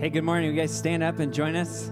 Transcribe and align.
Hey, 0.00 0.10
good 0.10 0.22
morning. 0.22 0.50
You 0.50 0.56
guys 0.56 0.76
stand 0.76 1.02
up 1.02 1.18
and 1.18 1.34
join 1.34 1.56
us. 1.56 1.90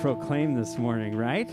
Proclaim 0.00 0.54
this 0.54 0.76
morning, 0.76 1.16
right? 1.16 1.50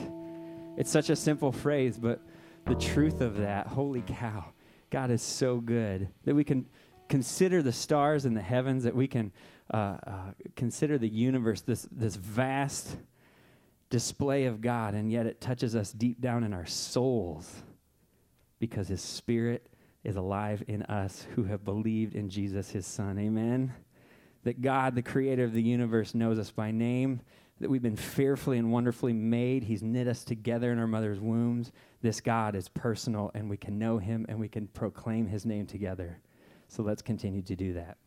It's 0.76 0.92
such 0.92 1.10
a 1.10 1.16
simple 1.16 1.52
phrase, 1.52 1.98
but 1.98 2.20
the 2.66 2.76
truth 2.76 3.22
of 3.22 3.38
that, 3.38 3.68
holy 3.68 4.04
cow, 4.06 4.46
God 4.90 5.12
is 5.12 5.22
so 5.22 5.60
good 5.60 6.10
that 6.26 6.36
we 6.36 6.44
can 6.44 6.66
consider 7.08 7.62
the 7.62 7.72
stars 7.72 8.26
in 8.26 8.34
the 8.34 8.42
heavens, 8.42 8.84
that 8.84 8.96
we 8.96 9.08
can 9.08 9.32
uh, 9.74 9.78
uh, 10.06 10.32
consider 10.56 10.98
the 10.98 11.08
universe, 11.08 11.62
this, 11.62 11.88
this 11.90 12.16
vast 12.16 12.98
display 13.90 14.46
of 14.46 14.60
God, 14.60 14.94
and 14.94 15.10
yet 15.10 15.26
it 15.26 15.40
touches 15.40 15.74
us 15.74 15.92
deep 15.94 16.20
down 16.20 16.44
in 16.44 16.54
our 16.54 16.66
souls 16.66 17.64
because 18.60 18.90
His 18.90 19.02
Spirit 19.02 19.68
is 20.04 20.18
alive 20.18 20.64
in 20.68 20.84
us 20.84 21.26
who 21.36 21.46
have 21.46 21.64
believed 21.64 22.14
in 22.14 22.30
Jesus, 22.30 22.72
His 22.72 22.86
Son. 22.86 23.18
Amen. 23.18 23.74
That 24.44 24.62
God, 24.62 24.96
the 24.96 25.02
creator 25.02 25.46
of 25.46 25.54
the 25.54 25.62
universe, 25.62 26.14
knows 26.14 26.38
us 26.38 26.52
by 26.52 26.72
name, 26.72 27.22
that 27.64 27.70
we've 27.70 27.82
been 27.82 27.96
fearfully 27.96 28.58
and 28.58 28.72
wonderfully 28.72 29.14
made. 29.14 29.64
He's 29.64 29.82
knit 29.82 30.08
us 30.08 30.24
together 30.24 30.72
in 30.72 30.80
our 30.80 30.88
mother's 30.88 31.20
wombs. 31.20 31.72
This 32.02 32.22
God 32.22 32.56
is 32.56 32.68
personal, 32.68 33.32
and 33.34 33.50
we 33.50 33.58
can 33.58 33.80
know 33.80 33.98
Him 33.98 34.26
and 34.30 34.40
we 34.40 34.50
can 34.50 34.68
proclaim 34.68 35.28
His 35.28 35.46
name 35.46 35.66
together. 35.66 36.20
So 36.68 36.84
let's 36.84 37.02
continue 37.02 37.42
to 37.44 37.56
do 37.56 37.74
that. 37.74 37.98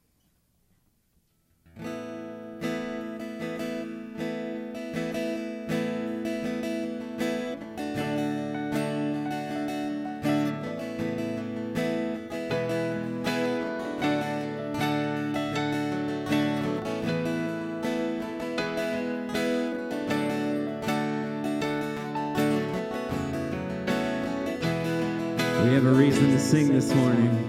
Have 25.86 25.94
a 25.94 25.98
reason 25.98 26.30
to 26.32 26.38
sing 26.40 26.68
this 26.72 26.92
morning. 26.94 27.45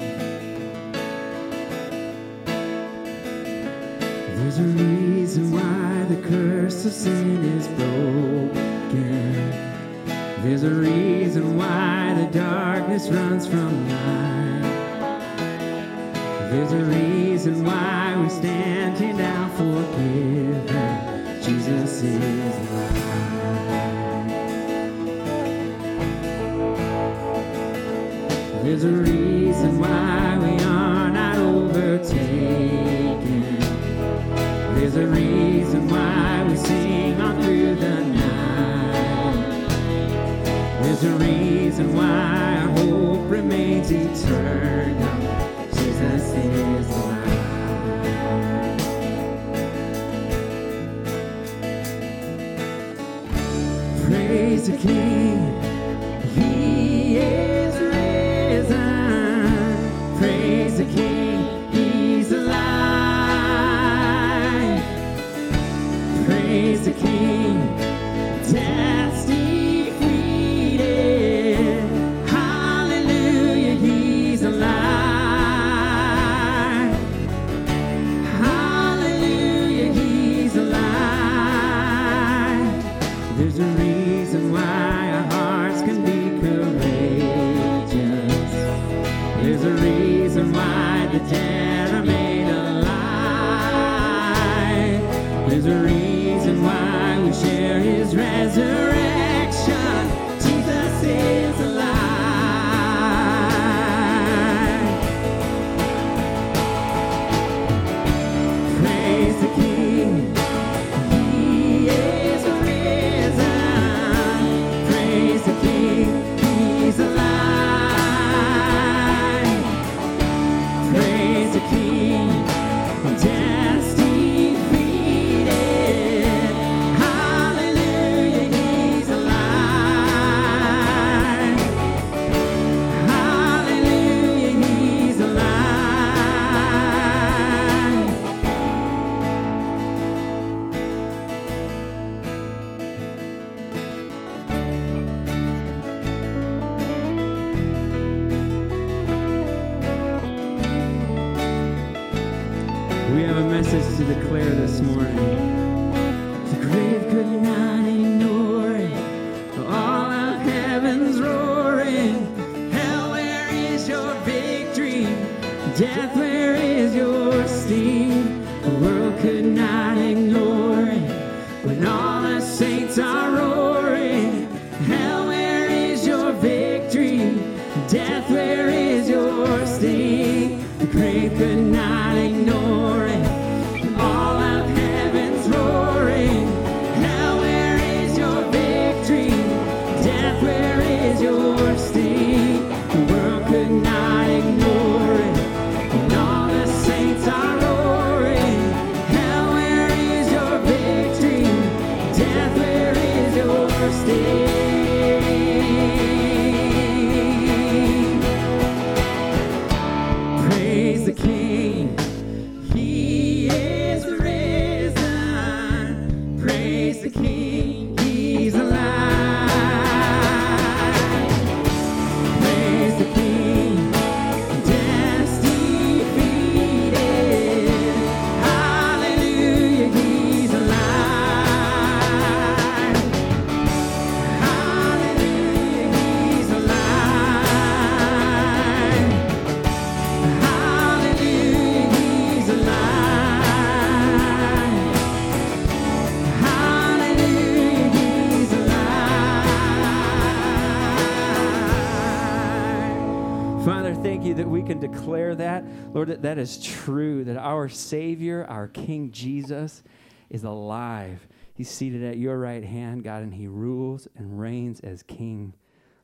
Declare 254.97 255.35
that. 255.35 255.63
Lord, 255.93 256.09
that 256.09 256.21
that 256.23 256.37
is 256.37 256.61
true, 256.61 257.23
that 257.23 257.37
our 257.37 257.69
Savior, 257.69 258.45
our 258.49 258.67
King 258.67 259.11
Jesus, 259.11 259.83
is 260.29 260.43
alive. 260.43 261.27
He's 261.53 261.69
seated 261.69 262.03
at 262.03 262.17
your 262.17 262.37
right 262.39 262.63
hand, 262.63 263.03
God, 263.03 263.23
and 263.23 263.33
he 263.33 263.47
rules 263.47 264.07
and 264.15 264.39
reigns 264.39 264.79
as 264.81 265.03
King. 265.03 265.53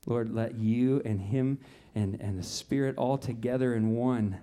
Lord, 0.06 0.34
let 0.34 0.56
you 0.56 1.02
and 1.06 1.22
him 1.22 1.60
and, 1.96 2.20
and 2.22 2.38
the 2.38 2.44
Spirit 2.44 2.98
all 2.98 3.18
together 3.18 3.74
in 3.76 3.96
one 3.96 4.40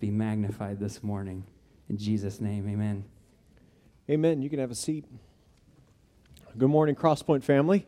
be 0.00 0.10
magnified 0.10 0.78
this 0.78 1.02
morning. 1.02 1.44
In 1.88 1.96
Jesus' 1.96 2.40
name, 2.40 2.68
amen. 2.68 3.04
Amen. 4.10 4.42
You 4.42 4.50
can 4.50 4.58
have 4.58 4.70
a 4.70 4.76
seat. 4.76 5.04
Good 6.58 6.70
morning, 6.70 6.94
Crosspoint 6.94 7.44
family. 7.44 7.86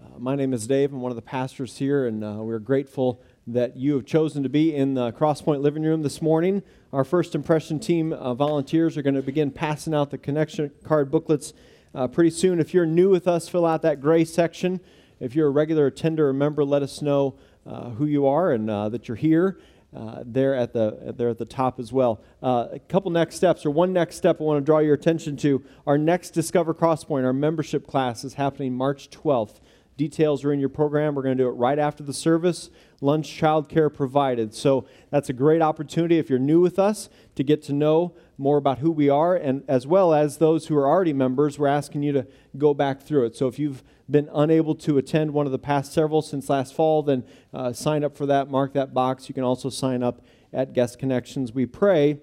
Uh, 0.00 0.18
my 0.18 0.34
name 0.34 0.52
is 0.52 0.66
Dave. 0.66 0.92
I'm 0.92 1.00
one 1.00 1.12
of 1.12 1.16
the 1.16 1.22
pastors 1.22 1.78
here, 1.78 2.06
and 2.06 2.24
uh, 2.24 2.38
we're 2.40 2.58
grateful 2.58 3.22
that 3.46 3.76
you 3.76 3.94
have 3.94 4.06
chosen 4.06 4.42
to 4.42 4.48
be 4.48 4.74
in 4.74 4.94
the 4.94 5.12
Crosspoint 5.12 5.62
living 5.62 5.82
room 5.82 6.02
this 6.02 6.22
morning. 6.22 6.62
Our 6.92 7.04
first 7.04 7.34
impression 7.34 7.80
team 7.80 8.12
uh, 8.12 8.34
volunteers 8.34 8.96
are 8.96 9.02
going 9.02 9.14
to 9.14 9.22
begin 9.22 9.50
passing 9.50 9.94
out 9.94 10.10
the 10.10 10.18
connection 10.18 10.70
card 10.84 11.10
booklets 11.10 11.52
uh, 11.94 12.06
pretty 12.06 12.30
soon. 12.30 12.60
If 12.60 12.72
you're 12.72 12.86
new 12.86 13.10
with 13.10 13.26
us, 13.26 13.48
fill 13.48 13.66
out 13.66 13.82
that 13.82 14.00
gray 14.00 14.24
section. 14.24 14.80
If 15.18 15.34
you're 15.34 15.48
a 15.48 15.50
regular 15.50 15.86
attender 15.86 16.28
or 16.28 16.32
member, 16.32 16.64
let 16.64 16.82
us 16.82 17.02
know 17.02 17.34
uh, 17.66 17.90
who 17.90 18.06
you 18.06 18.26
are 18.26 18.52
and 18.52 18.70
uh, 18.70 18.88
that 18.90 19.08
you're 19.08 19.16
here. 19.16 19.58
Uh, 19.94 20.22
there 20.24 20.54
at 20.54 20.72
the 20.72 21.12
there 21.18 21.28
at 21.28 21.36
the 21.36 21.44
top 21.44 21.78
as 21.78 21.92
well. 21.92 22.22
Uh, 22.42 22.68
a 22.72 22.78
couple 22.78 23.10
next 23.10 23.34
steps, 23.34 23.66
or 23.66 23.70
one 23.70 23.92
next 23.92 24.16
step, 24.16 24.40
I 24.40 24.44
want 24.44 24.58
to 24.58 24.64
draw 24.64 24.78
your 24.78 24.94
attention 24.94 25.36
to. 25.38 25.62
Our 25.86 25.98
next 25.98 26.30
Discover 26.30 26.72
Crosspoint, 26.72 27.24
our 27.24 27.34
membership 27.34 27.86
class, 27.86 28.24
is 28.24 28.34
happening 28.34 28.72
March 28.72 29.10
12th. 29.10 29.60
Details 29.98 30.44
are 30.44 30.52
in 30.52 30.60
your 30.60 30.70
program. 30.70 31.14
We're 31.14 31.22
going 31.22 31.36
to 31.36 31.44
do 31.44 31.48
it 31.48 31.52
right 31.52 31.78
after 31.78 32.02
the 32.02 32.14
service. 32.14 32.70
Lunch, 33.02 33.28
childcare 33.28 33.92
provided. 33.92 34.54
So 34.54 34.86
that's 35.10 35.28
a 35.28 35.32
great 35.32 35.60
opportunity 35.60 36.18
if 36.18 36.30
you're 36.30 36.38
new 36.38 36.60
with 36.60 36.78
us 36.78 37.10
to 37.34 37.42
get 37.42 37.62
to 37.64 37.72
know 37.72 38.14
more 38.38 38.56
about 38.56 38.78
who 38.78 38.90
we 38.90 39.08
are, 39.08 39.34
and 39.34 39.64
as 39.66 39.86
well 39.86 40.14
as 40.14 40.38
those 40.38 40.68
who 40.68 40.76
are 40.76 40.86
already 40.86 41.12
members, 41.12 41.58
we're 41.58 41.66
asking 41.66 42.02
you 42.02 42.12
to 42.12 42.26
go 42.56 42.72
back 42.72 43.02
through 43.02 43.26
it. 43.26 43.36
So 43.36 43.48
if 43.48 43.58
you've 43.58 43.82
been 44.08 44.30
unable 44.32 44.74
to 44.76 44.98
attend 44.98 45.32
one 45.32 45.46
of 45.46 45.52
the 45.52 45.58
past 45.58 45.92
several 45.92 46.22
since 46.22 46.48
last 46.48 46.74
fall, 46.74 47.02
then 47.02 47.24
uh, 47.52 47.72
sign 47.72 48.04
up 48.04 48.16
for 48.16 48.26
that. 48.26 48.48
Mark 48.48 48.72
that 48.74 48.94
box. 48.94 49.28
You 49.28 49.34
can 49.34 49.44
also 49.44 49.68
sign 49.68 50.02
up 50.02 50.24
at 50.52 50.72
Guest 50.72 50.98
Connections. 50.98 51.52
We 51.52 51.66
pray 51.66 52.20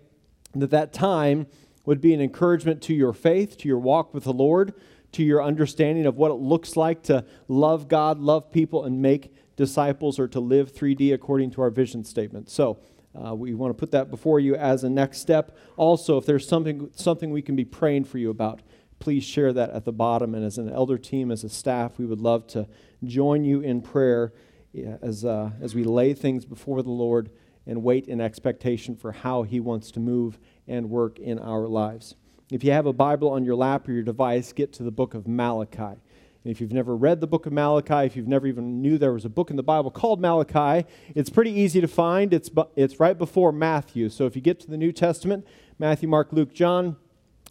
that 0.56 0.72
that 0.72 0.94
time 0.94 1.48
would 1.86 2.00
be 2.00 2.14
an 2.14 2.22
encouragement 2.22 2.82
to 2.84 2.94
your 2.94 3.14
faith, 3.14 3.58
to 3.58 3.68
your 3.68 3.80
walk 3.80 4.14
with 4.14 4.24
the 4.24 4.34
Lord 4.34 4.74
to 5.12 5.24
your 5.24 5.44
understanding 5.44 6.06
of 6.06 6.18
what 6.18 6.32
it 6.32 6.36
looks 6.36 6.78
like 6.78 7.04
to 7.04 7.26
love 7.48 7.88
God, 7.88 8.20
love 8.20 8.52
people, 8.52 8.86
and 8.86 9.02
make 9.02 9.34
disciples 9.60 10.18
or 10.20 10.28
to 10.30 10.40
live 10.40 10.74
3D 10.74 11.14
according 11.14 11.52
to 11.52 11.62
our 11.62 11.70
vision 11.70 12.06
statement. 12.06 12.50
So, 12.50 12.80
uh, 13.14 13.36
we 13.36 13.54
want 13.54 13.72
to 13.72 13.74
put 13.74 13.92
that 13.92 14.10
before 14.10 14.40
you 14.40 14.56
as 14.56 14.86
a 14.86 14.90
next 14.90 15.20
step. 15.20 15.58
Also, 15.76 16.18
if 16.18 16.26
there's 16.26 16.48
something, 16.48 16.90
something 16.96 17.30
we 17.30 17.42
can 17.42 17.58
be 17.58 17.66
praying 17.66 18.06
for 18.06 18.20
you 18.20 18.30
about, 18.30 18.62
please 19.00 19.26
share 19.26 19.52
that 19.52 19.72
at 19.72 19.84
the 19.84 19.92
bottom. 19.92 20.34
And 20.34 20.46
as 20.46 20.58
an 20.58 20.72
elder 20.72 20.98
team, 20.98 21.30
as 21.30 21.44
a 21.44 21.50
staff, 21.50 21.98
we 21.98 22.06
would 22.06 22.22
love 22.22 22.48
to 22.48 22.68
join 23.04 23.44
you 23.44 23.60
in 23.60 23.82
prayer 23.82 24.32
as, 25.02 25.26
uh, 25.26 25.52
as 25.60 25.76
we 25.76 25.84
lay 25.84 26.14
things 26.14 26.46
before 26.46 26.82
the 26.82 26.92
Lord 26.92 27.30
and 27.66 27.84
wait 27.84 28.08
in 28.08 28.22
expectation 28.22 28.96
for 28.96 29.12
how 29.12 29.44
He 29.44 29.60
wants 29.60 29.92
to 29.92 30.00
move 30.00 30.40
and 30.68 30.90
work 30.90 31.20
in 31.20 31.40
our 31.40 31.68
lives. 31.68 32.16
If 32.52 32.64
you 32.64 32.72
have 32.72 32.86
a 32.86 32.94
Bible 32.94 33.30
on 33.30 33.44
your 33.44 33.56
lap 33.56 33.88
or 33.88 33.92
your 33.92 34.04
device, 34.04 34.54
get 34.54 34.72
to 34.74 34.84
the 34.84 34.92
book 34.92 35.14
of 35.14 35.28
Malachi. 35.28 36.00
And 36.44 36.52
if 36.52 36.62
you've 36.62 36.72
never 36.72 36.96
read 36.96 37.20
the 37.20 37.28
book 37.28 37.46
of 37.46 37.54
Malachi, 37.54 38.06
if 38.06 38.16
you've 38.16 38.28
never 38.28 38.48
even 38.48 38.82
knew 38.82 38.98
there 38.98 39.12
was 39.12 39.26
a 39.26 39.30
book 39.30 39.50
in 39.50 39.58
the 39.58 39.64
Bible 39.64 39.92
called 39.92 40.22
Malachi, 40.22 40.88
it's 41.14 41.30
pretty 41.30 41.52
easy 41.52 41.82
to 41.82 41.88
find. 41.88 42.34
It's, 42.34 42.50
it's 42.76 43.00
right 43.00 43.18
before 43.18 43.52
Matthew. 43.52 44.10
So 44.10 44.26
if 44.26 44.36
you 44.36 44.42
get 44.42 44.60
to 44.62 44.70
the 44.70 44.78
New 44.78 44.94
Testament, 44.94 45.46
Matthew, 45.78 46.08
Mark, 46.08 46.32
Luke, 46.32 46.54
John, 46.54 46.96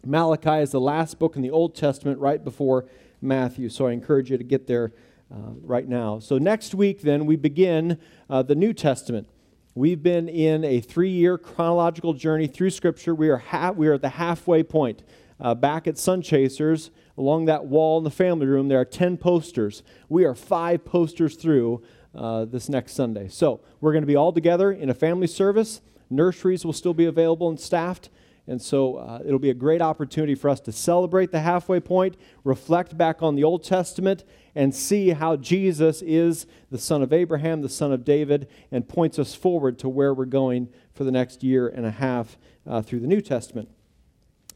Malachi 0.05 0.61
is 0.61 0.71
the 0.71 0.79
last 0.79 1.19
book 1.19 1.35
in 1.35 1.41
the 1.41 1.51
Old 1.51 1.75
Testament 1.75 2.19
right 2.19 2.43
before 2.43 2.85
Matthew. 3.21 3.69
So 3.69 3.87
I 3.87 3.91
encourage 3.91 4.31
you 4.31 4.37
to 4.37 4.43
get 4.43 4.65
there 4.65 4.93
uh, 5.31 5.51
right 5.61 5.87
now. 5.87 6.19
So 6.19 6.37
next 6.39 6.73
week, 6.73 7.01
then, 7.01 7.25
we 7.25 7.35
begin 7.35 7.99
uh, 8.29 8.41
the 8.41 8.55
New 8.55 8.73
Testament. 8.73 9.29
We've 9.75 10.01
been 10.01 10.27
in 10.27 10.63
a 10.63 10.81
three 10.81 11.11
year 11.11 11.37
chronological 11.37 12.13
journey 12.13 12.47
through 12.47 12.71
Scripture. 12.71 13.13
We 13.13 13.29
are, 13.29 13.37
ha- 13.37 13.71
we 13.71 13.87
are 13.87 13.93
at 13.93 14.01
the 14.01 14.09
halfway 14.09 14.63
point. 14.63 15.03
Uh, 15.39 15.55
back 15.55 15.87
at 15.87 15.97
Sun 15.97 16.21
Chasers, 16.21 16.91
along 17.19 17.45
that 17.45 17.65
wall 17.65 17.97
in 17.97 18.05
the 18.05 18.09
family 18.09 18.47
room, 18.47 18.69
there 18.69 18.79
are 18.79 18.85
10 18.85 19.17
posters. 19.17 19.83
We 20.07 20.23
are 20.23 20.33
five 20.33 20.85
posters 20.85 21.35
through 21.35 21.83
uh, 22.15 22.45
this 22.45 22.69
next 22.69 22.93
Sunday. 22.93 23.27
So 23.27 23.59
we're 23.81 23.91
going 23.91 24.03
to 24.03 24.07
be 24.07 24.15
all 24.15 24.31
together 24.31 24.71
in 24.71 24.89
a 24.89 24.93
family 24.93 25.27
service. 25.27 25.81
Nurseries 26.09 26.65
will 26.65 26.73
still 26.73 26.93
be 26.93 27.05
available 27.05 27.49
and 27.49 27.59
staffed. 27.59 28.09
And 28.47 28.59
so 28.59 28.95
uh, 28.95 29.19
it'll 29.23 29.37
be 29.37 29.49
a 29.49 29.53
great 29.53 29.81
opportunity 29.81 30.33
for 30.33 30.49
us 30.49 30.61
to 30.61 30.71
celebrate 30.71 31.31
the 31.31 31.41
halfway 31.41 31.81
point, 31.81 32.15
reflect 32.45 32.97
back 32.97 33.21
on 33.21 33.35
the 33.35 33.43
Old 33.43 33.65
Testament, 33.65 34.23
and 34.55 34.73
see 34.73 35.09
how 35.09 35.35
Jesus 35.35 36.01
is 36.01 36.47
the 36.71 36.79
son 36.79 37.03
of 37.03 37.11
Abraham, 37.11 37.61
the 37.61 37.69
son 37.69 37.91
of 37.91 38.05
David, 38.05 38.47
and 38.71 38.87
points 38.87 39.19
us 39.19 39.35
forward 39.35 39.77
to 39.79 39.89
where 39.89 40.13
we're 40.13 40.25
going 40.25 40.69
for 40.93 41.03
the 41.03 41.11
next 41.11 41.43
year 41.43 41.67
and 41.67 41.85
a 41.85 41.91
half 41.91 42.37
uh, 42.65 42.81
through 42.81 43.01
the 43.01 43.07
New 43.07 43.21
Testament. 43.21 43.69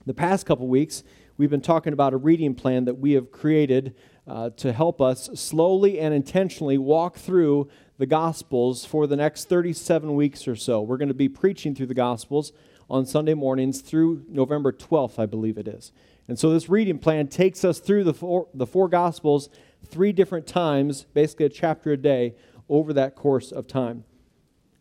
The 0.06 0.14
past 0.14 0.46
couple 0.46 0.68
weeks, 0.68 1.04
we've 1.38 1.50
been 1.50 1.62
talking 1.62 1.94
about 1.94 2.14
a 2.14 2.18
reading 2.18 2.56
plan 2.56 2.86
that 2.86 2.96
we 2.96 3.14
have 3.14 3.32
created 3.32 3.96
uh, 4.28 4.50
to 4.52 4.72
help 4.72 5.02
us 5.02 5.30
slowly 5.36 6.00
and 6.00 6.14
intentionally 6.14 6.78
walk 6.78 7.18
through 7.18 7.70
the 7.98 8.06
Gospels 8.06 8.86
for 8.86 9.08
the 9.08 9.16
next 9.16 9.50
37 9.50 10.16
weeks 10.16 10.48
or 10.48 10.56
so. 10.56 10.82
We're 10.82 10.98
going 10.98 11.08
to 11.10 11.14
be 11.14 11.30
preaching 11.30 11.76
through 11.76 11.88
the 11.88 11.94
Gospels 11.94 12.52
on 12.90 13.06
Sunday 13.06 13.34
mornings 13.34 13.82
through 13.82 14.26
November 14.28 14.72
12th, 14.72 15.20
I 15.20 15.26
believe 15.26 15.58
it 15.58 15.68
is. 15.68 15.92
And 16.28 16.40
so 16.40 16.50
this 16.52 16.70
reading 16.70 17.00
plan 17.00 17.28
takes 17.28 17.66
us 17.66 17.80
through 17.80 18.06
the 18.06 18.14
four, 18.14 18.48
the 18.54 18.68
four 18.68 18.88
Gospels 18.88 19.50
three 19.86 20.12
different 20.12 20.48
times, 20.48 21.04
basically 21.14 21.46
a 21.46 21.50
chapter 21.50 21.92
a 21.92 21.98
day, 21.98 22.36
over 22.70 22.94
that 22.94 23.16
course 23.16 23.52
of 23.52 23.68
time. 23.68 24.06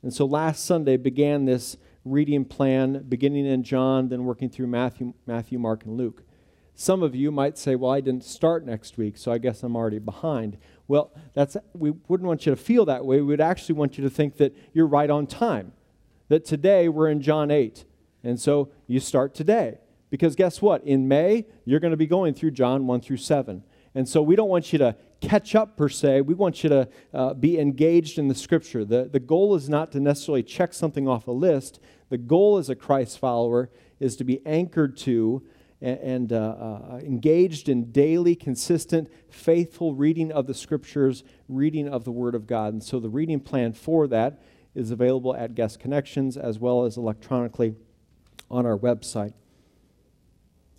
And 0.03 0.13
so 0.13 0.25
last 0.25 0.65
Sunday 0.65 0.97
began 0.97 1.45
this 1.45 1.77
reading 2.05 2.45
plan, 2.45 3.05
beginning 3.09 3.47
in 3.47 3.63
John, 3.63 4.09
then 4.09 4.25
working 4.25 4.51
through 4.51 4.69
Matthew, 4.69 5.15
Matthew, 5.27 5.59
Mark, 5.59 5.85
and 5.85 5.97
Luke. 5.97 6.25
Some 6.83 7.05
of 7.05 7.15
you 7.15 7.31
might 7.31 7.57
say, 7.59 7.77
"Well, 7.77 7.93
I 7.93 8.01
didn't 8.01 8.25
start 8.25 8.67
next 8.67 8.99
week, 8.99 9.17
so 9.17 9.31
I 9.31 9.39
guess 9.39 9.63
I'm 9.63 9.77
already 9.77 10.01
behind." 10.01 10.59
Well, 10.89 11.13
that's 11.33 11.57
we 11.75 11.93
wouldn't 12.09 12.27
want 12.27 12.45
you 12.45 12.51
to 12.51 12.57
feel 12.57 12.85
that 12.87 13.05
way. 13.05 13.19
We 13.19 13.23
would 13.23 13.41
actually 13.41 13.77
want 13.77 13.97
you 13.97 14.03
to 14.03 14.11
think 14.11 14.39
that 14.39 14.53
you're 14.73 14.89
right 14.89 15.09
on 15.09 15.29
time. 15.29 15.75
That 16.27 16.45
today 16.45 16.89
we're 16.89 17.09
in 17.09 17.21
John 17.21 17.53
8. 17.53 17.85
And 18.25 18.41
so 18.41 18.73
you 18.89 18.99
start 18.99 19.33
today. 19.33 19.79
Because 20.11 20.35
guess 20.35 20.61
what? 20.61 20.83
In 20.83 21.07
May, 21.07 21.47
you're 21.65 21.79
going 21.79 21.93
to 21.93 21.97
be 21.97 22.09
going 22.09 22.35
through 22.35 22.51
John 22.51 22.89
1 22.89 23.01
through 23.01 23.19
7. 23.19 23.63
And 23.95 24.09
so 24.09 24.21
we 24.21 24.35
don't 24.35 24.49
want 24.49 24.73
you 24.73 24.81
to 24.81 24.97
catch 25.21 25.55
up 25.55 25.77
per 25.77 25.89
se. 25.89 26.23
We 26.23 26.35
want 26.35 26.65
you 26.65 26.69
to 26.69 26.89
uh, 27.15 27.35
be 27.35 27.61
engaged 27.61 28.19
in 28.19 28.27
the 28.27 28.35
scripture. 28.35 28.85
The, 28.85 29.05
the 29.05 29.21
goal 29.21 29.55
is 29.55 29.69
not 29.69 29.93
to 29.93 30.01
necessarily 30.01 30.43
check 30.43 30.75
something 30.75 31.07
off 31.07 31.29
a 31.29 31.33
list. 31.33 31.79
The 32.09 32.19
goal 32.19 32.57
as 32.57 32.69
a 32.69 32.75
Christ 32.75 33.21
follower 33.21 33.71
is 34.01 34.17
to 34.17 34.25
be 34.25 34.45
anchored 34.45 34.97
to 34.99 35.45
and, 35.83 35.99
and 35.99 36.33
uh, 36.33 36.37
uh, 36.37 37.01
engaged 37.03 37.69
in 37.69 37.91
daily, 37.91 38.35
consistent, 38.35 39.11
faithful 39.29 39.95
reading 39.95 40.33
of 40.33 40.47
the 40.47 40.55
scriptures, 40.55 41.25
reading 41.49 41.89
of 41.89 42.05
the 42.05 42.13
Word 42.13 42.35
of 42.35 42.47
God. 42.47 42.73
And 42.73 42.83
so 42.83 43.01
the 43.01 43.11
reading 43.11 43.41
plan 43.41 43.73
for 43.73 44.07
that 44.07 44.41
is 44.75 44.91
available 44.91 45.35
at 45.35 45.55
Guest 45.55 45.81
Connections 45.81 46.37
as 46.37 46.59
well 46.59 46.85
as 46.85 46.97
electronically 46.97 47.75
on 48.51 48.65
our 48.65 48.79
website. 48.79 49.35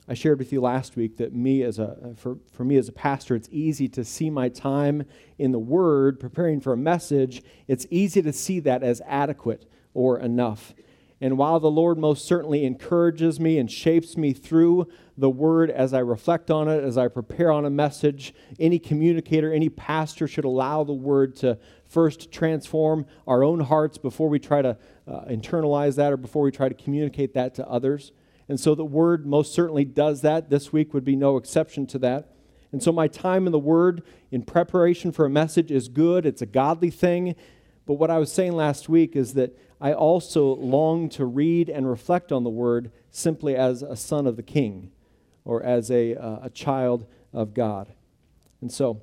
I 0.08 0.16
shared 0.16 0.40
with 0.40 0.52
you 0.52 0.60
last 0.60 0.98
week 0.98 1.18
that 1.18 1.34
me 1.34 1.64
as 1.64 1.80
a 1.80 2.14
for, 2.18 2.38
for 2.52 2.66
me 2.66 2.76
as 2.76 2.90
a 2.90 2.92
pastor, 2.92 3.36
it's 3.36 3.48
easy 3.52 3.88
to 3.90 4.04
see 4.04 4.30
my 4.30 4.50
time 4.50 5.06
in 5.38 5.54
the 5.54 5.60
Word 5.60 6.20
preparing 6.20 6.60
for 6.60 6.74
a 6.74 6.78
message. 6.78 7.42
It's 7.68 7.88
easy 7.90 8.22
to 8.22 8.34
see 8.34 8.60
that 8.62 8.84
as 8.84 9.02
adequate 9.08 9.66
or 9.94 10.20
enough. 10.20 10.74
And 11.22 11.38
while 11.38 11.60
the 11.60 11.72
Lord 11.72 11.98
most 11.98 12.26
certainly 12.26 12.66
encourages 12.66 13.40
me 13.40 13.58
and 13.58 13.72
shapes 13.72 14.18
me 14.18 14.34
through 14.34 14.88
the 15.18 15.30
Word 15.30 15.72
as 15.72 15.94
I 15.94 16.00
reflect 16.00 16.52
on 16.52 16.68
it, 16.68 16.84
as 16.84 16.98
I 16.98 17.08
prepare 17.08 17.52
on 17.52 17.66
a 17.66 17.70
message, 17.70 18.34
any 18.60 18.80
communicator, 18.80 19.54
any 19.54 19.70
pastor 19.70 20.28
should 20.28 20.44
allow 20.44 20.84
the 20.84 20.94
Word 20.94 21.36
to 21.38 21.58
first 21.86 22.32
transform 22.32 23.06
our 23.28 23.44
own 23.44 23.62
hearts 23.62 23.98
before 23.98 24.28
we 24.28 24.40
try 24.40 24.62
to 24.62 24.78
uh, 25.08 25.26
internalize 25.26 25.96
that 25.96 26.12
or 26.12 26.18
before 26.18 26.42
we 26.42 26.52
try 26.52 26.68
to 26.68 26.76
communicate 26.76 27.34
that 27.36 27.56
to 27.56 27.68
others. 27.68 28.12
And 28.50 28.60
so 28.60 28.76
the 28.76 28.84
Word 28.84 29.26
most 29.26 29.54
certainly 29.54 29.86
does 29.86 30.22
that. 30.22 30.50
This 30.50 30.74
week 30.74 30.94
would 30.94 31.06
be 31.06 31.16
no 31.16 31.38
exception 31.38 31.88
to 31.88 32.00
that. 32.00 32.34
And 32.72 32.82
so 32.82 32.92
my 32.92 33.08
time 33.08 33.46
in 33.46 33.52
the 33.52 33.60
Word 33.60 34.04
in 34.32 34.42
preparation 34.42 35.12
for 35.12 35.26
a 35.26 35.30
message 35.30 35.72
is 35.72 35.88
good, 35.88 36.26
it's 36.26 36.42
a 36.42 36.48
godly 36.48 36.90
thing. 36.90 37.36
But 37.86 37.96
what 37.96 38.10
I 38.10 38.18
was 38.18 38.32
saying 38.32 38.54
last 38.54 38.90
week 38.90 39.16
is 39.16 39.34
that 39.36 39.58
I 39.84 39.94
also 39.94 40.56
long 40.56 41.10
to 41.10 41.26
read 41.26 41.70
and 41.70 41.88
reflect 41.88 42.32
on 42.32 42.44
the 42.44 42.50
Word 42.50 42.92
simply 43.12 43.56
as 43.56 43.84
a 43.84 43.96
son 43.96 44.26
of 44.26 44.36
the 44.36 44.44
King 44.44 44.92
or 45.46 45.62
as 45.62 45.92
a, 45.92 46.16
uh, 46.16 46.40
a 46.44 46.50
child 46.50 47.06
of 47.32 47.54
God. 47.54 47.94
And 48.62 48.72
so 48.72 49.02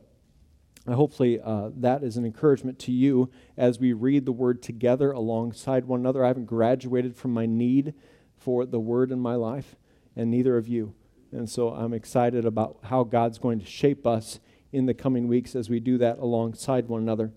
Uh, 0.86 0.94
hopefully, 0.94 1.38
uh, 1.38 1.68
that 1.76 2.02
is 2.02 2.16
an 2.16 2.24
encouragement 2.24 2.78
to 2.78 2.90
you 2.90 3.28
as 3.56 3.78
we 3.78 3.92
read 3.92 4.24
the 4.24 4.32
Word 4.32 4.62
together 4.62 5.12
alongside 5.12 5.84
one 5.84 6.00
another. 6.00 6.24
I 6.24 6.28
haven't 6.28 6.46
graduated 6.46 7.14
from 7.14 7.34
my 7.34 7.44
need 7.44 7.92
for 8.38 8.64
the 8.64 8.80
Word 8.80 9.12
in 9.12 9.20
my 9.20 9.34
life, 9.34 9.76
and 10.16 10.30
neither 10.30 10.56
of 10.56 10.66
you. 10.66 10.94
And 11.32 11.50
so 11.50 11.68
I'm 11.68 11.92
excited 11.92 12.46
about 12.46 12.78
how 12.84 13.04
God's 13.04 13.38
going 13.38 13.60
to 13.60 13.66
shape 13.66 14.06
us 14.06 14.40
in 14.72 14.86
the 14.86 14.94
coming 14.94 15.28
weeks 15.28 15.54
as 15.54 15.68
we 15.68 15.80
do 15.80 15.98
that 15.98 16.18
alongside 16.18 16.88
one 16.88 17.02
another. 17.02 17.30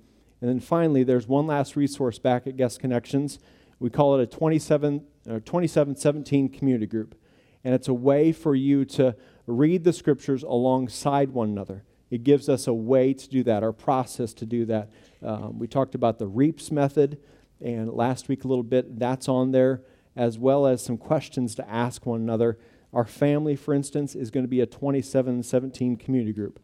And 0.44 0.50
then 0.50 0.60
finally, 0.60 1.06
there's 1.06 1.26
one 1.26 1.48
last 1.48 1.78
resource 1.78 2.20
back 2.20 2.46
at 2.48 2.58
Guest 2.58 2.82
Connections. 2.82 3.40
We 3.80 3.90
call 3.90 4.20
it 4.20 4.24
a 4.24 4.28
27, 4.28 5.06
uh, 5.26 5.40
2717 5.40 6.50
community 6.50 6.86
group. 6.86 7.16
And 7.64 7.74
it's 7.74 7.88
a 7.88 7.94
way 7.94 8.34
for 8.34 8.54
you 8.54 8.84
to 8.84 9.16
read 9.48 9.86
the 9.86 9.94
scriptures 9.94 10.44
alongside 10.44 11.30
one 11.30 11.48
another. 11.48 11.86
It 12.12 12.26
gives 12.26 12.50
us 12.50 12.68
a 12.68 12.74
way 12.74 13.14
to 13.14 13.30
do 13.30 13.42
that, 13.44 13.64
our 13.64 13.72
process 13.72 14.34
to 14.34 14.46
do 14.46 14.66
that. 14.66 14.92
Um, 15.22 15.60
we 15.60 15.68
talked 15.70 15.96
about 15.96 16.20
the 16.20 16.28
REAPS 16.28 16.74
method, 16.74 17.20
and 17.62 17.90
last 17.94 18.28
week 18.28 18.44
a 18.44 18.50
little 18.50 18.66
bit, 18.66 19.00
that's 19.00 19.30
on 19.30 19.52
there, 19.52 19.82
as 20.14 20.38
well 20.38 20.68
as 20.68 20.84
some 20.84 20.98
questions 20.98 21.56
to 21.56 21.70
ask 21.70 22.06
one 22.06 22.20
another. 22.20 22.60
Our 22.92 23.06
family, 23.06 23.56
for 23.56 23.74
instance, 23.74 24.14
is 24.14 24.30
going 24.30 24.44
to 24.44 24.50
be 24.50 24.60
a 24.60 24.66
2717 24.66 25.96
community 25.96 26.34
group. 26.34 26.60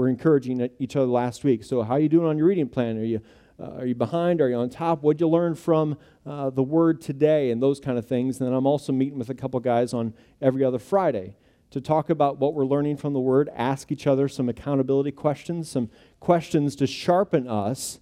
We're 0.00 0.08
encouraging 0.08 0.66
each 0.78 0.96
other 0.96 1.04
last 1.04 1.44
week. 1.44 1.62
So, 1.62 1.82
how 1.82 1.96
are 1.96 2.00
you 2.00 2.08
doing 2.08 2.26
on 2.26 2.38
your 2.38 2.46
reading 2.46 2.70
plan? 2.70 2.96
Are 2.96 3.04
you 3.04 3.20
uh, 3.62 3.80
are 3.80 3.84
you 3.84 3.94
behind? 3.94 4.40
Are 4.40 4.48
you 4.48 4.56
on 4.56 4.70
top? 4.70 5.02
What'd 5.02 5.20
you 5.20 5.28
learn 5.28 5.54
from 5.54 5.98
uh, 6.24 6.48
the 6.48 6.62
Word 6.62 7.02
today? 7.02 7.50
And 7.50 7.62
those 7.62 7.80
kind 7.80 7.98
of 7.98 8.06
things. 8.06 8.40
And 8.40 8.48
then 8.48 8.54
I'm 8.54 8.66
also 8.66 8.94
meeting 8.94 9.18
with 9.18 9.28
a 9.28 9.34
couple 9.34 9.60
guys 9.60 9.92
on 9.92 10.14
every 10.40 10.64
other 10.64 10.78
Friday 10.78 11.36
to 11.68 11.82
talk 11.82 12.08
about 12.08 12.38
what 12.38 12.54
we're 12.54 12.64
learning 12.64 12.96
from 12.96 13.12
the 13.12 13.20
Word, 13.20 13.50
ask 13.54 13.92
each 13.92 14.06
other 14.06 14.26
some 14.26 14.48
accountability 14.48 15.12
questions, 15.12 15.70
some 15.70 15.90
questions 16.18 16.74
to 16.76 16.86
sharpen 16.86 17.46
us 17.46 18.00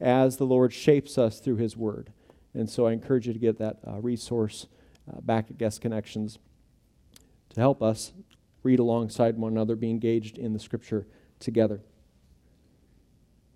as 0.00 0.36
the 0.36 0.46
Lord 0.46 0.72
shapes 0.72 1.18
us 1.18 1.40
through 1.40 1.56
His 1.56 1.76
Word. 1.76 2.12
And 2.54 2.70
so 2.70 2.86
I 2.86 2.92
encourage 2.92 3.26
you 3.26 3.32
to 3.32 3.40
get 3.40 3.58
that 3.58 3.78
uh, 3.84 4.00
resource 4.00 4.68
uh, 5.12 5.20
back 5.22 5.50
at 5.50 5.58
Guest 5.58 5.80
Connections 5.80 6.38
to 7.48 7.60
help 7.60 7.82
us 7.82 8.12
read 8.62 8.78
alongside 8.78 9.36
one 9.36 9.50
another, 9.50 9.74
be 9.74 9.90
engaged 9.90 10.38
in 10.38 10.52
the 10.52 10.60
Scripture 10.60 11.04
together. 11.42 11.82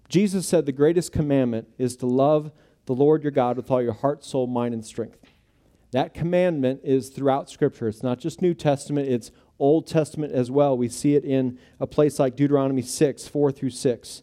Jesus 0.09 0.47
said 0.47 0.67
the 0.67 0.73
greatest 0.73 1.13
commandment 1.13 1.69
is 1.79 1.97
to 1.97 2.07
love 2.07 2.53
the 2.85 2.95
Lord 2.95 3.23
your 3.23 3.33
God 3.33 3.57
with 3.57 3.71
all 3.71 3.83
your 3.83 3.93
heart, 3.93 4.25
soul, 4.25 4.47
mind, 4.47 4.75
and 4.75 4.85
strength. 4.85 5.19
That 5.93 6.15
commandment 6.15 6.81
is 6.85 7.09
throughout 7.09 7.51
Scripture. 7.51 7.89
It's 7.89 8.03
not 8.03 8.19
just 8.19 8.43
New 8.43 8.55
Testament, 8.55 9.09
it's 9.09 9.31
Old 9.59 9.87
Testament 9.87 10.33
as 10.33 10.51
well. 10.51 10.77
We 10.77 10.89
see 10.89 11.15
it 11.15 11.25
in 11.25 11.59
a 11.81 11.87
place 11.87 12.19
like 12.19 12.37
Deuteronomy 12.37 12.83
6, 12.83 13.27
4 13.27 13.53
through 13.53 13.71
6, 13.71 14.23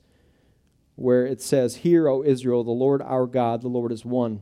where 0.96 1.26
it 1.26 1.42
says, 1.42 1.78
Hear, 1.78 2.08
O 2.08 2.24
Israel, 2.24 2.64
the 2.64 2.72
Lord 2.72 3.02
our 3.02 3.26
God, 3.26 3.62
the 3.62 3.70
Lord 3.70 3.92
is 3.92 4.06
one. 4.06 4.42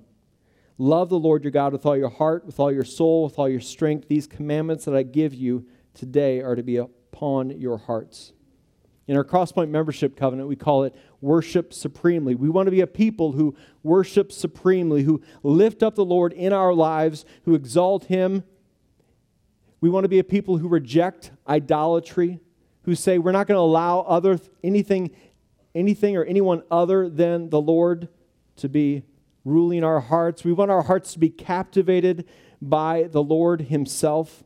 Love 0.77 1.09
the 1.09 1.19
Lord 1.19 1.43
your 1.43 1.51
God 1.51 1.73
with 1.73 1.85
all 1.85 1.95
your 1.95 2.09
heart, 2.09 2.45
with 2.45 2.59
all 2.59 2.71
your 2.71 2.83
soul, 2.83 3.25
with 3.25 3.37
all 3.37 3.47
your 3.47 3.61
strength. 3.61 4.07
These 4.07 4.27
commandments 4.27 4.85
that 4.85 4.95
I 4.95 5.03
give 5.03 5.33
you 5.33 5.65
today 5.93 6.41
are 6.41 6.55
to 6.55 6.63
be 6.63 6.77
upon 6.77 7.51
your 7.51 7.77
hearts. 7.77 8.33
In 9.11 9.17
our 9.17 9.25
Crosspoint 9.25 9.67
membership 9.67 10.15
covenant, 10.15 10.47
we 10.47 10.55
call 10.55 10.85
it 10.85 10.95
worship 11.19 11.73
supremely. 11.73 12.33
We 12.33 12.47
want 12.47 12.67
to 12.67 12.71
be 12.71 12.79
a 12.79 12.87
people 12.87 13.33
who 13.33 13.57
worship 13.83 14.31
supremely, 14.31 15.03
who 15.03 15.21
lift 15.43 15.83
up 15.83 15.95
the 15.95 16.05
Lord 16.05 16.31
in 16.31 16.53
our 16.53 16.73
lives, 16.73 17.25
who 17.43 17.53
exalt 17.53 18.05
Him. 18.05 18.45
We 19.81 19.89
want 19.89 20.05
to 20.05 20.07
be 20.07 20.19
a 20.19 20.23
people 20.23 20.59
who 20.59 20.69
reject 20.69 21.31
idolatry, 21.45 22.39
who 22.83 22.95
say 22.95 23.17
we're 23.17 23.33
not 23.33 23.47
going 23.47 23.57
to 23.57 23.61
allow 23.61 23.99
other 23.99 24.39
anything, 24.63 25.11
anything 25.75 26.15
or 26.15 26.23
anyone 26.23 26.63
other 26.71 27.09
than 27.09 27.49
the 27.49 27.59
Lord 27.59 28.07
to 28.55 28.69
be 28.69 29.03
ruling 29.43 29.83
our 29.83 29.99
hearts. 29.99 30.45
We 30.45 30.53
want 30.53 30.71
our 30.71 30.83
hearts 30.83 31.11
to 31.11 31.19
be 31.19 31.29
captivated 31.29 32.29
by 32.61 33.09
the 33.11 33.21
Lord 33.21 33.63
Himself. 33.63 34.45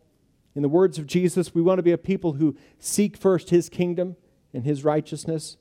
In 0.55 0.63
the 0.63 0.69
words 0.69 0.97
of 0.97 1.05
Jesus, 1.05 1.53
we 1.53 1.61
want 1.61 1.77
to 1.77 1.83
be 1.83 1.91
a 1.91 1.99
people 1.99 2.33
who 2.33 2.57
seek 2.79 3.15
first 3.15 3.51
His 3.51 3.69
kingdom 3.69 4.15
and 4.55 4.65
his 4.65 4.83
righteousness, 4.83 5.57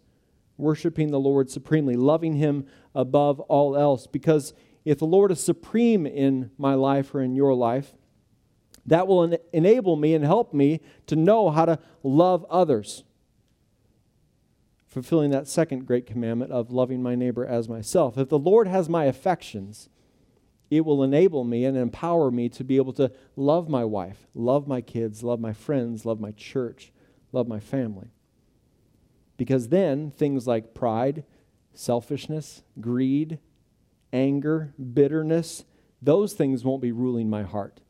worshiping 0.56 1.10
the 1.10 1.20
Lord 1.20 1.50
supremely, 1.50 1.96
loving 1.96 2.34
him 2.34 2.66
above 2.94 3.40
all 3.40 3.76
else. 3.76 4.06
Because 4.06 4.54
if 4.84 4.98
the 4.98 5.06
Lord 5.06 5.32
is 5.32 5.40
supreme 5.40 6.06
in 6.06 6.50
my 6.56 6.74
life 6.74 7.14
or 7.14 7.20
in 7.20 7.34
your 7.34 7.54
life, 7.54 7.94
that 8.86 9.06
will 9.06 9.24
en- 9.24 9.38
enable 9.52 9.96
me 9.96 10.14
and 10.14 10.24
help 10.24 10.52
me 10.52 10.80
to 11.06 11.16
know 11.16 11.50
how 11.50 11.64
to 11.64 11.78
love 12.02 12.44
others. 12.50 13.04
Fulfilling 14.86 15.30
that 15.30 15.48
second 15.48 15.86
great 15.86 16.06
commandment 16.06 16.52
of 16.52 16.70
loving 16.70 17.02
my 17.02 17.14
neighbor 17.14 17.44
as 17.44 17.68
myself. 17.68 18.16
If 18.16 18.28
the 18.28 18.38
Lord 18.38 18.68
has 18.68 18.88
my 18.88 19.06
affections, 19.06 19.88
it 20.70 20.84
will 20.84 21.02
enable 21.02 21.44
me 21.44 21.64
and 21.64 21.76
empower 21.76 22.30
me 22.30 22.48
to 22.50 22.64
be 22.64 22.76
able 22.76 22.92
to 22.94 23.10
love 23.36 23.68
my 23.68 23.84
wife, 23.84 24.26
love 24.34 24.68
my 24.68 24.80
kids, 24.80 25.22
love 25.22 25.40
my 25.40 25.52
friends, 25.52 26.04
love 26.04 26.20
my 26.20 26.32
church, 26.32 26.92
love 27.32 27.48
my 27.48 27.60
family. 27.60 28.10
Because 29.36 29.68
then 29.68 30.10
things 30.10 30.46
like 30.46 30.74
pride, 30.74 31.24
selfishness, 31.72 32.62
greed, 32.80 33.38
anger, 34.12 34.72
bitterness, 34.92 35.64
those 36.00 36.34
things 36.34 36.64
won't 36.64 36.82
be 36.82 36.92
ruling 36.92 37.28
my 37.28 37.42
heart 37.42 37.80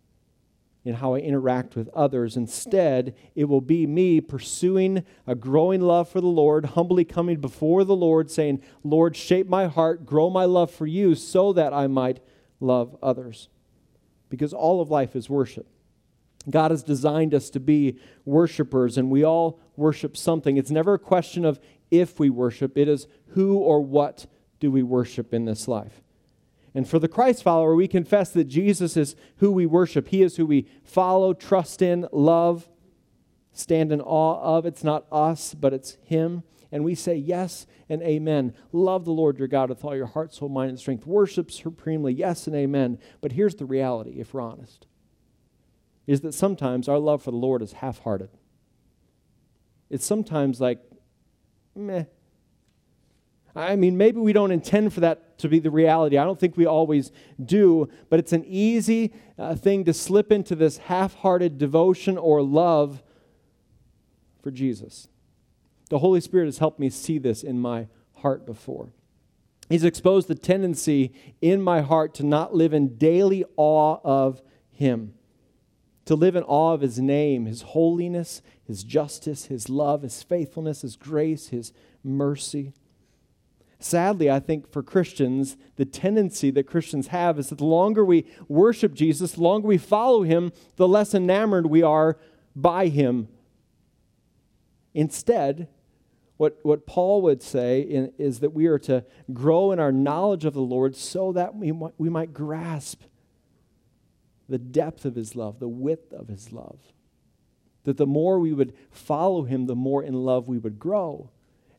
in 0.85 0.95
how 0.95 1.15
I 1.15 1.19
interact 1.19 1.77
with 1.77 1.89
others. 1.95 2.37
Instead, 2.37 3.15
it 3.35 3.45
will 3.45 3.63
be 3.63 3.87
me 3.87 4.21
pursuing 4.21 5.05
a 5.27 5.35
growing 5.35 5.81
love 5.81 6.11
for 6.11 6.21
the 6.21 6.27
Lord, 6.27 6.67
humbly 6.67 7.05
coming 7.05 7.41
before 7.41 7.85
the 7.85 7.97
Lord, 7.97 8.31
saying, 8.31 8.63
Lord, 8.83 9.17
shape 9.17 9.49
my 9.49 9.67
heart, 9.67 10.05
grow 10.05 10.29
my 10.29 10.45
love 10.45 10.71
for 10.71 10.87
you 10.87 11.15
so 11.15 11.53
that 11.55 11.73
I 11.73 11.87
might 11.87 12.21
love 12.61 12.97
others. 13.03 13.49
Because 14.29 14.53
all 14.53 14.81
of 14.81 14.91
life 14.91 15.17
is 15.17 15.31
worship. 15.31 15.67
God 16.51 16.71
has 16.71 16.83
designed 16.83 17.35
us 17.35 17.49
to 17.51 17.61
be 17.61 17.99
worshipers, 18.27 18.99
and 18.99 19.11
we 19.11 19.25
all 19.25 19.61
worship 19.77 20.17
something. 20.17 20.57
It's 20.57 20.71
never 20.71 20.95
a 20.95 20.99
question 20.99 21.45
of 21.45 21.61
if 21.91 22.19
we 22.19 22.31
worship, 22.31 22.77
it 22.77 22.89
is 22.89 23.07
who 23.29 23.57
or 23.57 23.81
what 23.81 24.27
do 24.61 24.71
we 24.71 24.83
worship 24.83 25.35
in 25.35 25.45
this 25.45 25.69
life. 25.69 26.03
And 26.75 26.89
for 26.89 26.99
the 26.99 27.09
Christ 27.09 27.43
follower, 27.43 27.75
we 27.75 27.87
confess 27.87 28.31
that 28.31 28.45
Jesus 28.45 28.97
is 28.97 29.15
who 29.37 29.53
we 29.53 29.67
worship. 29.67 30.09
He 30.09 30.23
is 30.23 30.37
who 30.37 30.47
we 30.47 30.67
follow, 30.83 31.33
trust 31.33 31.83
in, 31.83 32.09
love, 32.11 32.69
stand 33.53 33.93
in 33.93 34.01
awe 34.01 34.41
of. 34.41 34.67
It's 34.67 34.83
not 34.83 35.07
us, 35.13 35.55
but 35.55 35.73
it's 35.73 35.97
Him. 36.03 36.43
And 36.73 36.85
we 36.85 36.97
say 36.97 37.15
yes 37.15 37.67
and 37.89 38.03
amen. 38.03 38.55
Love 38.73 39.05
the 39.05 39.13
Lord 39.13 39.39
your 39.39 39.47
God 39.47 39.69
with 39.69 39.85
all 39.85 39.95
your 39.95 40.07
heart, 40.07 40.35
soul, 40.35 40.49
mind, 40.49 40.71
and 40.71 40.79
strength. 40.79 41.07
Worship 41.07 41.53
supremely, 41.53 42.13
yes 42.13 42.49
and 42.49 42.57
amen. 42.57 42.99
But 43.21 43.33
here's 43.33 43.55
the 43.55 43.67
reality, 43.67 44.19
if 44.19 44.35
we're 44.35 44.41
honest 44.41 44.87
is 46.07 46.21
that 46.21 46.35
sometimes 46.35 46.89
our 46.89 46.99
love 46.99 47.23
for 47.23 47.31
the 47.31 47.37
Lord 47.37 47.63
is 47.63 47.75
half 47.75 48.01
hearted. 48.01 48.31
It's 49.91 50.05
sometimes 50.05 50.61
like, 50.61 50.79
meh. 51.75 52.05
I 53.57 53.77
mean, 53.77 53.97
maybe 53.97 54.19
we 54.19 54.33
don't 54.33 54.51
intend 54.51 54.93
for 54.93 55.01
that 55.01 55.39
to 55.39 55.49
be 55.49 55.61
the 55.61 55.71
reality. 55.71 56.19
I 56.19 56.25
don't 56.25 56.39
think 56.39 56.57
we 56.57 56.67
always 56.67 57.13
do, 57.45 57.89
but 58.11 58.19
it's 58.19 58.33
an 58.33 58.45
easy 58.47 59.13
uh, 59.39 59.55
thing 59.55 59.85
to 59.85 59.93
slip 59.93 60.33
into 60.33 60.57
this 60.57 60.79
half 60.79 61.15
hearted 61.15 61.57
devotion 61.57 62.19
or 62.19 62.43
love 62.43 63.03
for 64.43 64.51
Jesus. 64.51 65.07
The 65.91 65.99
Holy 65.99 66.21
Spirit 66.21 66.47
has 66.47 66.59
helped 66.59 66.81
me 66.81 66.91
see 66.91 67.19
this 67.19 67.45
in 67.45 67.61
my 67.61 67.87
heart 68.17 68.45
before. 68.45 68.93
He's 69.69 69.85
exposed 69.85 70.27
the 70.29 70.35
tendency 70.35 71.13
in 71.41 71.63
my 71.63 71.81
heart 71.81 72.15
to 72.17 72.27
not 72.27 72.55
live 72.55 72.75
in 72.75 72.97
daily 72.97 73.45
awe 73.57 73.99
of 74.03 74.43
Him 74.71 75.15
to 76.05 76.15
live 76.15 76.37
in 76.37 76.43
awe 76.45 76.75
of 76.75 76.81
his 76.81 76.99
name, 76.99 77.47
his 77.47 77.63
holiness, 77.63 78.43
his 78.67 78.85
justice, 78.85 79.47
his 79.47 79.69
love, 79.69 80.03
his 80.03 80.23
faithfulness, 80.23 80.83
his 80.83 80.97
grace, 80.97 81.49
his 81.49 81.73
mercy. 82.03 82.73
Sadly, 83.79 84.31
I 84.31 84.41
think 84.41 84.71
for 84.71 84.83
Christians, 84.83 85.57
the 85.77 85.85
tendency 85.85 86.51
that 86.53 86.67
Christians 86.67 87.09
have 87.09 87.39
is 87.39 87.49
that 87.51 87.59
the 87.59 87.65
longer 87.65 88.05
we 88.05 88.27
worship 88.49 88.95
Jesus, 88.95 89.33
the 89.33 89.43
longer 89.43 89.69
we 89.69 89.79
follow 89.79 90.23
him, 90.23 90.53
the 90.77 90.89
less 90.89 91.15
enamored 91.15 91.67
we 91.67 91.83
are 91.83 92.19
by 92.57 92.89
him. 92.89 93.29
Instead, 94.95 95.69
what, 96.37 96.59
what 96.63 96.87
Paul 96.87 97.23
would 97.23 97.43
say 97.43 97.81
in, 97.81 98.13
is 98.19 98.41
that 98.41 98.55
we 98.55 98.67
are 98.67 98.79
to 98.81 99.05
grow 99.33 99.73
in 99.73 99.79
our 99.79 99.93
knowledge 99.93 100.45
of 100.45 100.55
the 100.55 100.61
Lord 100.61 100.97
so 100.97 101.33
that 101.33 101.55
we, 101.55 101.73
we 101.73 102.09
might 102.09 102.33
grasp 102.33 103.03
the 104.49 104.59
depth 104.59 105.05
of 105.05 105.15
his 105.15 105.35
love, 105.35 105.59
the 105.59 105.69
width 105.69 106.13
of 106.13 106.29
his 106.29 106.53
love. 106.53 106.79
That 107.85 107.97
the 107.97 108.07
more 108.07 108.39
we 108.39 108.53
would 108.53 108.75
follow 108.91 109.45
him, 109.45 109.67
the 109.67 109.75
more 109.75 110.03
in 110.03 110.15
love 110.15 110.49
we 110.49 110.59
would 110.59 110.79
grow. 110.79 111.31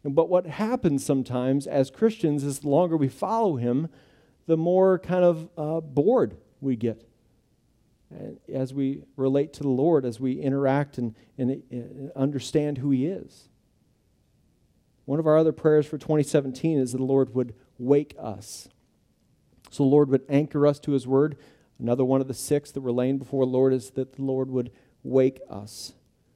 And, 0.04 0.16
but 0.16 0.30
what 0.30 0.46
happens 0.46 1.06
sometimes 1.06 1.68
as 1.68 1.90
Christians 1.90 2.44
is 2.44 2.60
the 2.60 2.70
longer 2.70 2.96
we 2.96 3.08
follow 3.08 3.56
him, 3.56 3.90
the 4.48 4.58
more 4.58 5.00
kind 5.00 5.24
of 5.24 5.50
uh, 5.58 5.82
bored 5.82 6.38
we 6.62 6.76
get. 6.76 7.08
And 8.12 8.38
as 8.54 8.74
we 8.74 9.04
relate 9.18 9.54
to 9.54 9.64
the 9.64 9.70
Lord, 9.70 10.06
as 10.06 10.20
we 10.20 10.34
interact 10.34 10.98
and, 10.98 11.16
and, 11.38 11.64
and 11.72 12.12
understand 12.16 12.78
who 12.78 12.92
he 12.92 13.08
is. 13.08 13.50
one 15.06 15.20
of 15.20 15.28
our 15.28 15.38
other 15.38 15.52
prayers 15.52 15.86
for 15.86 15.98
2017 15.98 16.78
is 16.78 16.92
that 16.92 17.00
the 17.00 17.04
Lord 17.04 17.34
would 17.34 17.56
wake 17.80 18.16
us. 18.20 18.70
So 19.72 19.84
the 19.84 19.90
Lord 19.90 20.10
would 20.10 20.24
anchor 20.30 20.66
us 20.68 20.80
to 20.82 20.92
his 20.92 21.08
word. 21.08 21.38
Another 21.80 22.06
one 22.06 22.22
of 22.22 22.28
the 22.28 22.34
six 22.34 22.72
that 22.72 22.82
we're 22.82 22.92
laying 22.92 23.18
before 23.18 23.46
the 23.46 23.52
Lord 23.52 23.74
is 23.74 23.92
that 23.92 24.14
the 24.14 24.22
Lord 24.22 24.50
would 24.50 24.72
wake 25.04 25.40
us. 25.50 25.94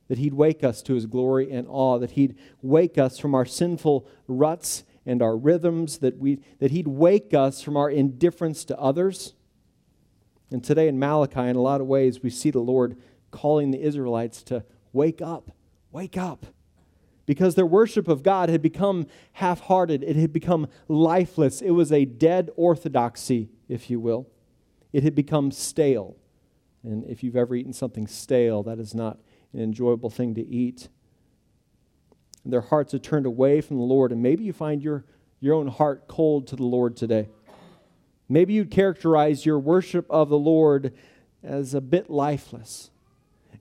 That 0.07 0.17
he'd 0.17 0.33
wake 0.33 0.63
us 0.63 0.81
to 0.83 0.95
his 0.95 1.05
glory 1.05 1.51
and 1.51 1.67
awe, 1.69 1.99
that 1.99 2.11
he'd 2.11 2.35
wake 2.61 2.97
us 2.97 3.19
from 3.19 3.35
our 3.35 3.45
sinful 3.45 4.07
ruts 4.27 4.83
and 5.05 5.21
our 5.21 5.37
rhythms, 5.37 5.99
that, 5.99 6.17
we, 6.17 6.39
that 6.59 6.71
he'd 6.71 6.87
wake 6.87 7.33
us 7.33 7.61
from 7.61 7.77
our 7.77 7.89
indifference 7.89 8.65
to 8.65 8.77
others. 8.77 9.33
And 10.51 10.63
today 10.63 10.87
in 10.87 10.99
Malachi, 10.99 11.41
in 11.41 11.55
a 11.55 11.61
lot 11.61 11.79
of 11.79 11.87
ways, 11.87 12.21
we 12.21 12.29
see 12.29 12.51
the 12.51 12.59
Lord 12.59 12.97
calling 13.31 13.71
the 13.71 13.81
Israelites 13.81 14.43
to 14.43 14.63
wake 14.93 15.21
up, 15.21 15.51
wake 15.91 16.17
up 16.17 16.47
because 17.29 17.53
their 17.53 17.63
worship 17.63 18.07
of 18.07 18.23
God 18.23 18.49
had 18.49 18.59
become 18.59 19.05
half 19.33 19.59
hearted, 19.61 20.03
it 20.03 20.15
had 20.15 20.33
become 20.33 20.67
lifeless. 20.87 21.61
It 21.61 21.69
was 21.69 21.91
a 21.91 22.03
dead 22.03 22.49
orthodoxy, 22.55 23.49
if 23.67 23.91
you 23.91 23.99
will. 23.99 24.27
It 24.91 25.03
had 25.03 25.15
become 25.15 25.51
stale. 25.51 26.15
And 26.83 27.03
if 27.05 27.23
you've 27.23 27.35
ever 27.35 27.55
eaten 27.55 27.73
something 27.73 28.07
stale, 28.07 28.63
that 28.63 28.79
is 28.79 28.95
not 28.95 29.19
an 29.53 29.61
enjoyable 29.61 30.09
thing 30.09 30.35
to 30.35 30.45
eat. 30.47 30.89
Their 32.45 32.61
hearts 32.61 32.93
had 32.93 33.03
turned 33.03 33.25
away 33.25 33.61
from 33.61 33.77
the 33.77 33.83
Lord, 33.83 34.11
and 34.11 34.21
maybe 34.21 34.43
you 34.43 34.53
find 34.53 34.81
your, 34.81 35.05
your 35.39 35.55
own 35.55 35.67
heart 35.67 36.07
cold 36.07 36.47
to 36.47 36.55
the 36.55 36.63
Lord 36.63 36.95
today. 36.95 37.27
Maybe 38.27 38.53
you'd 38.53 38.71
characterize 38.71 39.45
your 39.45 39.59
worship 39.59 40.05
of 40.09 40.29
the 40.29 40.37
Lord 40.37 40.93
as 41.43 41.73
a 41.73 41.81
bit 41.81 42.09
lifeless. 42.09 42.91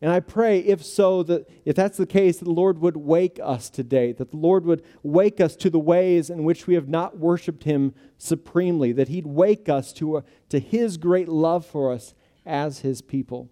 And 0.01 0.13
I 0.13 0.21
pray, 0.21 0.61
if 0.61 0.85
so, 0.85 1.25
that 1.25 1.49
if 1.65 1.75
that's 1.75 1.97
the 1.97 2.07
case, 2.07 2.39
that 2.39 2.45
the 2.45 2.53
Lord 2.53 2.79
would 2.79 2.97
wake 2.97 3.41
us 3.43 3.69
today, 3.69 4.13
that 4.13 4.31
the 4.31 4.37
Lord 4.37 4.65
would 4.65 4.85
wake 5.03 5.41
us 5.41 5.57
to 5.57 5.71
the 5.71 5.79
ways 5.79 6.31
in 6.31 6.45
which 6.45 6.69
we 6.69 6.75
have 6.75 6.89
not 6.89 7.19
worshiped 7.19 7.65
Him 7.65 7.95
supremely, 8.17 8.93
that 8.93 9.09
He'd 9.09 9.27
wake 9.27 9.69
us 9.69 9.93
to, 9.95 10.19
a, 10.19 10.25
to 10.51 10.61
His 10.61 10.99
great 10.99 11.29
love 11.29 11.67
for 11.67 11.93
us 11.93 12.15
as 12.47 12.81
His 12.81 13.03
people. 13.03 13.51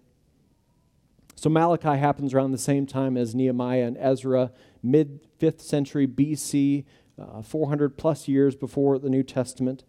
So 1.35 1.49
Malachi 1.49 1.99
happens 1.99 2.33
around 2.33 2.51
the 2.51 2.57
same 2.57 2.85
time 2.85 3.17
as 3.17 3.35
Nehemiah 3.35 3.85
and 3.85 3.97
Ezra, 3.99 4.51
mid 4.81 5.19
5th 5.39 5.59
century 5.59 6.07
BC, 6.07 6.85
uh, 7.21 7.41
400 7.41 7.97
plus 7.97 8.29
years 8.29 8.55
before 8.55 8.97
the 8.99 9.09
New 9.09 9.23
Testament. 9.23 9.83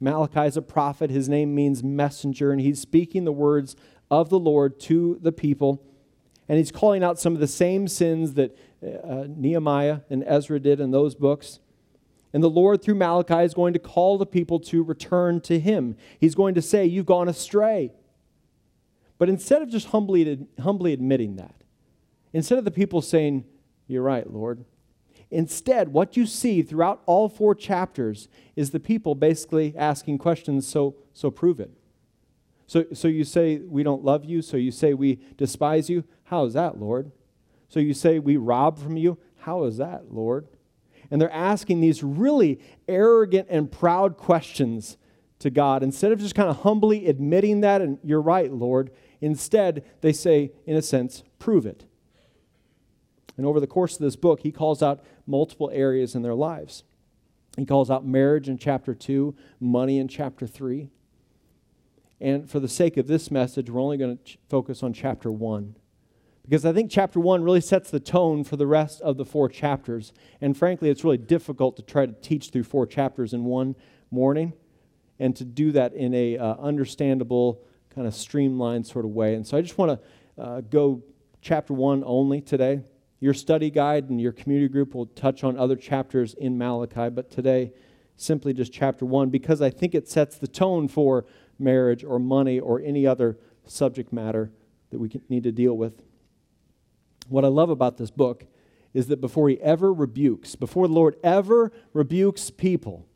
Malachi 0.00 0.40
is 0.40 0.56
a 0.56 0.62
prophet. 0.62 1.10
His 1.10 1.28
name 1.28 1.54
means 1.54 1.84
messenger, 1.84 2.50
and 2.50 2.60
he's 2.60 2.80
speaking 2.80 3.24
the 3.24 3.32
words 3.32 3.76
of 4.10 4.28
the 4.28 4.38
Lord 4.38 4.80
to 4.80 5.18
the 5.22 5.30
people 5.30 5.84
and 6.50 6.58
he's 6.58 6.72
calling 6.72 7.04
out 7.04 7.16
some 7.16 7.32
of 7.32 7.38
the 7.38 7.46
same 7.46 7.86
sins 7.86 8.34
that 8.34 8.58
uh, 8.82 9.22
Nehemiah 9.28 10.00
and 10.10 10.24
Ezra 10.26 10.58
did 10.58 10.80
in 10.80 10.90
those 10.90 11.14
books. 11.14 11.60
And 12.32 12.42
the 12.42 12.50
Lord, 12.50 12.82
through 12.82 12.96
Malachi, 12.96 13.44
is 13.44 13.54
going 13.54 13.72
to 13.72 13.78
call 13.78 14.18
the 14.18 14.26
people 14.26 14.58
to 14.58 14.82
return 14.82 15.40
to 15.42 15.60
him. 15.60 15.96
He's 16.18 16.34
going 16.34 16.56
to 16.56 16.62
say, 16.62 16.84
You've 16.84 17.06
gone 17.06 17.28
astray. 17.28 17.92
But 19.16 19.28
instead 19.28 19.62
of 19.62 19.70
just 19.70 19.86
humbly, 19.90 20.44
humbly 20.60 20.92
admitting 20.92 21.36
that, 21.36 21.54
instead 22.32 22.58
of 22.58 22.64
the 22.64 22.72
people 22.72 23.00
saying, 23.00 23.44
You're 23.86 24.02
right, 24.02 24.28
Lord, 24.28 24.64
instead, 25.30 25.92
what 25.92 26.16
you 26.16 26.26
see 26.26 26.62
throughout 26.62 27.00
all 27.06 27.28
four 27.28 27.54
chapters 27.54 28.28
is 28.56 28.72
the 28.72 28.80
people 28.80 29.14
basically 29.14 29.72
asking 29.76 30.18
questions, 30.18 30.66
So, 30.66 30.96
so 31.12 31.30
prove 31.30 31.60
it. 31.60 31.70
So, 32.70 32.84
so 32.92 33.08
you 33.08 33.24
say 33.24 33.58
we 33.58 33.82
don't 33.82 34.04
love 34.04 34.24
you, 34.24 34.42
so 34.42 34.56
you 34.56 34.70
say 34.70 34.94
we 34.94 35.18
despise 35.36 35.90
you. 35.90 36.04
How 36.22 36.44
is 36.44 36.54
that, 36.54 36.78
Lord? 36.78 37.10
So 37.68 37.80
you 37.80 37.92
say 37.92 38.20
we 38.20 38.36
rob 38.36 38.78
from 38.78 38.96
you. 38.96 39.18
How 39.38 39.64
is 39.64 39.78
that, 39.78 40.14
Lord? 40.14 40.46
And 41.10 41.20
they're 41.20 41.32
asking 41.32 41.80
these 41.80 42.04
really 42.04 42.60
arrogant 42.86 43.48
and 43.50 43.72
proud 43.72 44.16
questions 44.16 44.98
to 45.40 45.50
God. 45.50 45.82
Instead 45.82 46.12
of 46.12 46.20
just 46.20 46.36
kind 46.36 46.48
of 46.48 46.58
humbly 46.58 47.08
admitting 47.08 47.62
that, 47.62 47.82
and 47.82 47.98
you're 48.04 48.22
right, 48.22 48.52
Lord, 48.52 48.92
instead 49.20 49.84
they 50.00 50.12
say, 50.12 50.52
in 50.64 50.76
a 50.76 50.82
sense, 50.82 51.24
prove 51.40 51.66
it. 51.66 51.86
And 53.36 53.46
over 53.46 53.58
the 53.58 53.66
course 53.66 53.94
of 53.94 54.02
this 54.02 54.14
book, 54.14 54.42
he 54.42 54.52
calls 54.52 54.80
out 54.80 55.04
multiple 55.26 55.72
areas 55.74 56.14
in 56.14 56.22
their 56.22 56.36
lives. 56.36 56.84
He 57.56 57.66
calls 57.66 57.90
out 57.90 58.06
marriage 58.06 58.48
in 58.48 58.58
chapter 58.58 58.94
2, 58.94 59.34
money 59.58 59.98
in 59.98 60.06
chapter 60.06 60.46
3. 60.46 60.88
And 62.20 62.48
for 62.48 62.60
the 62.60 62.68
sake 62.68 62.96
of 62.96 63.06
this 63.06 63.30
message, 63.30 63.70
we're 63.70 63.80
only 63.80 63.96
going 63.96 64.18
to 64.18 64.24
ch- 64.24 64.38
focus 64.48 64.82
on 64.82 64.92
chapter 64.92 65.30
1 65.32 65.74
because 66.50 66.64
I 66.64 66.72
think 66.72 66.90
chapter 66.90 67.20
one 67.20 67.44
really 67.44 67.60
sets 67.60 67.90
the 67.90 68.00
tone 68.00 68.42
for 68.42 68.56
the 68.56 68.66
rest 68.66 69.00
of 69.02 69.16
the 69.16 69.24
four 69.24 69.48
chapters. 69.48 70.12
And 70.40 70.56
frankly, 70.56 70.90
it's 70.90 71.04
really 71.04 71.16
difficult 71.16 71.76
to 71.76 71.82
try 71.82 72.06
to 72.06 72.12
teach 72.12 72.50
through 72.50 72.64
four 72.64 72.86
chapters 72.86 73.32
in 73.32 73.44
one 73.44 73.76
morning 74.10 74.54
and 75.20 75.36
to 75.36 75.44
do 75.44 75.70
that 75.70 75.92
in 75.94 76.12
a 76.12 76.38
uh, 76.38 76.56
understandable, 76.56 77.62
kind 77.94 78.04
of 78.04 78.14
streamlined 78.14 78.84
sort 78.84 79.04
of 79.04 79.12
way. 79.12 79.34
And 79.34 79.46
so 79.46 79.58
I 79.58 79.60
just 79.60 79.78
want 79.78 80.00
to 80.36 80.42
uh, 80.42 80.60
go 80.62 81.04
chapter 81.40 81.72
one 81.72 82.02
only 82.04 82.40
today. 82.40 82.80
Your 83.20 83.34
study 83.34 83.70
guide 83.70 84.10
and 84.10 84.20
your 84.20 84.32
community 84.32 84.72
group 84.72 84.92
will 84.92 85.06
touch 85.06 85.44
on 85.44 85.56
other 85.56 85.76
chapters 85.76 86.34
in 86.34 86.58
Malachi, 86.58 87.10
but 87.10 87.30
today, 87.30 87.72
simply 88.16 88.52
just 88.52 88.72
chapter 88.72 89.04
one, 89.04 89.30
because 89.30 89.62
I 89.62 89.70
think 89.70 89.94
it 89.94 90.08
sets 90.08 90.36
the 90.36 90.48
tone 90.48 90.88
for 90.88 91.26
marriage 91.60 92.02
or 92.04 92.18
money 92.18 92.58
or 92.58 92.80
any 92.80 93.06
other 93.06 93.38
subject 93.66 94.12
matter 94.12 94.50
that 94.90 94.98
we 94.98 95.10
need 95.28 95.44
to 95.44 95.52
deal 95.52 95.76
with. 95.76 96.02
What 97.28 97.44
I 97.44 97.48
love 97.48 97.70
about 97.70 97.96
this 97.96 98.10
book 98.10 98.44
is 98.92 99.06
that 99.06 99.20
before 99.20 99.48
he 99.48 99.60
ever 99.60 99.92
rebukes, 99.92 100.56
before 100.56 100.88
the 100.88 100.94
Lord 100.94 101.16
ever 101.22 101.72
rebukes 101.92 102.50
people, 102.50 103.06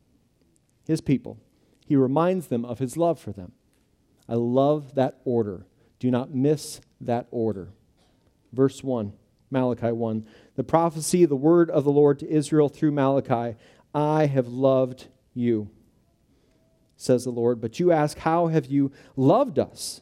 his 0.86 1.00
people, 1.00 1.40
he 1.86 1.96
reminds 1.96 2.46
them 2.46 2.64
of 2.64 2.78
his 2.78 2.96
love 2.96 3.18
for 3.18 3.32
them. 3.32 3.52
I 4.28 4.34
love 4.34 4.94
that 4.94 5.20
order. 5.24 5.66
Do 5.98 6.10
not 6.10 6.32
miss 6.32 6.80
that 7.00 7.26
order. 7.30 7.70
Verse 8.52 8.82
1, 8.82 9.12
Malachi 9.50 9.90
1. 9.90 10.26
The 10.54 10.64
prophecy, 10.64 11.24
the 11.24 11.36
word 11.36 11.70
of 11.70 11.84
the 11.84 11.90
Lord 11.90 12.20
to 12.20 12.30
Israel 12.30 12.68
through 12.68 12.92
Malachi 12.92 13.56
I 13.94 14.26
have 14.26 14.48
loved 14.48 15.06
you, 15.34 15.70
says 16.96 17.24
the 17.24 17.30
Lord. 17.30 17.60
But 17.60 17.78
you 17.80 17.92
ask, 17.92 18.18
How 18.18 18.48
have 18.48 18.66
you 18.66 18.92
loved 19.16 19.58
us? 19.58 20.00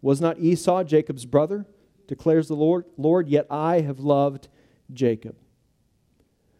Was 0.00 0.20
not 0.20 0.38
Esau 0.38 0.84
Jacob's 0.84 1.26
brother? 1.26 1.66
declares 2.08 2.48
the 2.48 2.54
Lord, 2.54 2.84
Lord, 2.98 3.28
yet 3.28 3.46
I 3.48 3.80
have 3.80 3.98
loved 3.98 4.48
Jacob. 4.92 5.36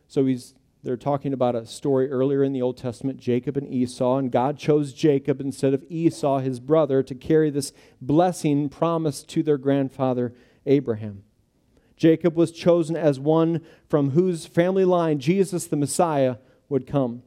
So 0.09 0.25
he's 0.25 0.55
they're 0.83 0.97
talking 0.97 1.33
about 1.33 1.55
a 1.55 1.65
story 1.65 2.11
earlier 2.11 2.43
in 2.43 2.53
the 2.53 2.63
Old 2.63 2.77
Testament, 2.77 3.21
Jacob 3.21 3.57
and 3.57 3.73
Esau, 3.73 4.17
and 4.17 4.33
God 4.33 4.59
chose 4.59 4.93
Jacob 4.93 5.41
instead 5.41 5.75
of 5.75 5.85
Esau, 5.89 6.39
his 6.39 6.59
brother, 6.59 7.05
to 7.05 7.15
carry 7.15 7.51
this 7.51 7.73
blessing 8.01 8.69
promised 8.69 9.29
to 9.29 9.45
their 9.45 9.59
grandfather 9.59 10.35
Abraham. 10.67 11.23
Jacob 11.97 12.35
was 12.35 12.51
chosen 12.51 12.97
as 12.97 13.21
one 13.21 13.61
from 13.89 14.11
whose 14.11 14.45
family 14.45 14.85
line 14.85 15.21
Jesus 15.21 15.67
the 15.67 15.77
Messiah 15.77 16.37
would 16.69 16.85
come. 16.85 17.23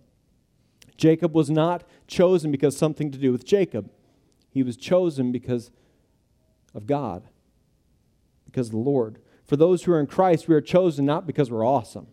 Jacob 0.97 1.33
was 1.33 1.49
not 1.49 1.83
chosen 2.07 2.51
because 2.51 2.77
something 2.77 3.11
to 3.11 3.17
do 3.17 3.31
with 3.31 3.45
Jacob. 3.45 3.89
He 4.49 4.63
was 4.63 4.77
chosen 4.77 5.31
because 5.31 5.71
of 6.73 6.87
God 6.87 7.27
because 8.55 8.67
of 8.67 8.71
the 8.71 8.77
Lord. 8.77 9.19
For 9.45 9.57
those 9.57 9.83
who 9.83 9.91
are 9.91 9.99
in 9.99 10.07
Christ, 10.07 10.47
we 10.47 10.55
are 10.55 10.61
chosen 10.61 11.05
not 11.05 11.27
because 11.27 11.51
we're 11.51 11.67
awesome, 11.67 12.07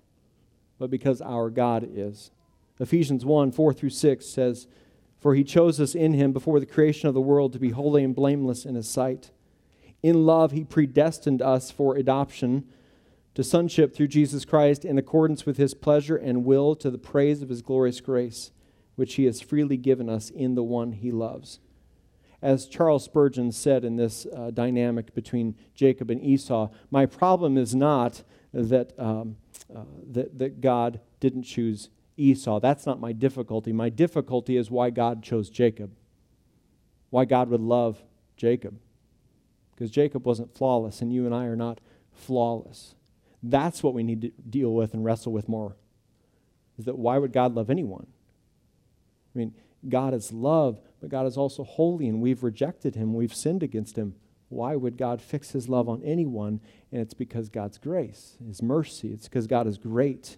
but 0.76 0.90
because 0.90 1.20
our 1.22 1.50
God 1.50 1.88
is. 1.88 2.32
Ephesians 2.80 3.24
1 3.24 3.52
4 3.52 3.72
through 3.72 3.90
6 3.90 4.26
says, 4.26 4.66
For 5.20 5.36
he 5.36 5.44
chose 5.44 5.80
us 5.80 5.94
in 5.94 6.14
him 6.14 6.32
before 6.32 6.58
the 6.58 6.66
creation 6.66 7.06
of 7.06 7.14
the 7.14 7.20
world 7.20 7.52
to 7.52 7.60
be 7.60 7.70
holy 7.70 8.02
and 8.02 8.12
blameless 8.12 8.64
in 8.64 8.74
his 8.74 8.90
sight. 8.90 9.30
In 10.02 10.26
love, 10.26 10.50
he 10.50 10.64
predestined 10.64 11.40
us 11.40 11.70
for 11.70 11.94
adoption 11.94 12.64
to 13.34 13.44
sonship 13.44 13.94
through 13.94 14.08
Jesus 14.08 14.44
Christ 14.44 14.84
in 14.84 14.98
accordance 14.98 15.46
with 15.46 15.58
his 15.58 15.74
pleasure 15.74 16.16
and 16.16 16.44
will 16.44 16.74
to 16.74 16.90
the 16.90 16.98
praise 16.98 17.40
of 17.40 17.50
his 17.50 17.62
glorious 17.62 18.00
grace, 18.00 18.50
which 18.96 19.14
he 19.14 19.24
has 19.24 19.40
freely 19.40 19.76
given 19.76 20.08
us 20.08 20.30
in 20.30 20.54
the 20.54 20.62
one 20.62 20.92
he 20.92 21.10
loves 21.10 21.58
as 22.42 22.66
Charles 22.66 23.04
Spurgeon 23.04 23.52
said 23.52 23.84
in 23.84 23.96
this 23.96 24.26
uh, 24.36 24.50
dynamic 24.50 25.14
between 25.14 25.54
Jacob 25.74 26.10
and 26.10 26.22
Esau, 26.22 26.68
my 26.90 27.06
problem 27.06 27.56
is 27.56 27.74
not 27.74 28.24
that, 28.52 28.92
um, 28.98 29.36
uh, 29.74 29.84
that, 30.10 30.38
that 30.38 30.60
God 30.60 31.00
didn't 31.20 31.44
choose 31.44 31.88
Esau. 32.16 32.58
That's 32.58 32.84
not 32.84 33.00
my 33.00 33.12
difficulty. 33.12 33.72
My 33.72 33.88
difficulty 33.88 34.56
is 34.56 34.70
why 34.70 34.90
God 34.90 35.22
chose 35.22 35.48
Jacob, 35.48 35.92
why 37.10 37.24
God 37.24 37.48
would 37.48 37.60
love 37.60 38.02
Jacob. 38.36 38.78
Because 39.70 39.90
Jacob 39.90 40.26
wasn't 40.26 40.54
flawless, 40.54 41.00
and 41.00 41.12
you 41.12 41.24
and 41.24 41.34
I 41.34 41.44
are 41.44 41.56
not 41.56 41.80
flawless. 42.12 42.94
That's 43.42 43.82
what 43.82 43.94
we 43.94 44.02
need 44.02 44.20
to 44.22 44.30
deal 44.48 44.74
with 44.74 44.94
and 44.94 45.04
wrestle 45.04 45.32
with 45.32 45.48
more. 45.48 45.76
Is 46.78 46.84
that 46.86 46.98
why 46.98 47.18
would 47.18 47.32
God 47.32 47.54
love 47.54 47.70
anyone? 47.70 48.08
I 49.34 49.38
mean, 49.38 49.54
God 49.88 50.14
is 50.14 50.32
love, 50.32 50.80
but 51.00 51.10
God 51.10 51.26
is 51.26 51.36
also 51.36 51.64
holy, 51.64 52.08
and 52.08 52.20
we've 52.20 52.42
rejected 52.44 52.94
him. 52.94 53.14
We've 53.14 53.34
sinned 53.34 53.62
against 53.62 53.96
him. 53.96 54.14
Why 54.48 54.76
would 54.76 54.96
God 54.98 55.20
fix 55.22 55.52
his 55.52 55.68
love 55.68 55.88
on 55.88 56.02
anyone? 56.04 56.60
And 56.92 57.00
it's 57.00 57.14
because 57.14 57.48
God's 57.48 57.78
grace, 57.78 58.36
his 58.46 58.62
mercy. 58.62 59.08
It's 59.12 59.26
because 59.26 59.46
God 59.46 59.66
is 59.66 59.78
great. 59.78 60.36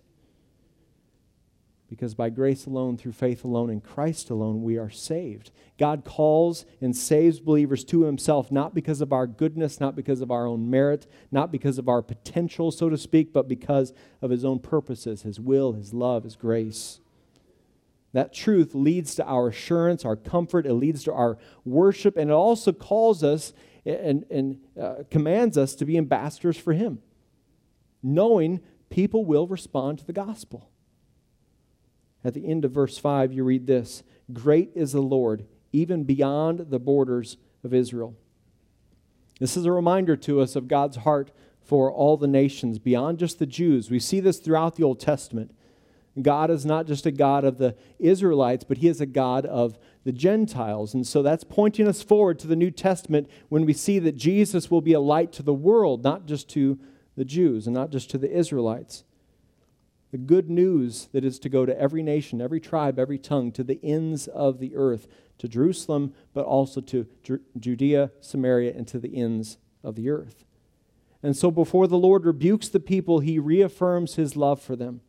because 1.89 2.15
by 2.15 2.31
grace 2.31 2.67
alone, 2.67 2.97
through 2.97 3.13
faith 3.13 3.45
alone, 3.45 3.71
in 3.71 3.81
Christ 3.81 4.31
alone, 4.31 4.63
we 4.63 4.77
are 4.79 4.91
saved. 4.91 5.51
God 5.79 6.05
calls 6.05 6.65
and 6.81 6.97
saves 6.97 7.41
believers 7.41 7.85
to 7.85 8.05
himself 8.05 8.51
not 8.51 8.75
because 8.75 9.01
of 9.01 9.13
our 9.13 9.27
goodness, 9.27 9.81
not 9.81 9.95
because 9.95 10.21
of 10.21 10.31
our 10.31 10.47
own 10.47 10.69
merit, 10.69 11.07
not 11.31 11.53
because 11.53 11.79
of 11.79 11.89
our 11.89 12.03
potential, 12.03 12.71
so 12.71 12.89
to 12.89 12.97
speak, 12.97 13.33
but 13.33 13.49
because 13.49 13.93
of 14.23 14.31
his 14.31 14.45
own 14.45 14.59
purposes, 14.59 15.23
his 15.23 15.39
will, 15.39 15.75
his 15.75 15.93
love, 15.95 16.25
his 16.25 16.37
grace. 16.37 17.01
That 18.15 18.33
truth 18.33 18.77
leads 18.77 19.17
to 19.17 19.27
our 19.27 19.49
assurance, 19.49 20.05
our 20.05 20.15
comfort, 20.15 20.67
it 20.67 20.75
leads 20.75 21.03
to 21.05 21.13
our 21.13 21.37
worship, 21.65 22.17
and 22.17 22.31
it 22.31 22.33
also 22.33 22.73
calls 22.73 23.25
us 23.25 23.53
and, 23.85 24.25
and 24.31 24.61
uh, 24.81 25.03
commands 25.11 25.59
us 25.59 25.75
to 25.75 25.85
be 25.85 25.99
ambassadors 25.99 26.57
for 26.57 26.73
him, 26.73 27.01
knowing 28.05 28.61
people 28.89 29.25
will 29.25 29.49
respond 29.49 29.99
to 29.99 30.07
the 30.07 30.13
gospel. 30.13 30.71
At 32.25 32.35
the 32.35 32.47
end 32.47 32.65
of 32.65 32.71
verse 32.71 32.97
5, 32.97 33.33
you 33.33 33.43
read 33.43 33.67
this 33.67 34.05
Great 34.33 34.71
is 34.77 34.93
the 34.93 35.03
Lord, 35.03 35.47
even 35.73 36.05
beyond 36.05 36.71
the 36.71 36.79
borders 36.79 37.37
of 37.65 37.75
Israel. 37.75 38.15
This 39.41 39.57
is 39.57 39.65
a 39.65 39.73
reminder 39.73 40.17
to 40.19 40.41
us 40.41 40.55
of 40.55 40.69
God's 40.69 40.99
heart 40.99 41.33
for 41.61 41.91
all 41.91 42.17
the 42.17 42.29
nations, 42.29 42.79
beyond 42.79 43.19
just 43.19 43.41
the 43.41 43.47
Jews. 43.47 43.91
We 43.91 43.99
see 43.99 44.21
this 44.21 44.39
throughout 44.39 44.77
the 44.77 44.85
Old 44.85 45.01
Testament. 45.01 45.53
God 46.23 46.51
is 46.51 46.65
not 46.65 46.87
just 46.87 47.07
a 47.07 47.11
God 47.11 47.45
of 47.45 47.59
the 47.59 47.77
Israelites, 47.99 48.65
but 48.65 48.79
He 48.79 48.89
is 48.89 49.01
a 49.01 49.07
God 49.07 49.47
of 49.47 49.79
the 50.05 50.13
Gentiles. 50.13 50.95
And 50.95 51.07
so 51.07 51.23
that's 51.23 51.45
pointing 51.45 51.89
us 51.89 52.03
forward 52.03 52.39
to 52.41 52.47
the 52.47 52.57
New 52.57 52.71
Testament 52.71 53.29
when 53.49 53.67
we 53.67 53.73
see 53.73 53.99
that 53.99 54.17
Jesus 54.17 54.71
will 54.71 54.81
be 54.81 54.93
a 54.93 55.01
light 55.01 55.33
to 55.33 55.43
the 55.43 55.55
world, 55.55 56.05
not 56.05 56.27
just 56.27 56.49
to 56.51 56.79
the 57.17 57.25
Jews 57.25 57.67
and 57.67 57.75
not 57.75 57.91
just 57.91 58.11
to 58.11 58.19
the 58.19 58.31
Israelites 58.31 59.05
the 60.15 60.19
good 60.19 60.49
news 60.49 61.09
that 61.11 61.25
is 61.25 61.41
to 61.41 61.49
go 61.49 61.67
to 61.67 61.77
every 61.77 62.01
nation, 62.01 62.41
every 62.41 62.61
tribe, 62.61 63.01
every 63.01 63.19
tongue, 63.19 63.51
to 63.51 63.65
the 63.65 63.81
ends 63.83 64.29
of 64.29 64.61
the 64.61 64.77
earth, 64.77 65.09
to 65.39 65.49
Jerusalem, 65.49 66.15
but 66.33 66.45
also 66.45 66.81
to 66.83 67.09
Ju- 67.25 67.41
Judea, 67.59 68.13
Samaria, 68.21 68.75
and 68.77 68.87
to 68.87 69.01
the 69.01 69.17
ends 69.17 69.59
of 69.83 69.97
the 69.97 70.11
earth. 70.11 70.45
And 71.21 71.37
so, 71.37 71.51
before 71.51 71.89
the 71.89 71.99
Lord 71.99 72.27
rebukes 72.27 72.69
the 72.69 72.79
people, 72.79 73.19
he 73.19 73.41
reaffirms 73.41 74.15
his 74.15 74.37
love 74.37 74.63
for 74.63 74.77
them. 74.77 75.01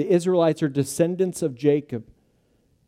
The 0.00 0.10
Israelites 0.10 0.62
are 0.62 0.68
descendants 0.70 1.42
of 1.42 1.54
Jacob. 1.54 2.10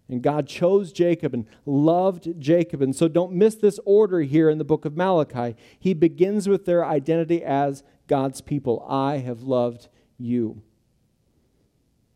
And 0.09 0.22
God 0.22 0.46
chose 0.46 0.94
Jacob 0.94 1.35
and 1.35 1.44
loved 1.66 2.40
Jacob. 2.40 2.81
And 2.81 2.96
so 2.96 3.07
don't 3.07 3.35
miss 3.35 3.55
this 3.55 3.79
order 3.85 4.22
here 4.22 4.48
in 4.48 4.57
the 4.57 4.64
book 4.64 4.87
of 4.87 4.96
Malachi. 4.96 5.55
He 5.79 5.92
begins 5.92 6.48
with 6.48 6.64
their 6.64 6.83
identity 6.87 7.44
as 7.44 7.83
God's 8.07 8.40
people. 8.40 8.83
I 8.88 9.18
have 9.18 9.42
loved 9.42 9.88
you. 10.16 10.62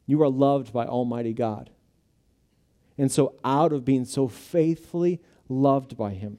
You 0.07 0.23
are 0.23 0.31
loved 0.31 0.73
by 0.73 0.87
Almighty 0.87 1.35
God. 1.35 1.69
And 2.97 3.13
so, 3.13 3.35
out 3.45 3.75
of 3.75 3.85
being 3.85 4.07
so 4.07 4.29
faithfully 4.29 5.21
loved 5.47 5.99
by 5.99 6.15
Him, 6.15 6.39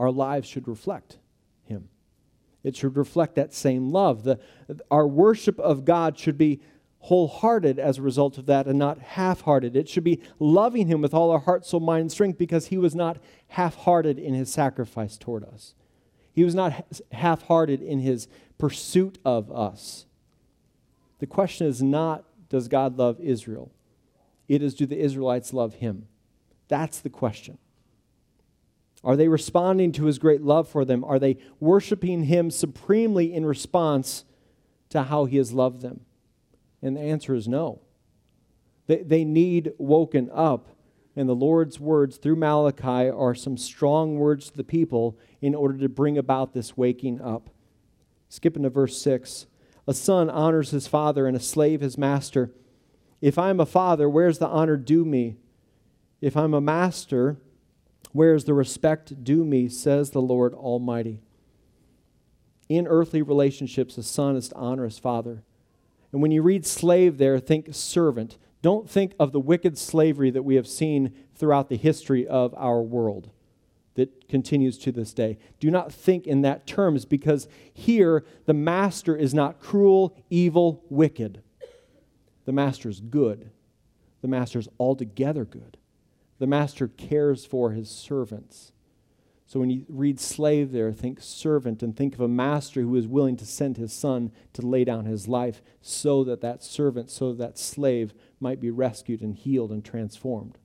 our 0.00 0.10
lives 0.10 0.48
should 0.48 0.66
reflect. 0.66 1.18
It 2.66 2.76
should 2.76 2.96
reflect 2.96 3.36
that 3.36 3.54
same 3.54 3.90
love. 3.92 4.24
The, 4.24 4.38
our 4.90 5.06
worship 5.06 5.58
of 5.60 5.84
God 5.84 6.18
should 6.18 6.36
be 6.36 6.60
wholehearted 6.98 7.78
as 7.78 7.98
a 7.98 8.02
result 8.02 8.36
of 8.36 8.46
that 8.46 8.66
and 8.66 8.78
not 8.78 8.98
half 8.98 9.42
hearted. 9.42 9.76
It 9.76 9.88
should 9.88 10.02
be 10.02 10.20
loving 10.40 10.88
Him 10.88 11.00
with 11.00 11.14
all 11.14 11.30
our 11.30 11.38
heart, 11.38 11.64
soul, 11.64 11.80
mind, 11.80 12.00
and 12.00 12.12
strength 12.12 12.38
because 12.38 12.66
He 12.66 12.78
was 12.78 12.94
not 12.94 13.18
half 13.48 13.76
hearted 13.76 14.18
in 14.18 14.34
His 14.34 14.52
sacrifice 14.52 15.16
toward 15.16 15.44
us. 15.44 15.74
He 16.32 16.42
was 16.42 16.54
not 16.54 16.84
half 17.12 17.42
hearted 17.42 17.80
in 17.80 18.00
His 18.00 18.26
pursuit 18.58 19.18
of 19.24 19.50
us. 19.52 20.06
The 21.20 21.26
question 21.26 21.66
is 21.66 21.82
not, 21.82 22.24
does 22.48 22.68
God 22.68 22.98
love 22.98 23.20
Israel? 23.20 23.70
It 24.48 24.62
is, 24.62 24.74
do 24.74 24.86
the 24.86 24.98
Israelites 24.98 25.52
love 25.52 25.74
him? 25.74 26.06
That's 26.68 27.00
the 27.00 27.10
question. 27.10 27.58
Are 29.06 29.14
they 29.14 29.28
responding 29.28 29.92
to 29.92 30.06
his 30.06 30.18
great 30.18 30.42
love 30.42 30.68
for 30.68 30.84
them? 30.84 31.04
Are 31.04 31.20
they 31.20 31.38
worshiping 31.60 32.24
him 32.24 32.50
supremely 32.50 33.32
in 33.32 33.46
response 33.46 34.24
to 34.88 35.04
how 35.04 35.26
he 35.26 35.36
has 35.36 35.52
loved 35.52 35.80
them? 35.80 36.00
And 36.82 36.96
the 36.96 37.02
answer 37.02 37.32
is 37.32 37.46
no. 37.46 37.80
They, 38.88 39.04
they 39.04 39.24
need 39.24 39.72
woken 39.78 40.28
up. 40.34 40.70
And 41.14 41.28
the 41.28 41.36
Lord's 41.36 41.78
words 41.78 42.16
through 42.16 42.34
Malachi 42.34 43.08
are 43.08 43.34
some 43.34 43.56
strong 43.56 44.18
words 44.18 44.50
to 44.50 44.56
the 44.56 44.64
people 44.64 45.16
in 45.40 45.54
order 45.54 45.78
to 45.78 45.88
bring 45.88 46.18
about 46.18 46.52
this 46.52 46.76
waking 46.76 47.20
up. 47.20 47.48
Skipping 48.28 48.64
to 48.64 48.70
verse 48.70 49.00
6. 49.00 49.46
A 49.86 49.94
son 49.94 50.28
honors 50.28 50.70
his 50.70 50.88
father, 50.88 51.28
and 51.28 51.36
a 51.36 51.40
slave 51.40 51.80
his 51.80 51.96
master. 51.96 52.50
If 53.20 53.38
I'm 53.38 53.60
a 53.60 53.66
father, 53.66 54.10
where's 54.10 54.38
the 54.38 54.48
honor 54.48 54.76
due 54.76 55.04
me? 55.04 55.36
If 56.20 56.36
I'm 56.36 56.54
a 56.54 56.60
master, 56.60 57.36
where's 58.16 58.44
the 58.44 58.54
respect 58.54 59.22
due 59.22 59.44
me, 59.44 59.68
says 59.68 60.10
the 60.10 60.22
Lord 60.22 60.54
Almighty. 60.54 61.20
In 62.68 62.86
earthly 62.86 63.22
relationships, 63.22 63.96
a 63.96 64.02
son 64.02 64.36
is 64.36 64.48
to 64.48 64.56
honor 64.56 64.84
his 64.84 64.98
father. 64.98 65.42
And 66.12 66.22
when 66.22 66.30
you 66.30 66.42
read 66.42 66.66
slave 66.66 67.18
there, 67.18 67.38
think 67.38 67.68
servant. 67.72 68.38
Don't 68.62 68.88
think 68.88 69.14
of 69.20 69.32
the 69.32 69.40
wicked 69.40 69.78
slavery 69.78 70.30
that 70.30 70.42
we 70.42 70.56
have 70.56 70.66
seen 70.66 71.12
throughout 71.34 71.68
the 71.68 71.76
history 71.76 72.26
of 72.26 72.54
our 72.56 72.82
world 72.82 73.30
that 73.94 74.28
continues 74.28 74.78
to 74.78 74.92
this 74.92 75.12
day. 75.12 75.38
Do 75.60 75.70
not 75.70 75.92
think 75.92 76.26
in 76.26 76.42
that 76.42 76.66
terms 76.66 77.04
because 77.04 77.48
here 77.72 78.24
the 78.46 78.54
master 78.54 79.16
is 79.16 79.34
not 79.34 79.60
cruel, 79.60 80.16
evil, 80.30 80.82
wicked. 80.88 81.42
The 82.44 82.52
master 82.52 82.88
is 82.88 83.00
good. 83.00 83.50
The 84.22 84.28
master 84.28 84.58
is 84.58 84.68
altogether 84.78 85.44
good. 85.44 85.75
The 86.38 86.46
master 86.46 86.88
cares 86.88 87.44
for 87.44 87.72
his 87.72 87.90
servants. 87.90 88.72
So 89.46 89.60
when 89.60 89.70
you 89.70 89.86
read 89.88 90.18
slave 90.18 90.72
there, 90.72 90.92
think 90.92 91.20
servant 91.20 91.82
and 91.82 91.96
think 91.96 92.14
of 92.14 92.20
a 92.20 92.28
master 92.28 92.80
who 92.80 92.96
is 92.96 93.06
willing 93.06 93.36
to 93.36 93.46
send 93.46 93.76
his 93.76 93.92
son 93.92 94.32
to 94.54 94.66
lay 94.66 94.84
down 94.84 95.04
his 95.04 95.28
life 95.28 95.62
so 95.80 96.24
that 96.24 96.40
that 96.40 96.64
servant, 96.64 97.10
so 97.10 97.32
that, 97.32 97.56
slave 97.56 98.12
might 98.40 98.60
be 98.60 98.70
rescued 98.70 99.20
and 99.20 99.36
healed 99.36 99.70
and 99.70 99.84
transformed. 99.84 100.58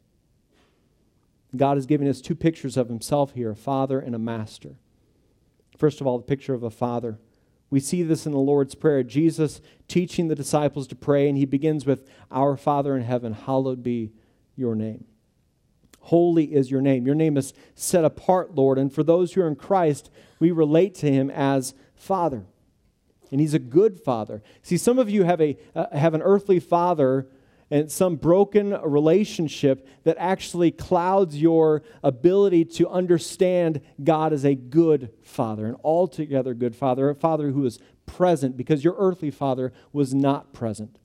God 1.56 1.78
is 1.78 1.86
giving 1.86 2.08
us 2.08 2.22
two 2.22 2.36
pictures 2.36 2.76
of 2.76 2.88
himself 2.88 3.34
here 3.34 3.52
a 3.52 3.56
father 3.56 4.00
and 4.00 4.16
a 4.16 4.20
master. 4.20 4.78
First 5.78 6.02
of 6.02 6.08
all, 6.08 6.18
the 6.18 6.24
picture 6.24 6.54
of 6.54 6.64
a 6.64 6.72
father. 6.72 7.20
We 7.70 7.80
see 7.80 8.04
this 8.04 8.26
in 8.26 8.32
the 8.32 8.40
Lord's 8.40 8.76
Prayer. 8.76 9.04
Jesus 9.04 9.62
teaching 9.88 10.28
the 10.28 10.36
disciples 10.36 10.88
to 10.88 10.96
pray, 10.96 11.30
and 11.30 11.38
he 11.38 11.46
begins 11.46 11.86
with, 11.86 12.08
Our 12.30 12.58
Father 12.58 12.98
in 12.98 13.04
heaven, 13.04 13.34
hallowed 13.34 13.82
be 13.82 14.12
your 14.56 14.76
name. 14.76 15.06
Holy 16.02 16.54
is 16.54 16.70
your 16.70 16.82
name. 16.82 17.06
Your 17.06 17.16
name 17.16 17.38
is 17.38 17.54
set 17.76 18.04
apart, 18.04 18.56
Lord. 18.56 18.78
And 18.78 18.94
for 18.94 19.04
those 19.04 19.34
who 19.34 19.42
are 19.42 19.48
in 19.48 19.56
Christ, 19.56 20.10
we 20.40 20.52
relate 20.52 20.96
to 20.96 21.12
him 21.12 21.30
as 21.30 21.74
Father. 21.96 22.46
And 23.32 23.40
he's 23.40 23.54
a 23.54 23.60
good 23.60 24.00
father. 24.00 24.44
See, 24.62 24.78
some 24.78 25.00
of 25.00 25.10
you 25.10 25.24
have, 25.24 25.40
a, 25.40 25.58
uh, 25.74 25.96
have 25.98 26.14
an 26.14 26.22
earthly 26.22 26.60
father 26.60 27.28
and 27.70 27.90
some 27.90 28.18
broken 28.18 28.72
relationship 28.82 29.88
that 30.04 30.18
actually 30.20 30.72
clouds 30.72 31.42
your 31.42 31.84
ability 32.04 32.66
to 32.66 32.90
understand 32.90 33.80
God 34.04 34.34
as 34.34 34.44
a 34.44 34.56
good 34.56 35.14
father, 35.24 35.66
an 35.66 35.78
altogether 35.82 36.54
good 36.54 36.76
father, 36.76 37.10
a 37.10 37.16
father 37.16 37.52
who 37.52 37.66
is 37.66 37.80
present 38.06 38.58
because 38.58 38.84
your 38.84 38.96
earthly 38.98 39.32
father 39.32 39.72
was 39.94 40.14
not 40.14 40.52
present. 40.52 41.00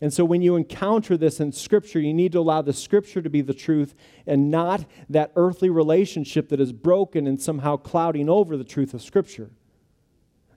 And 0.00 0.12
so 0.12 0.24
when 0.24 0.42
you 0.42 0.56
encounter 0.56 1.16
this 1.16 1.40
in 1.40 1.52
Scripture, 1.52 2.00
you 2.00 2.12
need 2.12 2.32
to 2.32 2.38
allow 2.38 2.60
the 2.60 2.72
Scripture 2.72 3.22
to 3.22 3.30
be 3.30 3.40
the 3.40 3.54
truth 3.54 3.94
and 4.26 4.50
not 4.50 4.84
that 5.08 5.32
earthly 5.36 5.70
relationship 5.70 6.50
that 6.50 6.60
is 6.60 6.72
broken 6.72 7.26
and 7.26 7.40
somehow 7.40 7.76
clouding 7.76 8.28
over 8.28 8.56
the 8.56 8.64
truth 8.64 8.92
of 8.92 9.00
Scripture. 9.00 9.50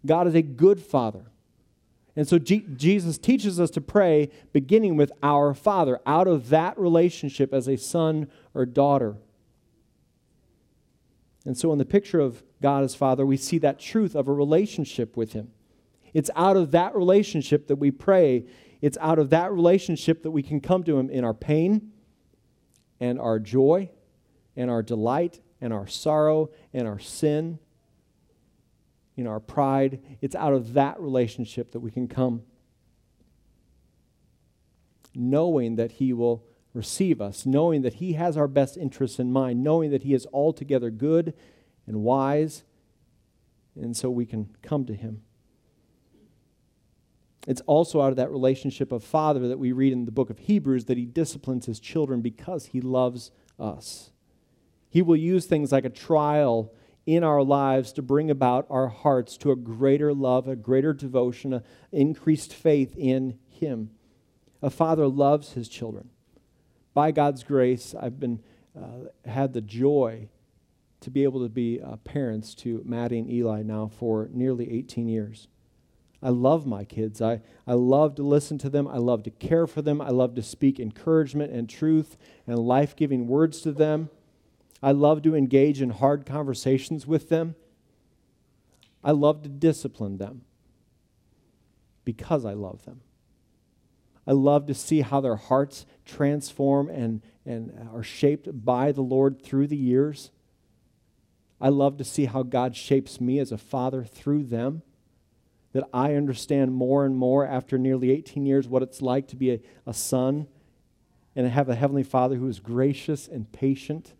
God 0.05 0.27
is 0.27 0.35
a 0.35 0.41
good 0.41 0.81
father. 0.81 1.31
And 2.15 2.27
so 2.27 2.37
G- 2.37 2.65
Jesus 2.75 3.17
teaches 3.17 3.59
us 3.61 3.69
to 3.71 3.81
pray 3.81 4.29
beginning 4.51 4.97
with 4.97 5.11
our 5.23 5.53
Father, 5.53 5.99
out 6.05 6.27
of 6.27 6.49
that 6.49 6.77
relationship 6.77 7.53
as 7.53 7.67
a 7.67 7.77
son 7.77 8.27
or 8.53 8.65
daughter. 8.65 9.15
And 11.45 11.57
so 11.57 11.71
in 11.71 11.77
the 11.77 11.85
picture 11.85 12.19
of 12.19 12.43
God 12.61 12.83
as 12.83 12.93
Father, 12.93 13.25
we 13.25 13.37
see 13.37 13.57
that 13.59 13.79
truth 13.79 14.15
of 14.15 14.27
a 14.27 14.33
relationship 14.33 15.15
with 15.15 15.31
Him. 15.31 15.51
It's 16.13 16.29
out 16.35 16.57
of 16.57 16.71
that 16.71 16.95
relationship 16.95 17.67
that 17.67 17.77
we 17.77 17.91
pray. 17.91 18.45
It's 18.81 18.97
out 19.01 19.19
of 19.19 19.29
that 19.31 19.51
relationship 19.51 20.23
that 20.23 20.31
we 20.31 20.43
can 20.43 20.61
come 20.61 20.83
to 20.83 20.97
Him 20.97 21.09
in 21.09 21.23
our 21.23 21.33
pain 21.33 21.91
and 22.99 23.19
our 23.19 23.39
joy 23.39 23.89
and 24.55 24.69
our 24.69 24.81
delight 24.81 25.39
and 25.61 25.73
our 25.73 25.87
sorrow 25.87 26.49
and 26.73 26.87
our 26.87 26.99
sin 26.99 27.59
in 29.17 29.27
our 29.27 29.39
pride. 29.39 29.99
It's 30.21 30.35
out 30.35 30.53
of 30.53 30.73
that 30.73 30.99
relationship 30.99 31.71
that 31.71 31.79
we 31.79 31.91
can 31.91 32.07
come 32.07 32.43
knowing 35.15 35.75
that 35.75 35.93
He 35.93 36.13
will 36.13 36.45
receive 36.73 37.21
us, 37.21 37.45
knowing 37.45 37.81
that 37.81 37.95
He 37.95 38.13
has 38.13 38.37
our 38.37 38.47
best 38.47 38.77
interests 38.77 39.19
in 39.19 39.31
mind, 39.31 39.63
knowing 39.63 39.91
that 39.91 40.03
He 40.03 40.13
is 40.13 40.27
altogether 40.31 40.89
good 40.89 41.33
and 41.87 42.03
wise, 42.03 42.63
and 43.75 43.95
so 43.95 44.09
we 44.09 44.25
can 44.25 44.55
come 44.61 44.85
to 44.85 44.93
Him. 44.93 45.21
It's 47.49 47.61
also 47.61 47.99
out 47.99 48.11
of 48.11 48.17
that 48.17 48.29
relationship 48.29 48.91
of 48.91 49.03
father 49.03 49.47
that 49.47 49.57
we 49.57 49.71
read 49.71 49.91
in 49.91 50.05
the 50.05 50.11
book 50.11 50.29
of 50.29 50.37
Hebrews 50.37 50.85
that 50.85 50.99
he 50.99 51.05
disciplines 51.05 51.65
his 51.65 51.79
children 51.79 52.21
because 52.21 52.67
he 52.67 52.79
loves 52.79 53.31
us. 53.57 54.11
He 54.87 55.01
will 55.01 55.15
use 55.15 55.47
things 55.47 55.71
like 55.71 55.83
a 55.83 55.89
trial 55.89 56.71
in 57.07 57.23
our 57.23 57.41
lives 57.41 57.91
to 57.93 58.03
bring 58.03 58.29
about 58.29 58.67
our 58.69 58.87
hearts 58.87 59.35
to 59.37 59.49
a 59.49 59.55
greater 59.55 60.13
love, 60.13 60.47
a 60.47 60.55
greater 60.55 60.93
devotion, 60.93 61.53
an 61.53 61.63
increased 61.91 62.53
faith 62.53 62.95
in 62.95 63.39
him. 63.47 63.89
A 64.61 64.69
father 64.69 65.07
loves 65.07 65.53
his 65.53 65.67
children. 65.67 66.11
By 66.93 67.09
God's 67.09 67.43
grace, 67.43 67.95
I've 67.99 68.19
been 68.19 68.43
uh, 68.79 69.09
had 69.27 69.53
the 69.53 69.61
joy 69.61 70.29
to 70.99 71.09
be 71.09 71.23
able 71.23 71.41
to 71.41 71.49
be 71.49 71.81
uh, 71.81 71.95
parents 71.95 72.53
to 72.55 72.83
Maddie 72.85 73.17
and 73.17 73.31
Eli 73.31 73.63
now 73.63 73.87
for 73.87 74.29
nearly 74.31 74.71
18 74.71 75.07
years. 75.07 75.47
I 76.21 76.29
love 76.29 76.65
my 76.65 76.83
kids. 76.83 77.21
I, 77.21 77.41
I 77.65 77.73
love 77.73 78.15
to 78.15 78.23
listen 78.23 78.57
to 78.59 78.69
them. 78.69 78.87
I 78.87 78.97
love 78.97 79.23
to 79.23 79.31
care 79.31 79.67
for 79.67 79.81
them. 79.81 80.01
I 80.01 80.09
love 80.09 80.35
to 80.35 80.43
speak 80.43 80.79
encouragement 80.79 81.53
and 81.53 81.69
truth 81.69 82.17
and 82.45 82.59
life 82.59 82.95
giving 82.95 83.27
words 83.27 83.61
to 83.61 83.71
them. 83.71 84.09
I 84.83 84.91
love 84.91 85.21
to 85.23 85.35
engage 85.35 85.81
in 85.81 85.91
hard 85.91 86.25
conversations 86.25 87.07
with 87.07 87.29
them. 87.29 87.55
I 89.01 89.11
love 89.11 89.43
to 89.43 89.49
discipline 89.49 90.17
them 90.17 90.41
because 92.03 92.43
I 92.43 92.53
love 92.53 92.83
them. 92.83 93.01
I 94.27 94.33
love 94.33 94.65
to 94.67 94.73
see 94.73 95.01
how 95.01 95.21
their 95.21 95.37
hearts 95.37 95.85
transform 96.05 96.89
and, 96.89 97.21
and 97.45 97.89
are 97.93 98.03
shaped 98.03 98.65
by 98.65 98.91
the 98.91 99.01
Lord 99.01 99.41
through 99.41 99.67
the 99.67 99.77
years. 99.77 100.31
I 101.61 101.69
love 101.69 101.97
to 101.97 102.03
see 102.03 102.25
how 102.25 102.43
God 102.43 102.75
shapes 102.75 103.21
me 103.21 103.39
as 103.39 103.51
a 103.51 103.57
father 103.57 104.03
through 104.03 104.43
them 104.43 104.83
that 105.73 105.83
I 105.93 106.15
understand 106.15 106.73
more 106.73 107.05
and 107.05 107.15
more 107.15 107.45
after 107.45 107.77
nearly 107.77 108.11
18 108.11 108.45
years 108.45 108.67
what 108.67 108.81
it's 108.81 109.01
like 109.01 109.27
to 109.29 109.35
be 109.35 109.51
a, 109.51 109.59
a 109.85 109.93
son 109.93 110.47
and 111.35 111.47
have 111.47 111.69
a 111.69 111.75
Heavenly 111.75 112.03
Father 112.03 112.35
who 112.35 112.47
is 112.47 112.59
gracious 112.59 113.27
and 113.27 113.51
patient. 113.51 114.13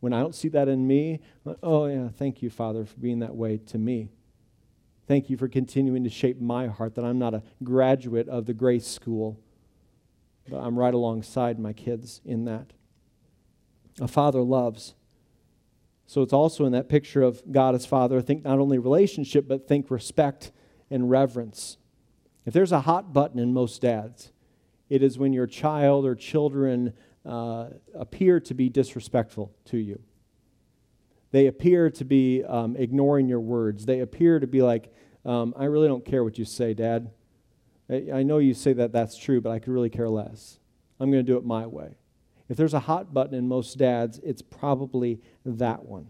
When 0.00 0.12
I 0.12 0.20
don't 0.20 0.34
see 0.34 0.48
that 0.48 0.68
in 0.68 0.86
me, 0.86 1.20
oh, 1.62 1.86
yeah, 1.86 2.08
thank 2.08 2.42
you, 2.42 2.50
Father, 2.50 2.84
for 2.84 2.96
being 2.98 3.20
that 3.20 3.34
way 3.34 3.58
to 3.58 3.78
me. 3.78 4.08
Thank 5.06 5.28
you 5.28 5.36
for 5.36 5.48
continuing 5.48 6.04
to 6.04 6.10
shape 6.10 6.40
my 6.40 6.68
heart, 6.68 6.94
that 6.94 7.04
I'm 7.04 7.18
not 7.18 7.34
a 7.34 7.42
graduate 7.62 8.28
of 8.28 8.46
the 8.46 8.54
grace 8.54 8.86
school, 8.86 9.38
but 10.48 10.58
I'm 10.58 10.78
right 10.78 10.94
alongside 10.94 11.58
my 11.58 11.72
kids 11.72 12.20
in 12.24 12.44
that. 12.44 12.72
A 14.00 14.08
father 14.08 14.40
loves. 14.40 14.94
So 16.06 16.22
it's 16.22 16.32
also 16.32 16.64
in 16.64 16.72
that 16.72 16.88
picture 16.88 17.22
of 17.22 17.42
God 17.50 17.74
as 17.74 17.86
Father, 17.86 18.20
think 18.20 18.44
not 18.44 18.58
only 18.58 18.78
relationship, 18.78 19.46
but 19.48 19.66
think 19.68 19.90
respect 19.90 20.52
and 20.94 21.10
reverence. 21.10 21.76
If 22.46 22.54
there's 22.54 22.72
a 22.72 22.82
hot 22.82 23.12
button 23.12 23.40
in 23.40 23.52
most 23.52 23.82
dads, 23.82 24.30
it 24.88 25.02
is 25.02 25.18
when 25.18 25.32
your 25.32 25.48
child 25.48 26.06
or 26.06 26.14
children 26.14 26.92
uh, 27.26 27.70
appear 27.94 28.38
to 28.38 28.54
be 28.54 28.68
disrespectful 28.68 29.52
to 29.66 29.76
you. 29.76 30.00
They 31.32 31.48
appear 31.48 31.90
to 31.90 32.04
be 32.04 32.44
um, 32.44 32.76
ignoring 32.76 33.26
your 33.26 33.40
words. 33.40 33.86
They 33.86 34.00
appear 34.00 34.38
to 34.38 34.46
be 34.46 34.62
like, 34.62 34.94
um, 35.24 35.52
I 35.56 35.64
really 35.64 35.88
don't 35.88 36.04
care 36.04 36.22
what 36.22 36.38
you 36.38 36.44
say, 36.44 36.74
Dad. 36.74 37.10
I, 37.90 38.06
I 38.14 38.22
know 38.22 38.38
you 38.38 38.54
say 38.54 38.72
that 38.74 38.92
that's 38.92 39.18
true, 39.18 39.40
but 39.40 39.50
I 39.50 39.58
could 39.58 39.72
really 39.72 39.90
care 39.90 40.08
less. 40.08 40.60
I'm 41.00 41.10
going 41.10 41.26
to 41.26 41.32
do 41.32 41.36
it 41.36 41.44
my 41.44 41.66
way. 41.66 41.96
If 42.48 42.56
there's 42.56 42.74
a 42.74 42.80
hot 42.80 43.12
button 43.12 43.34
in 43.34 43.48
most 43.48 43.78
dads, 43.78 44.20
it's 44.22 44.42
probably 44.42 45.20
that 45.44 45.84
one. 45.84 46.06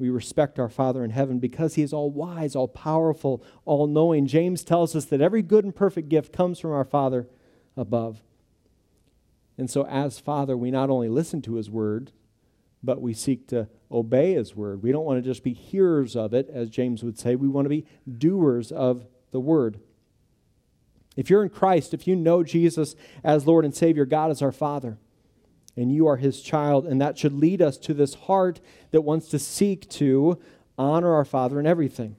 We 0.00 0.08
respect 0.08 0.58
our 0.58 0.70
Father 0.70 1.04
in 1.04 1.10
heaven 1.10 1.38
because 1.38 1.74
He 1.74 1.82
is 1.82 1.92
all 1.92 2.10
wise, 2.10 2.56
all 2.56 2.68
powerful, 2.68 3.44
all 3.66 3.86
knowing. 3.86 4.26
James 4.26 4.64
tells 4.64 4.96
us 4.96 5.04
that 5.04 5.20
every 5.20 5.42
good 5.42 5.62
and 5.62 5.76
perfect 5.76 6.08
gift 6.08 6.32
comes 6.32 6.58
from 6.58 6.72
our 6.72 6.86
Father 6.86 7.28
above. 7.76 8.22
And 9.58 9.70
so, 9.70 9.84
as 9.86 10.18
Father, 10.18 10.56
we 10.56 10.70
not 10.70 10.88
only 10.88 11.10
listen 11.10 11.42
to 11.42 11.56
His 11.56 11.68
word, 11.68 12.12
but 12.82 13.02
we 13.02 13.12
seek 13.12 13.46
to 13.48 13.68
obey 13.92 14.32
His 14.32 14.56
word. 14.56 14.82
We 14.82 14.90
don't 14.90 15.04
want 15.04 15.22
to 15.22 15.30
just 15.30 15.44
be 15.44 15.52
hearers 15.52 16.16
of 16.16 16.32
it, 16.32 16.48
as 16.50 16.70
James 16.70 17.04
would 17.04 17.18
say. 17.18 17.36
We 17.36 17.46
want 17.46 17.66
to 17.66 17.70
be 17.70 17.84
doers 18.10 18.72
of 18.72 19.06
the 19.32 19.40
word. 19.40 19.80
If 21.14 21.28
you're 21.28 21.42
in 21.42 21.50
Christ, 21.50 21.92
if 21.92 22.06
you 22.06 22.16
know 22.16 22.42
Jesus 22.42 22.96
as 23.22 23.46
Lord 23.46 23.66
and 23.66 23.74
Savior, 23.74 24.06
God 24.06 24.30
is 24.30 24.40
our 24.40 24.52
Father 24.52 24.96
and 25.76 25.92
you 25.92 26.06
are 26.06 26.16
his 26.16 26.40
child. 26.40 26.86
And 26.86 27.00
that 27.00 27.18
should 27.18 27.32
lead 27.32 27.62
us 27.62 27.76
to 27.78 27.94
this 27.94 28.14
heart 28.14 28.60
that 28.90 29.02
wants 29.02 29.28
to 29.28 29.38
seek 29.38 29.88
to 29.90 30.38
honor 30.76 31.14
our 31.14 31.24
Father 31.24 31.60
in 31.60 31.66
everything. 31.66 32.16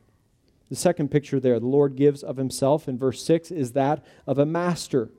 The 0.70 0.76
second 0.76 1.12
picture 1.12 1.40
there, 1.40 1.60
the 1.60 1.68
Lord 1.68 1.96
gives 1.96 2.24
of 2.24 2.38
himself 2.38 2.88
in 2.88 2.98
verse 2.98 3.24
6, 3.26 3.52
is 3.52 3.74
that 3.74 4.06
of 4.26 4.38
a 4.38 4.46
master, 4.46 5.10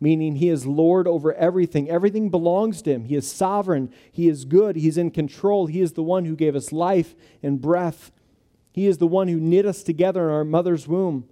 meaning 0.00 0.36
he 0.36 0.48
is 0.48 0.66
Lord 0.66 1.06
over 1.06 1.34
everything. 1.34 1.90
Everything 1.90 2.30
belongs 2.30 2.80
to 2.82 2.90
him. 2.92 3.04
He 3.04 3.14
is 3.14 3.30
sovereign. 3.30 3.92
He 4.10 4.28
is 4.28 4.46
good. 4.46 4.76
He's 4.76 4.96
in 4.96 5.10
control. 5.10 5.66
He 5.66 5.82
is 5.82 5.92
the 5.92 6.02
one 6.02 6.24
who 6.24 6.34
gave 6.34 6.56
us 6.56 6.72
life 6.72 7.14
and 7.42 7.60
breath. 7.60 8.12
He 8.72 8.86
is 8.86 8.96
the 8.96 9.06
one 9.06 9.28
who 9.28 9.38
knit 9.38 9.66
us 9.66 9.82
together 9.82 10.28
in 10.28 10.34
our 10.34 10.44
mother's 10.44 10.88
womb, 10.88 11.28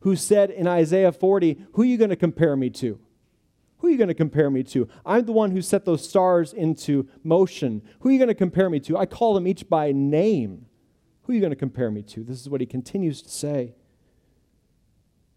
who 0.00 0.14
said 0.14 0.50
in 0.50 0.68
Isaiah 0.68 1.12
40, 1.12 1.66
Who 1.72 1.82
are 1.82 1.86
you 1.86 1.98
going 1.98 2.10
to 2.10 2.16
compare 2.16 2.54
me 2.54 2.70
to? 2.70 3.00
Who 3.84 3.88
are 3.88 3.92
you 3.92 3.98
going 3.98 4.08
to 4.08 4.14
compare 4.14 4.48
me 4.48 4.62
to? 4.62 4.88
I'm 5.04 5.26
the 5.26 5.32
one 5.32 5.50
who 5.50 5.60
set 5.60 5.84
those 5.84 6.08
stars 6.08 6.54
into 6.54 7.06
motion. 7.22 7.82
Who 8.00 8.08
are 8.08 8.12
you 8.12 8.18
going 8.18 8.28
to 8.28 8.34
compare 8.34 8.70
me 8.70 8.80
to? 8.80 8.96
I 8.96 9.04
call 9.04 9.34
them 9.34 9.46
each 9.46 9.68
by 9.68 9.92
name. 9.92 10.64
Who 11.22 11.32
are 11.32 11.34
you 11.34 11.40
going 11.42 11.50
to 11.50 11.56
compare 11.56 11.90
me 11.90 12.00
to? 12.04 12.24
This 12.24 12.40
is 12.40 12.48
what 12.48 12.62
he 12.62 12.66
continues 12.66 13.20
to 13.20 13.28
say. 13.28 13.74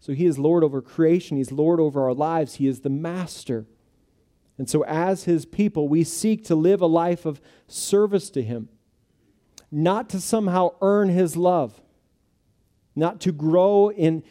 So 0.00 0.14
he 0.14 0.24
is 0.24 0.38
Lord 0.38 0.64
over 0.64 0.80
creation, 0.80 1.36
he's 1.36 1.52
Lord 1.52 1.78
over 1.78 2.02
our 2.02 2.14
lives, 2.14 2.54
he 2.54 2.66
is 2.66 2.80
the 2.80 2.88
master. 2.88 3.66
And 4.56 4.66
so, 4.66 4.82
as 4.84 5.24
his 5.24 5.44
people, 5.44 5.86
we 5.86 6.02
seek 6.02 6.42
to 6.46 6.54
live 6.54 6.80
a 6.80 6.86
life 6.86 7.26
of 7.26 7.42
service 7.66 8.30
to 8.30 8.42
him, 8.42 8.70
not 9.70 10.08
to 10.08 10.22
somehow 10.22 10.70
earn 10.80 11.10
his 11.10 11.36
love, 11.36 11.82
not 12.96 13.20
to 13.20 13.30
grow 13.30 13.90
in, 13.90 14.22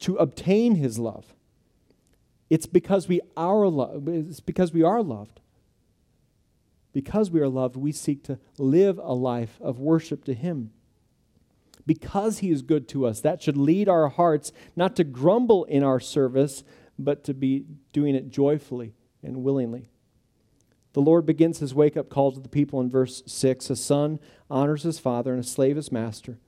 to 0.00 0.16
obtain 0.16 0.74
his 0.74 0.98
love 0.98 1.36
it's 2.52 2.66
because 2.66 3.08
we 3.08 3.22
are 3.34 3.66
loved. 3.66 4.06
It's 4.10 4.40
because 4.40 4.74
we 4.74 4.82
are 4.82 5.02
loved. 5.02 5.40
Because 6.92 7.30
we 7.30 7.40
are 7.40 7.48
loved, 7.48 7.76
we 7.76 7.92
seek 7.92 8.22
to 8.24 8.38
live 8.58 8.98
a 8.98 9.14
life 9.14 9.58
of 9.62 9.80
worship 9.80 10.22
to 10.24 10.34
Him. 10.34 10.70
Because 11.86 12.40
He 12.40 12.50
is 12.50 12.60
good 12.60 12.88
to 12.88 13.06
us, 13.06 13.20
that 13.20 13.40
should 13.40 13.56
lead 13.56 13.88
our 13.88 14.10
hearts 14.10 14.52
not 14.76 14.94
to 14.96 15.02
grumble 15.02 15.64
in 15.64 15.82
our 15.82 15.98
service, 15.98 16.62
but 16.98 17.24
to 17.24 17.32
be 17.32 17.64
doing 17.94 18.14
it 18.14 18.28
joyfully 18.28 18.92
and 19.22 19.42
willingly. 19.42 19.88
The 20.92 21.00
Lord 21.00 21.24
begins 21.24 21.60
his 21.60 21.74
wake 21.74 21.96
up 21.96 22.10
call 22.10 22.32
to 22.32 22.40
the 22.40 22.50
people 22.50 22.82
in 22.82 22.90
verse 22.90 23.22
6 23.24 23.70
A 23.70 23.76
son 23.76 24.20
honors 24.50 24.82
his 24.82 24.98
father, 24.98 25.32
and 25.32 25.42
a 25.42 25.46
slave 25.46 25.76
his 25.76 25.90
master. 25.90 26.38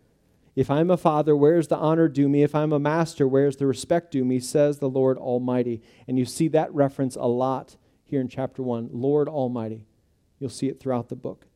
If 0.56 0.70
I'm 0.70 0.90
a 0.90 0.96
father, 0.96 1.34
where's 1.34 1.68
the 1.68 1.76
honor 1.76 2.08
due 2.08 2.28
me? 2.28 2.42
If 2.42 2.54
I'm 2.54 2.72
a 2.72 2.78
master, 2.78 3.26
where's 3.26 3.56
the 3.56 3.66
respect 3.66 4.12
due 4.12 4.24
me? 4.24 4.38
Says 4.38 4.78
the 4.78 4.88
Lord 4.88 5.18
Almighty. 5.18 5.82
And 6.06 6.18
you 6.18 6.24
see 6.24 6.48
that 6.48 6.72
reference 6.72 7.16
a 7.16 7.26
lot 7.26 7.76
here 8.04 8.20
in 8.20 8.28
chapter 8.28 8.62
1 8.62 8.90
Lord 8.92 9.28
Almighty. 9.28 9.84
You'll 10.38 10.50
see 10.50 10.68
it 10.68 10.78
throughout 10.78 11.08
the 11.08 11.16
book. 11.16 11.46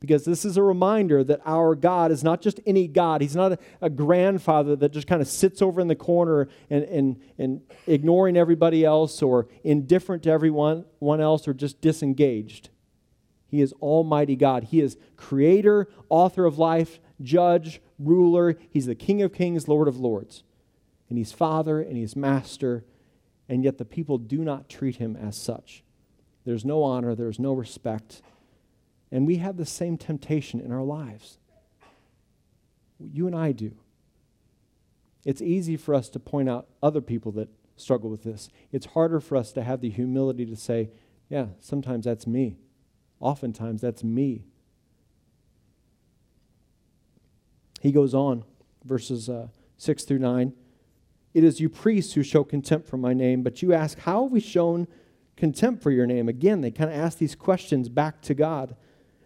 Because 0.00 0.24
this 0.24 0.46
is 0.46 0.56
a 0.56 0.62
reminder 0.62 1.22
that 1.24 1.42
our 1.44 1.74
God 1.74 2.10
is 2.10 2.24
not 2.24 2.40
just 2.40 2.58
any 2.64 2.88
God. 2.88 3.20
He's 3.20 3.36
not 3.36 3.52
a, 3.52 3.58
a 3.82 3.90
grandfather 3.90 4.74
that 4.76 4.92
just 4.92 5.06
kind 5.06 5.20
of 5.20 5.28
sits 5.28 5.60
over 5.60 5.78
in 5.78 5.88
the 5.88 5.94
corner 5.94 6.48
and, 6.70 6.84
and, 6.84 7.20
and 7.36 7.60
ignoring 7.86 8.38
everybody 8.38 8.82
else 8.82 9.20
or 9.20 9.46
indifferent 9.62 10.22
to 10.22 10.30
everyone 10.30 10.86
one 11.00 11.20
else 11.20 11.46
or 11.46 11.52
just 11.52 11.82
disengaged. 11.82 12.70
He 13.46 13.60
is 13.60 13.74
Almighty 13.74 14.36
God. 14.36 14.64
He 14.64 14.80
is 14.80 14.96
creator, 15.16 15.86
author 16.08 16.46
of 16.46 16.58
life, 16.58 16.98
judge, 17.20 17.82
ruler. 18.00 18.56
He's 18.70 18.86
the 18.86 18.94
King 18.94 19.22
of 19.22 19.32
kings, 19.32 19.68
Lord 19.68 19.88
of 19.88 19.98
lords. 19.98 20.42
And 21.08 21.18
he's 21.18 21.32
father 21.32 21.80
and 21.80 21.96
he's 21.96 22.14
master, 22.14 22.84
and 23.48 23.64
yet 23.64 23.78
the 23.78 23.84
people 23.84 24.16
do 24.16 24.38
not 24.38 24.68
treat 24.68 24.96
him 24.96 25.16
as 25.16 25.36
such. 25.36 25.82
There's 26.44 26.64
no 26.64 26.82
honor, 26.82 27.14
there's 27.14 27.38
no 27.38 27.52
respect. 27.52 28.22
And 29.10 29.26
we 29.26 29.36
have 29.36 29.56
the 29.56 29.66
same 29.66 29.98
temptation 29.98 30.60
in 30.60 30.70
our 30.70 30.84
lives. 30.84 31.38
You 32.98 33.26
and 33.26 33.34
I 33.34 33.52
do. 33.52 33.72
It's 35.24 35.42
easy 35.42 35.76
for 35.76 35.94
us 35.94 36.08
to 36.10 36.20
point 36.20 36.48
out 36.48 36.68
other 36.82 37.00
people 37.00 37.32
that 37.32 37.48
struggle 37.76 38.08
with 38.08 38.22
this. 38.22 38.48
It's 38.70 38.86
harder 38.86 39.20
for 39.20 39.36
us 39.36 39.52
to 39.52 39.62
have 39.62 39.80
the 39.80 39.90
humility 39.90 40.46
to 40.46 40.56
say, 40.56 40.90
yeah, 41.28 41.46
sometimes 41.58 42.04
that's 42.04 42.26
me. 42.26 42.56
Oftentimes 43.18 43.80
that's 43.80 44.04
me. 44.04 44.44
He 47.80 47.90
goes 47.90 48.14
on, 48.14 48.44
verses 48.84 49.28
uh, 49.28 49.48
6 49.78 50.04
through 50.04 50.20
9. 50.20 50.52
It 51.34 51.42
is 51.42 51.60
you 51.60 51.68
priests 51.68 52.12
who 52.12 52.22
show 52.22 52.44
contempt 52.44 52.86
for 52.86 52.96
my 52.96 53.14
name, 53.14 53.42
but 53.42 53.62
you 53.62 53.72
ask, 53.72 53.98
How 53.98 54.24
have 54.24 54.32
we 54.32 54.40
shown 54.40 54.86
contempt 55.36 55.82
for 55.82 55.90
your 55.90 56.06
name? 56.06 56.28
Again, 56.28 56.60
they 56.60 56.70
kind 56.70 56.90
of 56.90 56.96
ask 56.96 57.18
these 57.18 57.34
questions 57.34 57.88
back 57.88 58.20
to 58.22 58.34
God. 58.34 58.76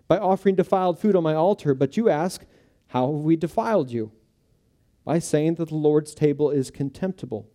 By 0.06 0.18
offering 0.18 0.54
defiled 0.54 0.98
food 0.98 1.16
on 1.16 1.22
my 1.22 1.34
altar, 1.34 1.74
but 1.74 1.96
you 1.96 2.08
ask, 2.08 2.44
How 2.88 3.12
have 3.12 3.22
we 3.22 3.36
defiled 3.36 3.90
you? 3.90 4.12
by 5.04 5.18
saying 5.18 5.56
that 5.56 5.68
the 5.68 5.74
Lord's 5.74 6.14
table 6.14 6.50
is 6.50 6.70
contemptible. 6.70 7.46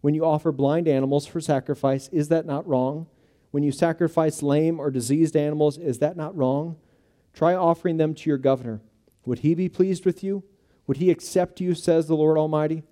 When 0.00 0.14
you 0.14 0.24
offer 0.24 0.50
blind 0.50 0.88
animals 0.88 1.26
for 1.26 1.40
sacrifice, 1.40 2.08
is 2.08 2.28
that 2.28 2.46
not 2.46 2.66
wrong? 2.66 3.06
When 3.50 3.62
you 3.62 3.72
sacrifice 3.72 4.42
lame 4.42 4.80
or 4.80 4.90
diseased 4.90 5.36
animals, 5.36 5.76
is 5.76 5.98
that 5.98 6.16
not 6.16 6.34
wrong? 6.34 6.76
Try 7.34 7.54
offering 7.54 7.98
them 7.98 8.14
to 8.14 8.30
your 8.30 8.38
governor. 8.38 8.80
Would 9.24 9.40
he 9.40 9.54
be 9.54 9.68
pleased 9.68 10.04
with 10.04 10.22
you? 10.24 10.44
Would 10.86 10.96
he 10.96 11.10
accept 11.10 11.60
you, 11.60 11.74
says 11.74 12.06
the 12.06 12.16
Lord 12.16 12.36
Almighty? 12.36 12.82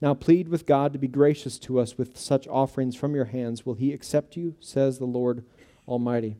Now 0.00 0.14
plead 0.14 0.48
with 0.48 0.66
God 0.66 0.92
to 0.92 0.98
be 0.98 1.08
gracious 1.08 1.58
to 1.60 1.80
us 1.80 1.96
with 1.96 2.18
such 2.18 2.46
offerings 2.48 2.94
from 2.94 3.14
your 3.14 3.24
hands. 3.26 3.64
Will 3.64 3.74
he 3.74 3.92
accept 3.92 4.36
you, 4.36 4.54
says 4.60 4.98
the 4.98 5.06
Lord 5.06 5.44
Almighty? 5.88 6.36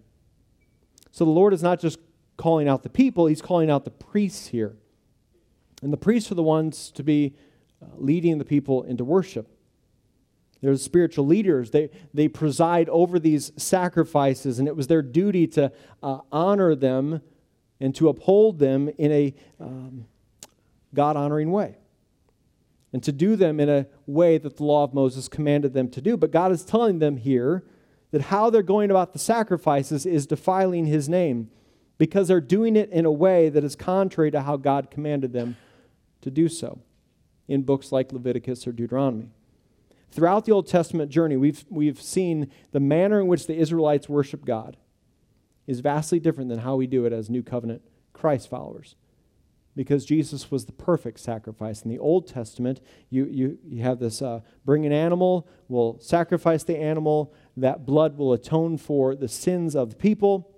So 1.10 1.24
the 1.24 1.30
Lord 1.30 1.54
is 1.54 1.62
not 1.62 1.80
just 1.80 1.98
calling 2.36 2.68
out 2.68 2.82
the 2.82 2.90
people, 2.90 3.26
he's 3.26 3.40
calling 3.40 3.70
out 3.70 3.84
the 3.84 3.90
priests 3.90 4.48
here. 4.48 4.76
And 5.82 5.92
the 5.92 5.96
priests 5.96 6.30
are 6.30 6.34
the 6.34 6.42
ones 6.42 6.90
to 6.92 7.02
be 7.02 7.34
uh, 7.82 7.86
leading 7.96 8.38
the 8.38 8.44
people 8.44 8.82
into 8.82 9.04
worship. 9.04 9.48
They're 10.60 10.72
the 10.72 10.78
spiritual 10.78 11.26
leaders. 11.26 11.70
They, 11.70 11.90
they 12.14 12.28
preside 12.28 12.88
over 12.88 13.18
these 13.18 13.52
sacrifices, 13.56 14.58
and 14.58 14.66
it 14.66 14.76
was 14.76 14.86
their 14.86 15.02
duty 15.02 15.46
to 15.48 15.72
uh, 16.02 16.18
honor 16.32 16.74
them 16.74 17.20
and 17.80 17.94
to 17.94 18.08
uphold 18.08 18.58
them 18.58 18.88
in 18.98 19.12
a 19.12 19.34
um, 19.60 20.06
God 20.94 21.16
honoring 21.16 21.52
way. 21.52 21.76
And 22.92 23.02
to 23.02 23.12
do 23.12 23.36
them 23.36 23.60
in 23.60 23.68
a 23.68 23.86
way 24.06 24.38
that 24.38 24.56
the 24.56 24.64
law 24.64 24.84
of 24.84 24.94
Moses 24.94 25.28
commanded 25.28 25.74
them 25.74 25.88
to 25.90 26.00
do. 26.00 26.16
But 26.16 26.30
God 26.30 26.52
is 26.52 26.64
telling 26.64 26.98
them 26.98 27.18
here 27.18 27.64
that 28.10 28.22
how 28.22 28.48
they're 28.48 28.62
going 28.62 28.90
about 28.90 29.12
the 29.12 29.18
sacrifices 29.18 30.06
is 30.06 30.26
defiling 30.26 30.86
his 30.86 31.08
name 31.08 31.50
because 31.98 32.28
they're 32.28 32.40
doing 32.40 32.76
it 32.76 32.90
in 32.90 33.04
a 33.04 33.12
way 33.12 33.48
that 33.48 33.64
is 33.64 33.76
contrary 33.76 34.30
to 34.30 34.42
how 34.42 34.56
God 34.56 34.90
commanded 34.90 35.32
them 35.32 35.56
to 36.22 36.30
do 36.30 36.48
so 36.48 36.80
in 37.48 37.62
books 37.62 37.92
like 37.92 38.12
Leviticus 38.12 38.66
or 38.66 38.72
Deuteronomy. 38.72 39.30
Throughout 40.10 40.44
the 40.44 40.52
Old 40.52 40.66
Testament 40.66 41.10
journey, 41.10 41.36
we've, 41.36 41.64
we've 41.68 42.00
seen 42.00 42.50
the 42.72 42.80
manner 42.80 43.20
in 43.20 43.26
which 43.26 43.46
the 43.46 43.56
Israelites 43.56 44.08
worship 44.08 44.44
God 44.44 44.76
is 45.66 45.80
vastly 45.80 46.20
different 46.20 46.48
than 46.48 46.60
how 46.60 46.76
we 46.76 46.86
do 46.86 47.04
it 47.04 47.12
as 47.12 47.28
New 47.28 47.42
Covenant 47.42 47.82
Christ 48.12 48.48
followers. 48.48 48.94
Because 49.74 50.06
Jesus 50.06 50.50
was 50.50 50.64
the 50.64 50.72
perfect 50.72 51.20
sacrifice. 51.20 51.82
In 51.82 51.90
the 51.90 51.98
Old 51.98 52.26
Testament, 52.26 52.80
you, 53.10 53.26
you, 53.26 53.58
you 53.66 53.82
have 53.82 53.98
this 53.98 54.22
uh, 54.22 54.40
bring 54.64 54.86
an 54.86 54.92
animal, 54.92 55.46
we'll 55.68 55.98
sacrifice 56.00 56.64
the 56.64 56.78
animal, 56.78 57.34
that 57.56 57.84
blood 57.84 58.16
will 58.16 58.32
atone 58.32 58.78
for 58.78 59.14
the 59.14 59.28
sins 59.28 59.76
of 59.76 59.90
the 59.90 59.96
people, 59.96 60.50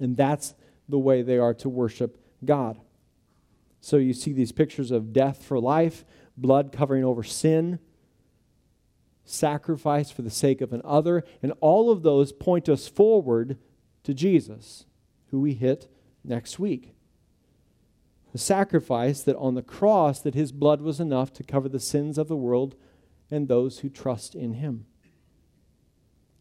and 0.00 0.16
that's 0.16 0.54
the 0.88 0.98
way 0.98 1.20
they 1.20 1.36
are 1.36 1.54
to 1.54 1.68
worship 1.68 2.18
God. 2.44 2.80
So 3.80 3.98
you 3.98 4.14
see 4.14 4.32
these 4.32 4.52
pictures 4.52 4.90
of 4.90 5.12
death 5.12 5.42
for 5.44 5.60
life, 5.60 6.04
blood 6.36 6.72
covering 6.72 7.04
over 7.04 7.22
sin, 7.22 7.78
sacrifice 9.24 10.10
for 10.10 10.22
the 10.22 10.30
sake 10.30 10.60
of 10.60 10.72
another, 10.72 11.24
and 11.42 11.52
all 11.60 11.90
of 11.90 12.02
those 12.02 12.32
point 12.32 12.68
us 12.68 12.88
forward 12.88 13.58
to 14.06 14.14
Jesus, 14.14 14.86
who 15.30 15.40
we 15.40 15.54
hit 15.54 15.88
next 16.24 16.60
week. 16.60 16.94
The 18.30 18.38
sacrifice 18.38 19.20
that 19.22 19.36
on 19.36 19.56
the 19.56 19.62
cross 19.62 20.20
that 20.20 20.34
his 20.34 20.52
blood 20.52 20.80
was 20.80 21.00
enough 21.00 21.32
to 21.34 21.42
cover 21.42 21.68
the 21.68 21.80
sins 21.80 22.16
of 22.16 22.28
the 22.28 22.36
world 22.36 22.76
and 23.32 23.48
those 23.48 23.80
who 23.80 23.88
trust 23.88 24.36
in 24.36 24.54
him. 24.54 24.86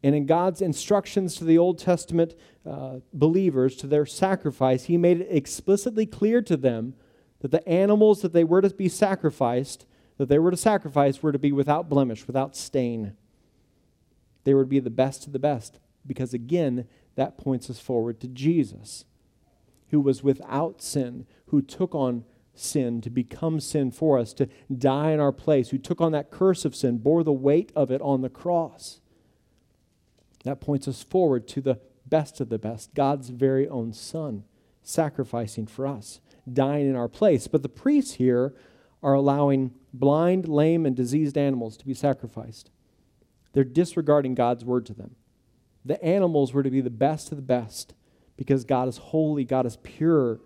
And 0.03 0.13
in 0.13 0.27
God's 0.27 0.61
instructions 0.61 1.35
to 1.37 1.43
the 1.43 1.57
Old 1.57 1.79
Testament 1.79 2.35
uh, 2.69 2.97
believers, 3.11 3.75
to 3.77 3.87
their 3.87 4.05
sacrifice, 4.05 4.83
He 4.83 4.97
made 4.97 5.21
it 5.21 5.27
explicitly 5.31 6.05
clear 6.05 6.43
to 6.43 6.55
them 6.55 6.93
that 7.39 7.49
the 7.49 7.67
animals 7.67 8.21
that 8.21 8.31
they 8.31 8.43
were 8.43 8.61
to 8.61 8.69
be 8.69 8.89
sacrificed, 8.89 9.87
that 10.17 10.29
they 10.29 10.37
were 10.37 10.51
to 10.51 10.57
sacrifice, 10.57 11.23
were 11.23 11.31
to 11.31 11.39
be 11.39 11.51
without 11.51 11.89
blemish, 11.89 12.27
without 12.27 12.55
stain. 12.55 13.17
They 14.43 14.53
to 14.53 14.65
be 14.65 14.79
the 14.79 14.91
best 14.91 15.25
of 15.25 15.33
the 15.33 15.39
best. 15.39 15.79
Because 16.05 16.35
again, 16.35 16.87
that 17.15 17.37
points 17.37 17.69
us 17.69 17.79
forward 17.79 18.19
to 18.19 18.27
Jesus, 18.27 19.05
who 19.89 19.99
was 19.99 20.23
without 20.23 20.81
sin, 20.81 21.25
who 21.47 21.61
took 21.61 21.95
on 21.95 22.25
sin 22.53 23.01
to 23.01 23.09
become 23.09 23.59
sin 23.59 23.91
for 23.91 24.17
us, 24.17 24.33
to 24.33 24.47
die 24.75 25.11
in 25.11 25.19
our 25.19 25.31
place, 25.31 25.69
who 25.69 25.77
took 25.77 26.01
on 26.01 26.11
that 26.13 26.31
curse 26.31 26.65
of 26.65 26.75
sin, 26.75 26.97
bore 26.97 27.23
the 27.23 27.33
weight 27.33 27.71
of 27.75 27.91
it 27.91 28.01
on 28.01 28.21
the 28.21 28.29
cross. 28.29 28.99
That 30.43 30.61
points 30.61 30.87
us 30.87 31.03
forward 31.03 31.47
to 31.49 31.61
the 31.61 31.79
best 32.05 32.39
of 32.39 32.49
the 32.49 32.59
best, 32.59 32.93
God's 32.93 33.29
very 33.29 33.67
own 33.67 33.93
Son, 33.93 34.43
sacrificing 34.83 35.65
for 35.65 35.87
us, 35.87 36.19
dying 36.51 36.87
in 36.87 36.95
our 36.95 37.07
place. 37.07 37.47
But 37.47 37.63
the 37.63 37.69
priests 37.69 38.13
here 38.13 38.53
are 39.01 39.13
allowing 39.13 39.73
blind, 39.93 40.47
lame, 40.47 40.85
and 40.85 40.95
diseased 40.95 41.37
animals 41.37 41.77
to 41.77 41.85
be 41.85 41.93
sacrificed. 41.93 42.69
They're 43.53 43.63
disregarding 43.63 44.35
God's 44.35 44.65
word 44.65 44.85
to 44.87 44.93
them. 44.93 45.15
The 45.85 46.03
animals 46.03 46.51
were 46.51 46.63
to 46.63 46.71
be 46.71 46.81
the 46.81 46.89
best 46.89 47.31
of 47.31 47.37
the 47.37 47.43
best 47.43 47.93
because 48.35 48.65
God 48.65 48.87
is 48.87 48.97
holy, 48.97 49.45
God 49.45 49.65
is 49.65 49.77
pure. 49.77 50.39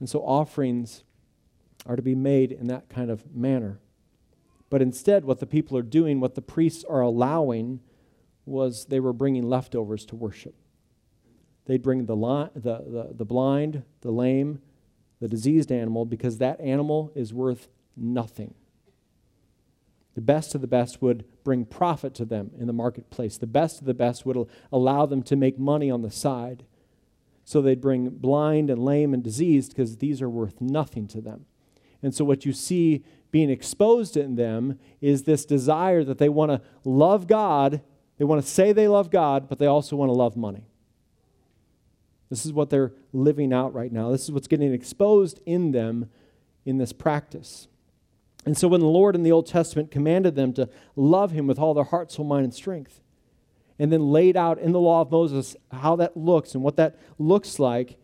And 0.00 0.08
so 0.08 0.20
offerings 0.20 1.04
are 1.86 1.96
to 1.96 2.02
be 2.02 2.14
made 2.14 2.52
in 2.52 2.66
that 2.66 2.88
kind 2.88 3.10
of 3.10 3.34
manner. 3.34 3.80
But 4.68 4.82
instead, 4.82 5.24
what 5.24 5.40
the 5.40 5.46
people 5.46 5.76
are 5.76 5.82
doing, 5.82 6.20
what 6.20 6.34
the 6.34 6.42
priests 6.42 6.84
are 6.88 7.00
allowing, 7.00 7.80
was 8.44 8.86
they 8.86 9.00
were 9.00 9.12
bringing 9.12 9.48
leftovers 9.48 10.04
to 10.06 10.16
worship. 10.16 10.54
They'd 11.66 11.82
bring 11.82 12.06
the, 12.06 12.16
li- 12.16 12.50
the, 12.54 12.78
the, 12.78 13.10
the 13.14 13.24
blind, 13.24 13.84
the 14.00 14.10
lame, 14.10 14.60
the 15.20 15.28
diseased 15.28 15.70
animal 15.70 16.04
because 16.04 16.38
that 16.38 16.60
animal 16.60 17.12
is 17.14 17.32
worth 17.32 17.68
nothing. 17.96 18.54
The 20.14 20.20
best 20.20 20.54
of 20.54 20.60
the 20.60 20.66
best 20.66 21.00
would 21.00 21.24
bring 21.44 21.64
profit 21.64 22.14
to 22.14 22.24
them 22.24 22.50
in 22.58 22.66
the 22.66 22.72
marketplace. 22.72 23.38
The 23.38 23.46
best 23.46 23.80
of 23.80 23.86
the 23.86 23.94
best 23.94 24.26
would 24.26 24.48
allow 24.72 25.06
them 25.06 25.22
to 25.24 25.36
make 25.36 25.58
money 25.58 25.90
on 25.90 26.02
the 26.02 26.10
side. 26.10 26.64
So 27.44 27.62
they'd 27.62 27.80
bring 27.80 28.10
blind 28.10 28.70
and 28.70 28.82
lame 28.82 29.14
and 29.14 29.22
diseased 29.22 29.70
because 29.70 29.98
these 29.98 30.20
are 30.20 30.30
worth 30.30 30.60
nothing 30.60 31.06
to 31.08 31.20
them. 31.20 31.46
And 32.02 32.14
so 32.14 32.24
what 32.24 32.44
you 32.44 32.52
see 32.52 33.04
being 33.30 33.50
exposed 33.50 34.16
in 34.16 34.36
them 34.36 34.78
is 35.00 35.22
this 35.22 35.44
desire 35.44 36.02
that 36.04 36.18
they 36.18 36.28
want 36.28 36.50
to 36.50 36.60
love 36.84 37.26
God 37.26 37.82
they 38.20 38.26
want 38.26 38.44
to 38.44 38.46
say 38.46 38.74
they 38.74 38.86
love 38.86 39.10
God, 39.10 39.48
but 39.48 39.58
they 39.58 39.64
also 39.64 39.96
want 39.96 40.10
to 40.10 40.12
love 40.12 40.36
money. 40.36 40.66
This 42.28 42.44
is 42.44 42.52
what 42.52 42.68
they're 42.68 42.92
living 43.14 43.50
out 43.50 43.72
right 43.72 43.90
now. 43.90 44.10
This 44.10 44.24
is 44.24 44.30
what's 44.30 44.46
getting 44.46 44.74
exposed 44.74 45.40
in 45.46 45.72
them 45.72 46.10
in 46.66 46.76
this 46.76 46.92
practice. 46.92 47.66
And 48.46 48.56
so 48.56 48.68
when 48.68 48.80
the 48.80 48.86
Lord 48.86 49.14
in 49.14 49.22
the 49.22 49.32
Old 49.32 49.46
Testament 49.46 49.90
commanded 49.90 50.34
them 50.34 50.52
to 50.54 50.68
love 50.96 51.32
him 51.32 51.46
with 51.46 51.58
all 51.58 51.74
their 51.74 51.84
heart, 51.84 52.10
soul, 52.10 52.24
mind, 52.24 52.44
and 52.44 52.54
strength, 52.54 53.00
and 53.78 53.92
then 53.92 54.10
laid 54.10 54.36
out 54.36 54.58
in 54.58 54.72
the 54.72 54.80
law 54.80 55.00
of 55.00 55.10
Moses 55.10 55.56
how 55.70 55.96
that 55.96 56.16
looks 56.16 56.54
and 56.54 56.62
what 56.62 56.76
that 56.76 56.98
looks 57.18 57.58
like, 57.58 57.98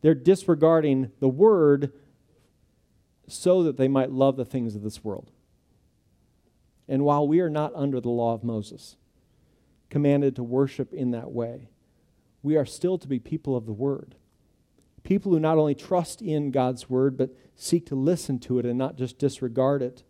they're 0.00 0.14
disregarding 0.14 1.12
the 1.20 1.28
word 1.28 1.92
so 3.28 3.62
that 3.62 3.76
they 3.76 3.88
might 3.88 4.10
love 4.10 4.36
the 4.36 4.44
things 4.44 4.74
of 4.74 4.82
this 4.82 5.04
world. 5.04 5.30
And 6.88 7.04
while 7.04 7.26
we 7.26 7.40
are 7.40 7.50
not 7.50 7.72
under 7.74 8.00
the 8.00 8.10
law 8.10 8.34
of 8.34 8.42
Moses, 8.42 8.96
commanded 9.92 10.34
to 10.34 10.42
worship 10.42 10.94
in 10.94 11.10
that 11.10 11.30
way. 11.30 11.68
We 12.42 12.56
are 12.56 12.64
still 12.64 12.96
to 12.96 13.06
be 13.06 13.18
people 13.18 13.54
of 13.54 13.66
the 13.66 13.74
Word. 13.74 14.14
People 15.02 15.32
who 15.32 15.40
not 15.40 15.58
only 15.58 15.74
trust 15.74 16.22
in 16.22 16.50
God's 16.50 16.88
Word, 16.88 17.16
but 17.16 17.34
seek 17.56 17.86
to 17.86 17.94
listen 17.94 18.38
to 18.40 18.58
it 18.58 18.66
and 18.66 18.78
not 18.78 18.96
just 18.96 19.18
disregard 19.18 19.82
it. 19.82 20.02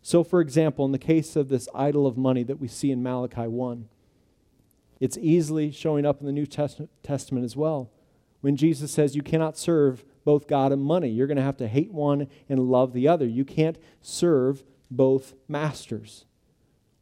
So, 0.00 0.24
for 0.24 0.40
example, 0.40 0.84
in 0.84 0.92
the 0.92 0.98
case 0.98 1.36
of 1.36 1.48
this 1.48 1.68
idol 1.74 2.06
of 2.06 2.16
money 2.16 2.42
that 2.42 2.58
we 2.58 2.66
see 2.66 2.90
in 2.90 3.02
Malachi 3.02 3.46
1, 3.46 3.88
it's 5.00 5.18
easily 5.18 5.70
showing 5.70 6.06
up 6.06 6.20
in 6.20 6.26
the 6.26 6.32
New 6.32 6.46
Testament 6.46 7.44
as 7.44 7.56
well. 7.56 7.90
When 8.40 8.56
Jesus 8.56 8.90
says 8.90 9.14
you 9.14 9.22
cannot 9.22 9.56
serve 9.56 10.04
both 10.24 10.48
God 10.48 10.72
and 10.72 10.82
money, 10.82 11.08
you're 11.08 11.26
going 11.26 11.36
to 11.36 11.42
have 11.42 11.56
to 11.58 11.68
hate 11.68 11.92
one 11.92 12.28
and 12.48 12.70
love 12.70 12.92
the 12.92 13.06
other. 13.08 13.26
You 13.26 13.44
can't 13.44 13.78
serve 14.00 14.64
both 14.90 15.34
masters. 15.48 16.24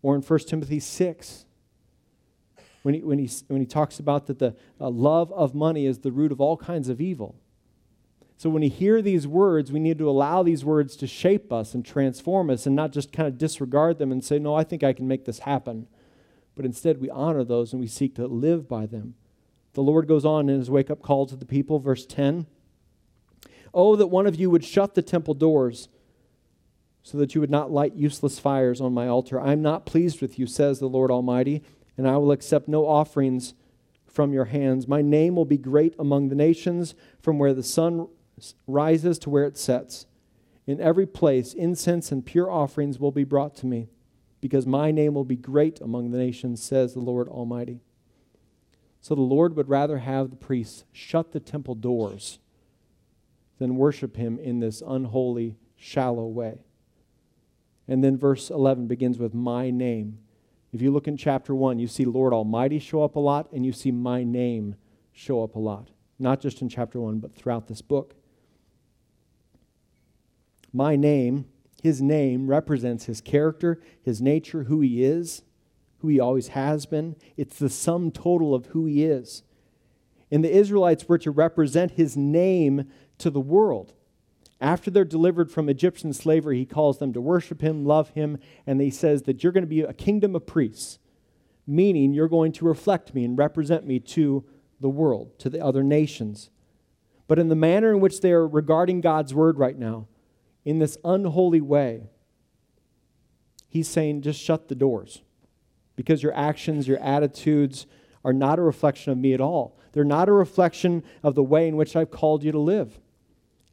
Or 0.03 0.15
in 0.15 0.23
1 0.23 0.39
Timothy 0.41 0.81
6, 0.81 1.45
when 2.83 2.95
he, 2.95 3.03
when 3.03 3.19
he, 3.19 3.31
when 3.49 3.61
he 3.61 3.67
talks 3.67 3.99
about 3.99 4.27
that 4.27 4.39
the 4.39 4.55
uh, 4.81 4.89
love 4.89 5.33
of 5.33 5.55
money 5.55 5.87
is 5.87 5.99
the 5.99 6.13
root 6.13 6.33
of 6.33 6.41
all 6.41 6.57
kinds 6.57 6.89
of 6.89 7.01
evil. 7.01 7.37
So 8.39 8.49
when 8.49 8.63
we 8.63 8.69
hear 8.69 9.03
these 9.03 9.27
words, 9.27 9.71
we 9.71 9.81
need 9.81 9.99
to 9.99 10.09
allow 10.09 10.43
these 10.43 10.65
words 10.65 10.97
to 10.97 11.07
shape 11.07 11.53
us 11.53 11.75
and 11.75 11.85
transform 11.85 12.49
us 12.49 12.65
and 12.65 12.75
not 12.75 12.91
just 12.91 13.13
kind 13.13 13.29
of 13.29 13.37
disregard 13.37 13.99
them 13.99 14.11
and 14.11 14.25
say, 14.25 14.39
no, 14.39 14.55
I 14.55 14.65
think 14.65 14.83
I 14.83 14.95
can 14.95 15.07
make 15.07 15.27
this 15.27 15.41
happen. 15.41 15.87
But 16.57 16.65
instead, 16.65 17.03
we 17.03 17.11
honor 17.11 17.45
those 17.45 17.73
and 17.73 17.81
we 17.81 17.87
seek 17.87 18.15
to 18.15 18.27
live 18.27 18.67
by 18.67 18.87
them. 18.87 19.15
The 19.75 19.83
Lord 19.83 20.09
goes 20.09 20.25
on 20.25 20.49
in 20.49 20.59
his 20.59 20.71
wake 20.71 20.91
up 20.91 21.03
call 21.03 21.27
to 21.27 21.37
the 21.37 21.45
people, 21.45 21.79
verse 21.79 22.07
10 22.07 22.47
Oh, 23.73 23.95
that 23.95 24.09
one 24.09 24.27
of 24.27 24.37
you 24.37 24.51
would 24.51 24.65
shut 24.65 24.95
the 24.95 25.03
temple 25.03 25.35
doors 25.35 25.89
so 27.03 27.19
that 27.19 27.35
you 27.35 27.41
would 27.41 27.51
not 27.51 27.71
light 27.71 27.95
useless 27.95 28.39
fires 28.39 28.81
on 28.81 28.93
my 28.93 29.07
altar. 29.07 29.41
I 29.41 29.53
am 29.53 29.63
not 29.63 29.87
pleased 29.87 30.21
with 30.21 30.39
you, 30.39 30.47
says 30.47 30.79
the 30.79 30.89
Lord 30.89 31.11
Almighty 31.11 31.63
and 31.97 32.09
I 32.09 32.17
will 32.17 32.33
accept 32.33 32.69
no 32.69 32.87
offerings 32.87 33.55
from 34.07 34.33
your 34.33 34.47
hands. 34.47 34.89
My 34.89 35.03
name 35.03 35.37
will 35.37 35.45
be 35.45 35.59
great 35.59 35.95
among 35.99 36.29
the 36.29 36.35
nations, 36.35 36.95
from 37.21 37.39
where 37.39 37.55
the 37.55 37.63
sun 37.63 38.09
rises 38.67 39.19
to 39.21 39.31
where 39.31 39.45
it 39.45 39.57
sets. 39.57 40.07
In 40.67 40.81
every 40.81 41.07
place, 41.07 41.53
incense 41.53 42.13
and 42.13 42.25
pure 42.25 42.51
offerings 42.51 42.99
will 42.99 43.13
be 43.13 43.25
brought 43.25 43.55
to 43.57 43.67
me, 43.67 43.89
because 44.41 44.67
my 44.67 44.91
name 44.91 45.15
will 45.15 45.25
be 45.25 45.37
great 45.37 45.81
among 45.81 46.11
the 46.11 46.19
nations, 46.19 46.63
says 46.63 46.95
the 46.95 47.01
Lord 47.01 47.29
Almighty. 47.29 47.81
So 49.01 49.15
the 49.15 49.23
Lord 49.23 49.57
would 49.57 49.69
rather 49.69 49.99
have 49.99 50.31
the 50.31 50.37
priests 50.37 50.85
shut 50.93 51.33
the 51.33 51.41
temple 51.41 51.75
doors 51.75 52.39
than 53.59 53.77
worship 53.77 54.17
him 54.17 54.39
in 54.39 54.61
this 54.61 54.83
unholy, 54.87 55.57
shallow 55.77 56.27
way. 56.27 56.59
And 57.89 58.05
then 58.05 58.17
verse 58.17 58.51
11 58.51 58.87
begins 58.87 59.19
with 59.19 59.35
my 59.35 59.71
name. 59.71 60.19
If 60.73 60.81
you 60.81 60.91
look 60.91 61.09
in 61.09 61.17
chapter 61.17 61.55
1, 61.55 61.79
you 61.79 61.89
see 61.89 62.05
Lord 62.05 62.33
Almighty 62.33 62.79
show 62.79 63.03
up 63.03 63.17
a 63.17 63.21
lot, 63.21 63.51
and 63.53 63.67
you 63.67 63.73
see 63.73 63.91
my 63.91 64.23
name 64.23 64.77
show 65.13 65.43
up 65.43 65.57
a 65.57 65.59
lot. 65.59 65.91
Not 66.19 66.41
just 66.41 66.63
in 66.63 66.69
chapter 66.69 67.01
1, 67.01 67.19
but 67.19 67.35
throughout 67.35 67.67
this 67.67 67.83
book. 67.83 68.15
My 70.73 70.95
name, 70.95 71.47
his 71.83 72.01
name, 72.01 72.47
represents 72.47 73.07
his 73.07 73.21
character, 73.21 73.81
his 74.03 74.23
nature, 74.23 74.65
who 74.65 74.81
he 74.81 75.03
is, 75.03 75.43
who 75.99 76.09
he 76.09 76.21
always 76.21 76.49
has 76.49 76.87
been. 76.87 77.17
It's 77.37 77.59
the 77.59 77.69
sum 77.69 78.11
total 78.11 78.55
of 78.55 78.67
who 78.67 78.87
he 78.87 79.05
is. 79.05 79.43
And 80.31 80.45
the 80.45 80.53
Israelites 80.53 81.09
were 81.09 81.19
to 81.19 81.33
represent 81.33 81.93
his 81.93 82.17
name 82.17 82.85
to 83.19 83.31
the 83.31 83.41
world. 83.41 83.95
After 84.61 84.91
they're 84.91 85.05
delivered 85.05 85.51
from 85.51 85.69
Egyptian 85.69 86.13
slavery, 86.13 86.59
he 86.59 86.67
calls 86.67 86.99
them 86.99 87.13
to 87.15 87.21
worship 87.21 87.63
him, 87.63 87.87
love 87.87 88.11
him, 88.11 88.39
and 88.67 88.81
he 88.81 88.91
says 88.91 89.23
that 89.23 89.43
you're 89.43 89.53
going 89.53 89.65
to 89.65 89.69
be 89.69 89.81
a 89.81 89.95
kingdom 89.95 90.37
of 90.37 90.47
priests, 90.47 90.99
meaning 91.67 92.13
you're 92.13 92.29
going 92.29 92.53
to 92.53 92.67
reflect 92.67 93.15
me 93.15 93.25
and 93.25 93.39
represent 93.39 93.87
me 93.87 93.99
to 94.01 94.45
the 94.81 94.89
world, 94.89 95.39
to 95.39 95.49
the 95.49 95.65
other 95.65 95.83
nations. 95.83 96.51
But 97.27 97.39
in 97.39 97.49
the 97.49 97.55
manner 97.55 97.91
in 97.91 98.01
which 98.01 98.21
they 98.21 98.33
are 98.33 98.47
regarding 98.47 99.01
God's 99.01 99.33
word 99.33 99.59
right 99.59 99.79
now, 99.79 100.09
in 100.65 100.79
this 100.79 100.99
unholy 101.05 101.61
way, 101.61 102.11
he's 103.69 103.89
saying, 103.89 104.23
just 104.23 104.41
shut 104.41 104.69
the 104.69 104.75
doors 104.75 105.23
because 105.97 106.23
your 106.23 106.35
actions, 106.35 106.87
your 106.87 106.99
attitudes 106.99 107.87
are 108.25 108.33
not 108.33 108.59
a 108.59 108.63
reflection 108.63 109.13
of 109.13 109.19
me 109.19 109.33
at 109.33 109.41
all. 109.41 109.79
They're 109.93 110.05
not 110.05 110.29
a 110.29 110.33
reflection 110.33 111.03
of 111.23 111.35
the 111.35 111.43
way 111.43 111.67
in 111.67 111.77
which 111.77 111.97
I've 111.97 112.11
called 112.11 112.45
you 112.45 112.53
to 112.53 112.59
live. 112.59 113.01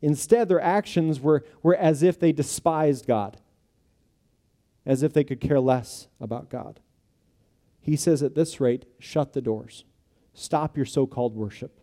Instead, 0.02 0.48
their 0.48 0.62
actions 0.62 1.20
were, 1.20 1.44
were 1.64 1.76
as 1.76 2.04
if 2.04 2.20
they 2.20 2.32
despised 2.32 3.08
God, 3.08 3.38
as 4.86 5.04
if 5.04 5.14
they 5.14 5.24
could 5.24 5.42
care 5.42 5.60
less 5.60 6.08
about 6.20 6.50
God. 6.50 6.80
He 7.82 7.96
says, 7.96 8.22
at 8.22 8.36
this 8.36 8.60
rate, 8.60 8.86
shut 9.00 9.34
the 9.34 9.42
doors. 9.42 9.86
Stop 10.34 10.78
your 10.78 10.86
so 10.86 11.08
called 11.08 11.36
worship. 11.36 11.80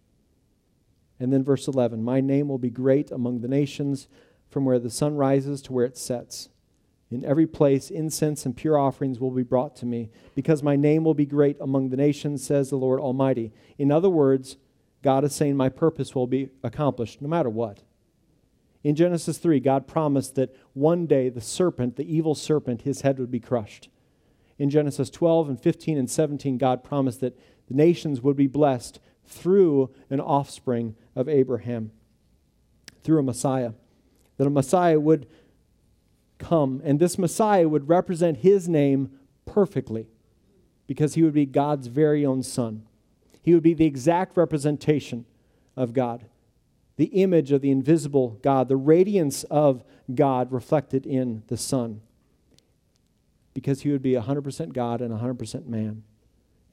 And 1.19 1.33
then, 1.33 1.45
verse 1.45 1.67
11 1.67 2.03
My 2.03 2.21
name 2.21 2.49
will 2.49 2.59
be 2.59 2.71
great 2.71 3.11
among 3.11 3.41
the 3.41 3.49
nations, 3.49 4.09
from 4.51 4.65
where 4.65 4.79
the 4.79 4.91
sun 4.91 5.17
rises 5.17 5.63
to 5.63 5.73
where 5.73 5.85
it 5.85 5.97
sets. 5.97 6.51
In 7.11 7.25
every 7.25 7.47
place, 7.47 7.91
incense 7.91 8.45
and 8.45 8.57
pure 8.57 8.79
offerings 8.79 9.21
will 9.21 9.31
be 9.31 9.43
brought 9.43 9.77
to 9.77 9.87
me, 9.87 10.11
because 10.35 10.63
my 10.63 10.77
name 10.77 11.05
will 11.05 11.15
be 11.15 11.27
great 11.27 11.57
among 11.61 11.91
the 11.91 11.97
nations, 11.97 12.45
says 12.45 12.71
the 12.71 12.77
Lord 12.77 13.01
Almighty. 13.01 13.53
In 13.79 13.91
other 13.91 14.09
words, 14.09 14.57
God 15.03 15.25
is 15.25 15.35
saying, 15.35 15.57
My 15.57 15.69
purpose 15.69 16.15
will 16.15 16.27
be 16.27 16.51
accomplished 16.63 17.23
no 17.23 17.29
matter 17.29 17.51
what. 17.51 17.83
In 18.85 18.95
Genesis 18.95 19.39
3, 19.39 19.61
God 19.61 19.89
promised 19.89 20.35
that 20.35 20.55
one 20.75 21.07
day 21.07 21.31
the 21.31 21.41
serpent, 21.41 21.97
the 21.97 22.15
evil 22.15 22.35
serpent, 22.35 22.83
his 22.83 23.01
head 23.01 23.19
would 23.19 23.31
be 23.31 23.41
crushed. 23.41 23.89
In 24.59 24.71
Genesis 24.71 25.09
12 25.11 25.49
and 25.49 25.61
15 25.61 25.97
and 25.99 26.09
17, 26.09 26.59
God 26.59 26.85
promised 26.85 27.21
that 27.21 27.37
the 27.67 27.75
nations 27.75 28.21
would 28.21 28.37
be 28.37 28.47
blessed 28.47 29.01
through 29.27 29.91
an 30.11 30.21
offspring 30.21 30.95
of 31.17 31.31
Abraham, 31.31 31.93
through 33.03 33.19
a 33.19 33.23
Messiah. 33.23 33.73
That 34.37 34.47
a 34.47 34.51
Messiah 34.51 35.01
would 35.01 35.27
come, 36.39 36.83
and 36.85 37.01
this 37.01 37.19
Messiah 37.19 37.69
would 37.69 37.89
represent 37.89 38.39
his 38.39 38.69
name 38.69 39.19
perfectly 39.47 40.09
because 40.87 41.15
he 41.15 41.23
would 41.23 41.33
be 41.33 41.47
God's 41.47 41.87
very 41.87 42.27
own 42.27 42.43
son. 42.43 42.85
He 43.41 43.55
would 43.55 43.63
be 43.63 43.75
the 43.75 43.87
exact 43.87 44.37
representation 44.37 45.25
of 45.77 45.95
God, 45.95 46.27
the 46.97 47.07
image 47.07 47.53
of 47.53 47.61
the 47.61 47.71
invisible 47.71 48.39
God, 48.43 48.69
the 48.69 48.77
radiance 48.77 49.45
of 49.45 49.85
God 50.15 50.53
reflected 50.53 51.07
in 51.07 51.43
the 51.49 51.57
Son, 51.57 52.01
because 53.53 53.83
he 53.83 53.91
would 53.91 54.03
be 54.03 54.13
100% 54.13 54.73
God 54.73 55.01
and 55.01 55.13
100% 55.13 55.67
man 55.67 56.05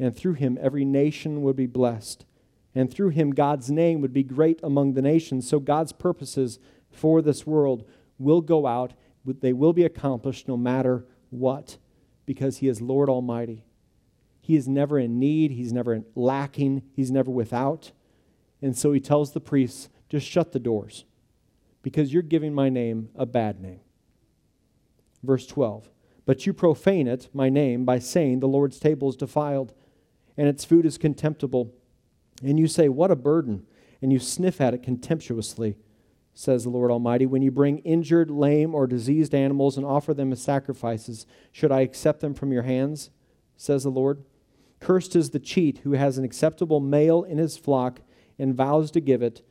and 0.02 0.18
through 0.18 0.34
him 0.34 0.58
every 0.60 0.84
nation 0.84 1.44
would 1.44 1.56
be 1.56 1.68
blessed. 1.68 2.26
And 2.74 2.92
through 2.92 3.10
him, 3.10 3.32
God's 3.32 3.70
name 3.70 4.02
would 4.02 4.14
be 4.14 4.24
great 4.24 4.60
among 4.64 4.94
the 4.94 5.02
nations. 5.02 5.48
So 5.48 5.60
God's 5.60 5.92
purposes 5.92 6.58
for 6.90 7.22
this 7.22 7.46
world 7.46 7.88
will 8.18 8.42
go 8.42 8.66
out, 8.66 8.94
they 9.24 9.54
will 9.54 9.74
be 9.74 9.84
accomplished 9.84 10.48
no 10.48 10.58
matter 10.58 11.06
what, 11.30 11.78
because 12.26 12.58
he 12.58 12.68
is 12.68 12.82
Lord 12.82 13.10
Almighty. 13.10 13.64
He 14.42 14.56
is 14.56 14.68
never 14.68 14.98
in 14.98 15.20
need, 15.20 15.52
he's 15.52 15.72
never 15.72 16.02
lacking, 16.16 16.82
he's 16.96 17.12
never 17.12 17.30
without. 17.30 17.92
And 18.60 18.76
so 18.76 18.94
he 18.94 19.00
tells 19.00 19.34
the 19.34 19.40
priests, 19.40 19.90
just 20.12 20.28
shut 20.28 20.52
the 20.52 20.60
doors, 20.60 21.06
because 21.82 22.12
you're 22.12 22.22
giving 22.22 22.54
my 22.54 22.68
name 22.68 23.08
a 23.16 23.26
bad 23.26 23.62
name. 23.62 23.80
Verse 25.24 25.48
12. 25.48 25.90
But 26.26 26.46
you 26.46 26.54
profane 26.54 27.08
it, 27.08 27.30
my 27.34 27.48
name, 27.48 27.86
by 27.86 28.00
saying 28.00 28.42
the 28.42 28.48
Lord's 28.48 28.78
table 28.78 29.08
is 29.08 29.16
defiled 29.16 29.74
and 30.36 30.50
its 30.50 30.66
food 30.66 30.86
is 30.86 30.98
contemptible. 30.98 31.74
And 32.44 32.60
you 32.60 32.68
say, 32.68 32.90
What 32.90 33.10
a 33.10 33.16
burden! 33.16 33.66
And 34.02 34.12
you 34.12 34.20
sniff 34.20 34.60
at 34.60 34.74
it 34.74 34.84
contemptuously, 34.84 35.78
says 36.34 36.64
the 36.64 36.70
Lord 36.70 36.92
Almighty. 36.92 37.26
When 37.26 37.42
you 37.42 37.52
bring 37.52 37.78
injured, 37.80 38.32
lame, 38.32 38.76
or 38.76 38.88
diseased 38.88 39.34
animals 39.34 39.78
and 39.78 39.86
offer 39.86 40.14
them 40.14 40.32
as 40.34 40.42
sacrifices, 40.42 41.26
should 41.52 41.72
I 41.72 41.82
accept 41.82 42.20
them 42.20 42.34
from 42.34 42.52
your 42.52 42.64
hands? 42.64 43.12
says 43.56 43.84
the 43.84 43.92
Lord. 43.92 44.24
Cursed 44.80 45.16
is 45.16 45.30
the 45.30 45.40
cheat 45.40 45.80
who 45.84 45.92
has 45.92 46.18
an 46.18 46.26
acceptable 46.26 46.80
male 46.80 47.24
in 47.24 47.38
his 47.38 47.58
flock 47.58 48.02
and 48.40 48.56
vows 48.56 48.90
to 48.92 49.00
give 49.00 49.22
it, 49.22 49.44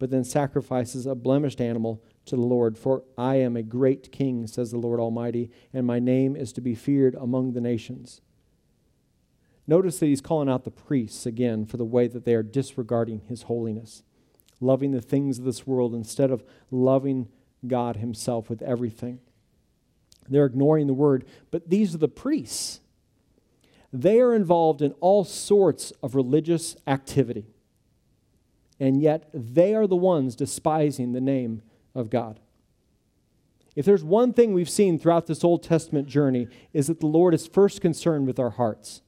but 0.00 0.10
then 0.10 0.24
sacrifices 0.24 1.06
a 1.06 1.14
blemished 1.14 1.60
animal 1.60 2.02
to 2.24 2.34
the 2.34 2.42
Lord. 2.42 2.76
For 2.78 3.04
I 3.18 3.36
am 3.36 3.54
a 3.54 3.62
great 3.62 4.10
king, 4.10 4.46
says 4.46 4.70
the 4.70 4.78
Lord 4.78 4.98
Almighty, 4.98 5.50
and 5.72 5.86
my 5.86 6.00
name 6.00 6.34
is 6.34 6.52
to 6.54 6.62
be 6.62 6.74
feared 6.74 7.14
among 7.14 7.52
the 7.52 7.60
nations. 7.60 8.22
Notice 9.66 9.98
that 9.98 10.06
he's 10.06 10.22
calling 10.22 10.48
out 10.48 10.64
the 10.64 10.70
priests 10.70 11.26
again 11.26 11.66
for 11.66 11.76
the 11.76 11.84
way 11.84 12.08
that 12.08 12.24
they 12.24 12.34
are 12.34 12.42
disregarding 12.42 13.20
his 13.28 13.42
holiness, 13.42 14.02
loving 14.58 14.90
the 14.90 15.02
things 15.02 15.38
of 15.38 15.44
this 15.44 15.66
world 15.66 15.94
instead 15.94 16.30
of 16.30 16.42
loving 16.70 17.28
God 17.66 17.96
himself 17.96 18.48
with 18.48 18.62
everything. 18.62 19.20
They're 20.30 20.46
ignoring 20.46 20.86
the 20.86 20.94
word, 20.94 21.26
but 21.50 21.68
these 21.68 21.94
are 21.94 21.98
the 21.98 22.08
priests. 22.08 22.80
They 23.92 24.18
are 24.20 24.34
involved 24.34 24.80
in 24.80 24.92
all 25.00 25.24
sorts 25.24 25.92
of 26.02 26.14
religious 26.14 26.74
activity, 26.86 27.49
and 28.80 29.00
yet 29.00 29.28
they 29.34 29.74
are 29.74 29.86
the 29.86 29.94
ones 29.94 30.34
despising 30.34 31.12
the 31.12 31.20
name 31.20 31.62
of 31.94 32.08
God. 32.08 32.40
If 33.76 33.84
there's 33.84 34.02
one 34.02 34.32
thing 34.32 34.52
we've 34.52 34.68
seen 34.68 34.98
throughout 34.98 35.26
this 35.26 35.44
Old 35.44 35.62
Testament 35.62 36.08
journey, 36.08 36.48
is 36.72 36.88
that 36.88 37.00
the 37.00 37.06
Lord 37.06 37.34
is 37.34 37.46
first 37.46 37.80
concerned 37.80 38.26
with 38.26 38.40
our 38.40 38.50
hearts. 38.50 39.02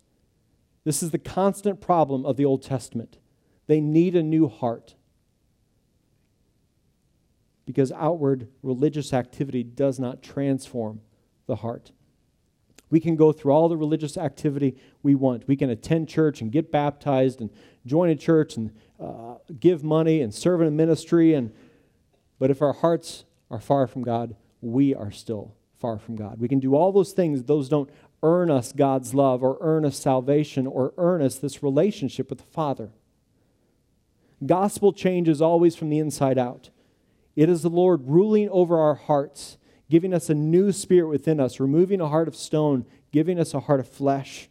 This 0.84 1.02
is 1.02 1.10
the 1.10 1.18
constant 1.18 1.80
problem 1.80 2.24
of 2.24 2.36
the 2.36 2.44
Old 2.44 2.62
Testament. 2.62 3.18
They 3.66 3.80
need 3.80 4.14
a 4.14 4.22
new 4.22 4.48
heart. 4.48 4.94
Because 7.64 7.92
outward 7.92 8.48
religious 8.62 9.12
activity 9.12 9.62
does 9.62 9.98
not 9.98 10.22
transform 10.22 11.00
the 11.46 11.56
heart. 11.56 11.92
We 12.92 13.00
can 13.00 13.16
go 13.16 13.32
through 13.32 13.52
all 13.52 13.70
the 13.70 13.76
religious 13.76 14.18
activity 14.18 14.76
we 15.02 15.14
want. 15.14 15.48
We 15.48 15.56
can 15.56 15.70
attend 15.70 16.10
church 16.10 16.42
and 16.42 16.52
get 16.52 16.70
baptized 16.70 17.40
and 17.40 17.48
join 17.86 18.10
a 18.10 18.14
church 18.14 18.58
and 18.58 18.70
uh, 19.00 19.36
give 19.58 19.82
money 19.82 20.20
and 20.20 20.32
serve 20.32 20.60
in 20.60 20.68
a 20.68 20.70
ministry. 20.70 21.32
And, 21.32 21.54
but 22.38 22.50
if 22.50 22.60
our 22.60 22.74
hearts 22.74 23.24
are 23.50 23.60
far 23.60 23.86
from 23.86 24.02
God, 24.02 24.36
we 24.60 24.94
are 24.94 25.10
still 25.10 25.54
far 25.80 25.98
from 25.98 26.16
God. 26.16 26.38
We 26.38 26.48
can 26.48 26.60
do 26.60 26.74
all 26.74 26.92
those 26.92 27.12
things, 27.12 27.42
those 27.44 27.70
don't 27.70 27.88
earn 28.22 28.50
us 28.50 28.72
God's 28.72 29.14
love 29.14 29.42
or 29.42 29.56
earn 29.62 29.86
us 29.86 29.96
salvation 29.96 30.66
or 30.66 30.92
earn 30.98 31.22
us 31.22 31.36
this 31.36 31.62
relationship 31.62 32.28
with 32.28 32.40
the 32.40 32.52
Father. 32.52 32.90
Gospel 34.44 34.92
change 34.92 35.30
is 35.30 35.40
always 35.40 35.74
from 35.74 35.88
the 35.88 35.98
inside 35.98 36.36
out. 36.36 36.68
It 37.36 37.48
is 37.48 37.62
the 37.62 37.70
Lord 37.70 38.02
ruling 38.04 38.50
over 38.50 38.78
our 38.78 38.96
hearts, 38.96 39.56
giving 39.92 40.14
us 40.14 40.30
a 40.30 40.34
new 40.34 40.72
spirit 40.72 41.08
within 41.08 41.38
us, 41.38 41.60
removing 41.60 42.00
a 42.00 42.08
heart 42.08 42.26
of 42.26 42.34
stone, 42.34 42.86
giving 43.12 43.38
us 43.38 43.52
a 43.52 43.60
heart 43.60 43.78
of 43.78 43.86
flesh. 43.86 44.48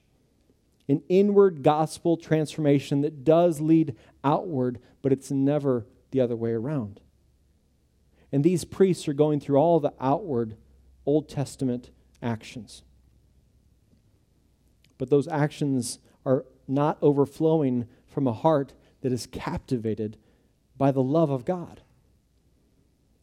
An 0.88 1.02
inward 1.10 1.64
gospel 1.64 2.16
transformation 2.16 3.02
that 3.02 3.24
does 3.24 3.60
lead 3.60 3.96
outward, 4.24 4.80
but 5.02 5.12
it's 5.12 5.32
never 5.32 5.88
the 6.12 6.22
other 6.22 6.36
way 6.36 6.52
around. 6.52 7.00
And 8.32 8.44
these 8.44 8.66
priests 8.66 9.08
are 9.08 9.14
going 9.14 9.40
through 9.40 9.58
all 9.58 9.80
the 9.80 9.94
outward 10.00 10.58
Old 11.06 11.28
Testament 11.28 11.90
actions 12.22 12.84
but 15.02 15.10
those 15.10 15.28
actions 15.28 15.98
are 16.28 16.46
not 16.68 16.96
overflowing 17.02 17.88
from 18.06 18.28
a 18.28 18.34
heart 18.34 18.76
that 19.02 19.12
is 19.12 19.26
captivated 19.26 20.16
by 20.78 20.92
the 20.92 21.02
love 21.02 21.32
of 21.32 21.44
God. 21.44 21.82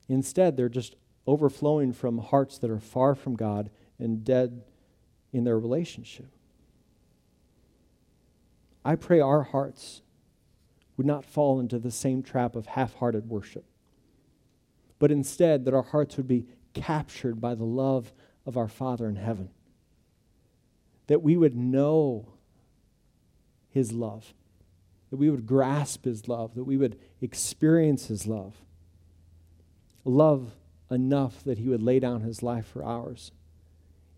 Instead, 0.09 0.57
they're 0.57 0.69
just 0.69 0.97
overflowing 1.29 1.93
from 1.93 2.17
hearts 2.17 2.57
that 2.59 2.71
are 2.71 2.81
far 2.81 3.15
from 3.15 3.37
God 3.37 3.69
and 3.99 4.25
dead 4.25 4.63
in 5.31 5.45
their 5.45 5.59
relationship. 5.59 6.31
I 8.83 8.97
pray 8.97 9.21
our 9.21 9.43
hearts 9.43 10.01
would 10.97 11.07
not 11.07 11.27
fall 11.27 11.61
into 11.61 11.79
the 11.79 11.91
same 11.91 12.23
trap 12.23 12.57
of 12.57 12.65
half 12.65 12.95
hearted 12.95 13.29
worship, 13.29 13.67
but 14.99 15.13
instead 15.13 15.67
that 15.67 15.75
our 15.75 15.83
hearts 15.83 16.17
would 16.17 16.27
be 16.27 16.47
captured 16.73 17.43
by 17.43 17.55
the 17.55 17.65
love 17.65 18.15
of 18.47 18.57
our 18.57 18.69
Father 18.69 19.07
in 19.07 19.17
heaven. 19.17 19.51
That 21.09 21.23
we 21.23 21.37
would 21.37 21.55
know 21.55 22.27
His 23.69 23.93
love, 23.93 24.33
that 25.11 25.17
we 25.19 25.29
would 25.29 25.47
grasp 25.47 26.07
His 26.07 26.27
love, 26.27 26.55
that 26.55 26.65
we 26.65 26.79
would 26.79 26.99
experience 27.21 28.07
His 28.07 28.27
love. 28.27 28.57
Love 30.07 30.53
enough 30.91 31.43
that 31.45 31.59
He 31.59 31.69
would 31.69 31.83
lay 31.83 32.01
down 32.01 32.23
His 32.23 32.43
life 32.43 32.67
for 32.67 32.85
ours. 32.85 33.33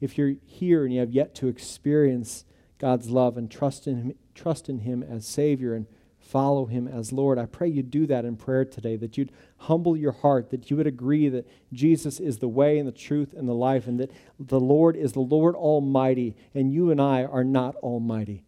If 0.00 0.16
you're 0.16 0.34
here 0.44 0.84
and 0.84 0.92
you 0.92 1.00
have 1.00 1.10
yet 1.10 1.34
to 1.36 1.48
experience 1.48 2.44
God's 2.78 3.10
love 3.10 3.36
and 3.36 3.50
trust 3.50 3.86
in 3.86 3.96
Him, 3.96 4.14
trust 4.34 4.68
in 4.68 4.80
Him 4.80 5.02
as 5.02 5.26
Savior 5.26 5.74
and 5.74 5.86
follow 6.18 6.66
Him 6.66 6.86
as 6.86 7.12
Lord. 7.12 7.38
I 7.38 7.46
pray 7.46 7.68
you 7.68 7.82
do 7.82 8.06
that 8.06 8.24
in 8.24 8.36
prayer 8.36 8.64
today, 8.64 8.96
that 8.96 9.18
you'd 9.18 9.32
humble 9.58 9.96
your 9.96 10.12
heart, 10.12 10.50
that 10.50 10.70
you 10.70 10.76
would 10.76 10.86
agree 10.86 11.28
that 11.28 11.48
Jesus 11.72 12.20
is 12.20 12.38
the 12.38 12.48
way 12.48 12.78
and 12.78 12.86
the 12.86 12.92
truth 12.92 13.34
and 13.36 13.48
the 13.48 13.54
life, 13.54 13.86
and 13.86 13.98
that 13.98 14.10
the 14.38 14.60
Lord 14.60 14.96
is 14.96 15.12
the 15.12 15.20
Lord 15.20 15.54
Almighty, 15.54 16.36
and 16.54 16.72
you 16.72 16.90
and 16.90 17.00
I 17.00 17.24
are 17.24 17.44
not 17.44 17.74
Almighty. 17.76 18.44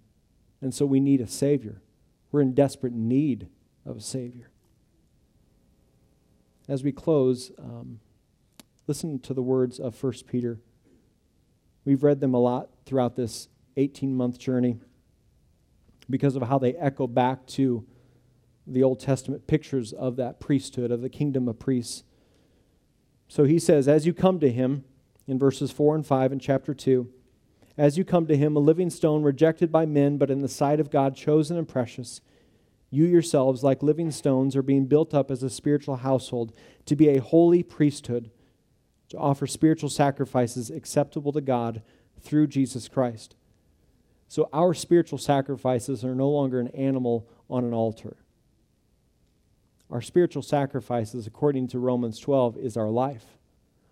And 0.61 0.73
so 0.73 0.87
we 0.87 1.01
need 1.01 1.20
a 1.20 1.27
Savior. 1.27 1.83
We're 2.31 2.43
in 2.43 2.55
desperate 2.55 2.93
need 2.93 3.49
of 3.85 3.97
a 3.97 4.01
Savior. 4.01 4.49
As 6.68 6.85
we 6.85 6.93
close, 6.93 7.51
um, 7.59 7.99
listen 8.93 9.18
to 9.18 9.32
the 9.32 9.43
words 9.43 9.80
of 9.80 10.03
1 10.03 10.12
Peter. 10.26 10.61
We've 11.86 12.03
read 12.03 12.20
them 12.20 12.34
a 12.34 12.38
lot 12.38 12.68
throughout 12.84 13.16
this 13.16 13.49
18 13.78 14.14
month 14.14 14.38
journey 14.38 14.80
because 16.11 16.36
of 16.36 16.43
how 16.43 16.59
they 16.59 16.74
echo 16.74 17.07
back 17.07 17.47
to 17.47 17.86
the 18.66 18.82
Old 18.82 19.01
Testament 19.01 19.47
pictures 19.47 19.95
of 19.95 20.16
that 20.16 20.40
priesthood, 20.40 20.90
of 20.90 21.01
the 21.01 21.09
kingdom 21.09 21.49
of 21.49 21.59
priests. 21.59 22.05
So 23.28 23.45
he 23.45 23.59
says, 23.59 23.88
As 23.88 24.05
you 24.05 24.12
come 24.12 24.38
to 24.40 24.53
him, 24.53 24.84
in 25.26 25.38
verses 25.38 25.70
4 25.70 25.95
and 25.95 26.07
5 26.07 26.30
in 26.30 26.38
chapter 26.38 26.74
2, 26.74 27.09
as 27.78 27.97
you 27.97 28.05
come 28.05 28.26
to 28.26 28.36
him, 28.36 28.57
a 28.57 28.61
living 28.61 28.90
stone 28.90 29.22
rejected 29.22 29.72
by 29.72 29.86
men, 29.86 30.18
but 30.18 30.30
in 30.30 30.40
the 30.40 30.49
sight 30.49 30.80
of 30.80 30.90
God 30.90 31.16
chosen 31.16 31.57
and 31.57 31.66
precious, 31.66 32.20
you 32.90 33.07
yourselves, 33.07 33.64
like 33.64 33.82
living 33.82 34.11
stones, 34.11 34.55
are 34.55 34.61
being 34.61 34.84
built 34.84 35.14
up 35.14 35.30
as 35.30 35.43
a 35.43 35.49
spiritual 35.49 35.97
household 35.97 36.53
to 36.84 36.95
be 36.95 37.09
a 37.09 37.22
holy 37.22 37.62
priesthood, 37.62 38.30
to 39.13 39.19
offer 39.19 39.47
spiritual 39.47 39.91
sacrifices 39.91 40.71
acceptable 40.71 41.33
to 41.33 41.43
God 41.43 41.83
through 42.23 42.47
Jesus 42.47 42.89
Christ. 42.89 43.37
So 44.27 44.49
our 44.55 44.73
spiritual 44.73 45.19
sacrifices 45.19 46.03
are 46.03 46.15
no 46.15 46.31
longer 46.31 46.59
an 46.59 46.69
animal 46.69 47.29
on 47.51 47.65
an 47.65 47.75
altar. 47.75 48.17
Our 49.91 50.01
spiritual 50.01 50.43
sacrifices, 50.43 51.27
according 51.27 51.69
to 51.69 51.79
Romans 51.79 52.19
12, 52.21 52.57
is 52.57 52.79
our 52.79 52.89
life. 52.89 53.37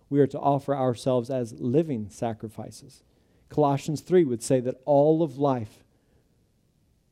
We 0.09 0.19
are 0.19 0.27
to 0.27 0.39
offer 0.39 0.75
ourselves 0.75 1.29
as 1.29 1.53
living 1.53 2.09
sacrifices. 2.09 3.03
Colossians 3.49 4.01
3 4.01 4.23
would 4.23 4.41
say 4.41 4.59
that 4.59 4.81
all 4.85 5.21
of 5.21 5.37
life 5.37 5.83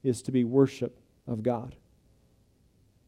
is 0.02 0.24
to 0.24 0.32
be 0.32 0.44
worship 0.44 1.00
of 1.28 1.44
God. 1.44 1.76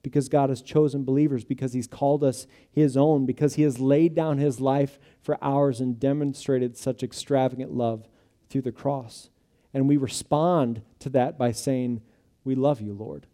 Because 0.03 0.29
God 0.29 0.49
has 0.49 0.61
chosen 0.61 1.03
believers, 1.03 1.43
because 1.43 1.73
He's 1.73 1.87
called 1.87 2.23
us 2.23 2.47
His 2.71 2.97
own, 2.97 3.25
because 3.25 3.55
He 3.55 3.63
has 3.63 3.79
laid 3.79 4.15
down 4.15 4.37
His 4.37 4.59
life 4.59 4.99
for 5.21 5.37
ours 5.41 5.79
and 5.79 5.99
demonstrated 5.99 6.75
such 6.77 7.03
extravagant 7.03 7.71
love 7.71 8.07
through 8.49 8.61
the 8.61 8.71
cross. 8.71 9.29
And 9.73 9.87
we 9.87 9.97
respond 9.97 10.81
to 10.99 11.09
that 11.09 11.37
by 11.37 11.51
saying, 11.51 12.01
We 12.43 12.55
love 12.55 12.81
you, 12.81 12.93
Lord. 12.93 13.27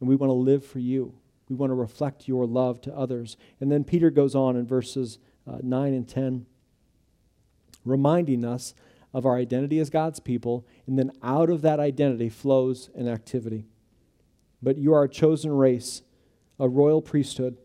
And 0.00 0.08
we 0.08 0.16
want 0.16 0.30
to 0.30 0.34
live 0.34 0.64
for 0.64 0.78
you. 0.78 1.14
We 1.48 1.56
want 1.56 1.70
to 1.70 1.74
reflect 1.74 2.28
your 2.28 2.46
love 2.46 2.80
to 2.82 2.94
others. 2.94 3.36
And 3.60 3.70
then 3.70 3.84
Peter 3.84 4.10
goes 4.10 4.34
on 4.34 4.56
in 4.56 4.66
verses 4.66 5.18
uh, 5.46 5.58
9 5.62 5.94
and 5.94 6.08
10, 6.08 6.46
reminding 7.84 8.44
us 8.44 8.74
of 9.14 9.24
our 9.24 9.36
identity 9.36 9.78
as 9.78 9.88
God's 9.88 10.20
people. 10.20 10.66
And 10.86 10.98
then 10.98 11.12
out 11.22 11.50
of 11.50 11.62
that 11.62 11.80
identity 11.80 12.28
flows 12.28 12.90
an 12.94 13.08
activity. 13.08 13.64
But 14.66 14.78
you 14.78 14.92
are 14.94 15.04
a 15.04 15.08
chosen 15.08 15.52
race, 15.52 16.02
a 16.58 16.68
royal 16.68 17.00
priesthood, 17.00 17.56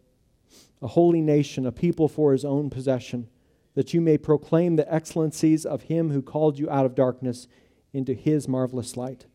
a 0.83 0.87
holy 0.87 1.19
nation, 1.19 1.65
a 1.65 1.71
people 1.71 2.07
for 2.07 2.31
his 2.31 2.45
own 2.45 2.69
possession, 2.69 3.27
that 3.73 3.91
you 3.91 3.99
may 3.99 4.19
proclaim 4.19 4.75
the 4.75 4.93
excellencies 4.93 5.65
of 5.65 5.81
him 5.81 6.11
who 6.11 6.21
called 6.21 6.59
you 6.59 6.69
out 6.69 6.85
of 6.85 6.93
darkness 6.93 7.47
into 7.91 8.13
his 8.13 8.47
marvelous 8.47 8.95
light. 8.95 9.25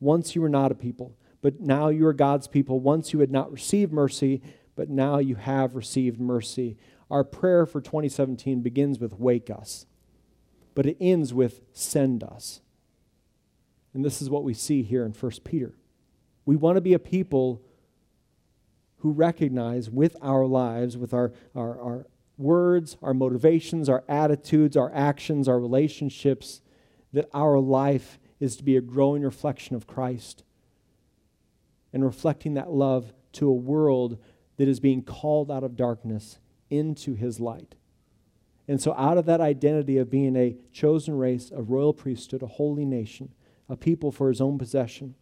Once 0.00 0.34
you 0.34 0.42
were 0.42 0.48
not 0.48 0.72
a 0.72 0.74
people, 0.74 1.16
but 1.40 1.60
now 1.60 1.86
you 1.86 2.04
are 2.04 2.12
God's 2.12 2.48
people. 2.48 2.80
Once 2.80 3.12
you 3.12 3.20
had 3.20 3.30
not 3.30 3.52
received 3.52 3.92
mercy, 3.92 4.42
but 4.74 4.90
now 4.90 5.18
you 5.18 5.36
have 5.36 5.76
received 5.76 6.18
mercy. 6.18 6.76
Our 7.12 7.22
prayer 7.22 7.64
for 7.64 7.80
2017 7.80 8.60
begins 8.60 8.98
with 8.98 9.20
wake 9.20 9.50
us, 9.50 9.86
but 10.74 10.84
it 10.84 10.96
ends 11.00 11.32
with 11.32 11.60
send 11.72 12.24
us. 12.24 12.60
And 13.94 14.04
this 14.04 14.20
is 14.20 14.28
what 14.28 14.42
we 14.42 14.52
see 14.52 14.82
here 14.82 15.04
in 15.06 15.12
1 15.12 15.32
Peter. 15.44 15.77
We 16.48 16.56
want 16.56 16.76
to 16.76 16.80
be 16.80 16.94
a 16.94 16.98
people 16.98 17.60
who 19.00 19.12
recognize 19.12 19.90
with 19.90 20.16
our 20.22 20.46
lives, 20.46 20.96
with 20.96 21.12
our, 21.12 21.30
our, 21.54 21.78
our 21.78 22.06
words, 22.38 22.96
our 23.02 23.12
motivations, 23.12 23.86
our 23.86 24.02
attitudes, 24.08 24.74
our 24.74 24.90
actions, 24.94 25.46
our 25.46 25.60
relationships, 25.60 26.62
that 27.12 27.28
our 27.34 27.58
life 27.58 28.18
is 28.40 28.56
to 28.56 28.64
be 28.64 28.78
a 28.78 28.80
growing 28.80 29.24
reflection 29.24 29.76
of 29.76 29.86
Christ 29.86 30.42
and 31.92 32.02
reflecting 32.02 32.54
that 32.54 32.70
love 32.70 33.12
to 33.32 33.46
a 33.46 33.52
world 33.52 34.16
that 34.56 34.68
is 34.68 34.80
being 34.80 35.02
called 35.02 35.50
out 35.50 35.64
of 35.64 35.76
darkness 35.76 36.38
into 36.70 37.12
his 37.12 37.38
light. 37.38 37.74
And 38.66 38.80
so, 38.80 38.94
out 38.94 39.18
of 39.18 39.26
that 39.26 39.42
identity 39.42 39.98
of 39.98 40.08
being 40.08 40.34
a 40.34 40.56
chosen 40.72 41.18
race, 41.18 41.50
a 41.54 41.60
royal 41.60 41.92
priesthood, 41.92 42.42
a 42.42 42.46
holy 42.46 42.86
nation, 42.86 43.34
a 43.68 43.76
people 43.76 44.10
for 44.10 44.30
his 44.30 44.40
own 44.40 44.56
possession, 44.56 45.14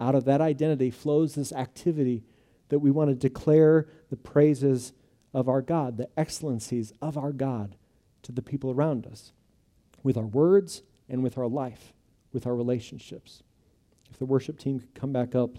out 0.00 0.14
of 0.14 0.24
that 0.24 0.40
identity 0.40 0.90
flows 0.90 1.34
this 1.34 1.52
activity 1.52 2.24
that 2.68 2.80
we 2.80 2.90
want 2.90 3.10
to 3.10 3.14
declare 3.14 3.86
the 4.10 4.16
praises 4.16 4.92
of 5.32 5.48
our 5.48 5.62
God, 5.62 5.96
the 5.96 6.08
excellencies 6.16 6.92
of 7.00 7.16
our 7.16 7.32
God 7.32 7.76
to 8.22 8.32
the 8.32 8.42
people 8.42 8.70
around 8.70 9.06
us 9.06 9.32
with 10.02 10.16
our 10.16 10.26
words 10.26 10.82
and 11.08 11.22
with 11.22 11.38
our 11.38 11.46
life, 11.48 11.92
with 12.32 12.46
our 12.46 12.54
relationships. 12.54 13.42
If 14.10 14.18
the 14.18 14.24
worship 14.24 14.58
team 14.58 14.80
could 14.80 14.94
come 14.94 15.12
back 15.12 15.34
up, 15.34 15.58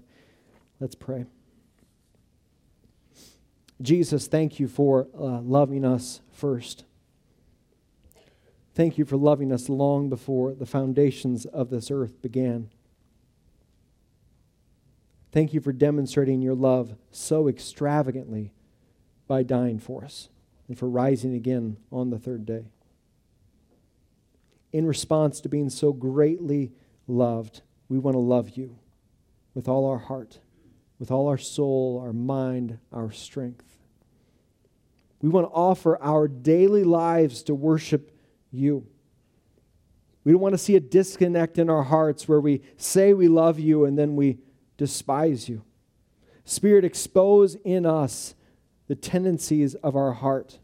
let's 0.80 0.96
pray. 0.96 1.26
Jesus, 3.82 4.28
thank 4.28 4.60
you 4.60 4.68
for 4.68 5.08
uh, 5.14 5.42
loving 5.42 5.86
us 5.86 6.22
first. 6.32 6.86
Thank 8.74 8.98
you 8.98 9.06
for 9.06 9.18
loving 9.18 9.52
us 9.52 9.70
long 9.70 10.10
before 10.10 10.54
the 10.54 10.66
foundations 10.66 11.46
of 11.46 11.70
this 11.70 11.92
earth 11.92 12.22
began. 12.22 12.70
Thank 15.38 15.54
you 15.54 15.62
for 15.62 15.72
demonstrating 15.72 16.42
your 16.42 16.56
love 16.56 16.96
so 17.12 17.48
extravagantly 17.48 18.54
by 19.28 19.44
dying 19.44 19.78
for 19.78 20.04
us 20.04 20.30
and 20.68 20.76
for 20.76 20.90
rising 20.90 21.36
again 21.36 21.78
on 21.92 22.10
the 22.10 22.18
third 22.18 22.44
day 22.44 22.72
in 24.74 24.88
response 24.88 25.40
to 25.42 25.48
being 25.48 25.70
so 25.70 25.94
greatly 25.94 26.72
loved, 27.06 27.62
we 27.88 28.00
want 28.00 28.16
to 28.16 28.20
love 28.20 28.58
you 28.58 28.80
with 29.54 29.68
all 29.68 29.86
our 29.86 30.00
heart, 30.00 30.40
with 30.98 31.12
all 31.12 31.28
our 31.28 31.38
soul, 31.38 32.02
our 32.04 32.14
mind, 32.14 32.80
our 32.92 33.12
strength. 33.12 33.78
We 35.22 35.30
want 35.30 35.46
to 35.46 35.54
offer 35.54 36.02
our 36.02 36.28
daily 36.28 36.84
lives 36.84 37.44
to 37.44 37.54
worship 37.54 38.12
you. 38.52 38.88
We 40.24 40.32
don't 40.32 40.42
want 40.42 40.56
to 40.56 40.58
see 40.58 40.76
a 40.76 40.80
disconnect 40.80 41.60
in 41.60 41.70
our 41.70 41.84
hearts 41.84 42.28
where 42.28 42.42
we 42.42 42.64
say 42.76 43.14
we 43.14 43.28
love 43.28 43.60
you 43.60 43.86
and 43.86 44.00
then 44.00 44.16
we 44.16 44.40
despise 44.78 45.50
you. 45.50 45.64
Spirit, 46.46 46.86
expose 46.86 47.56
in 47.66 47.86
us 47.86 48.36
the 48.88 48.96
tendencies 48.96 49.76
of 49.76 49.96
our 49.96 50.14
heart 50.14 50.60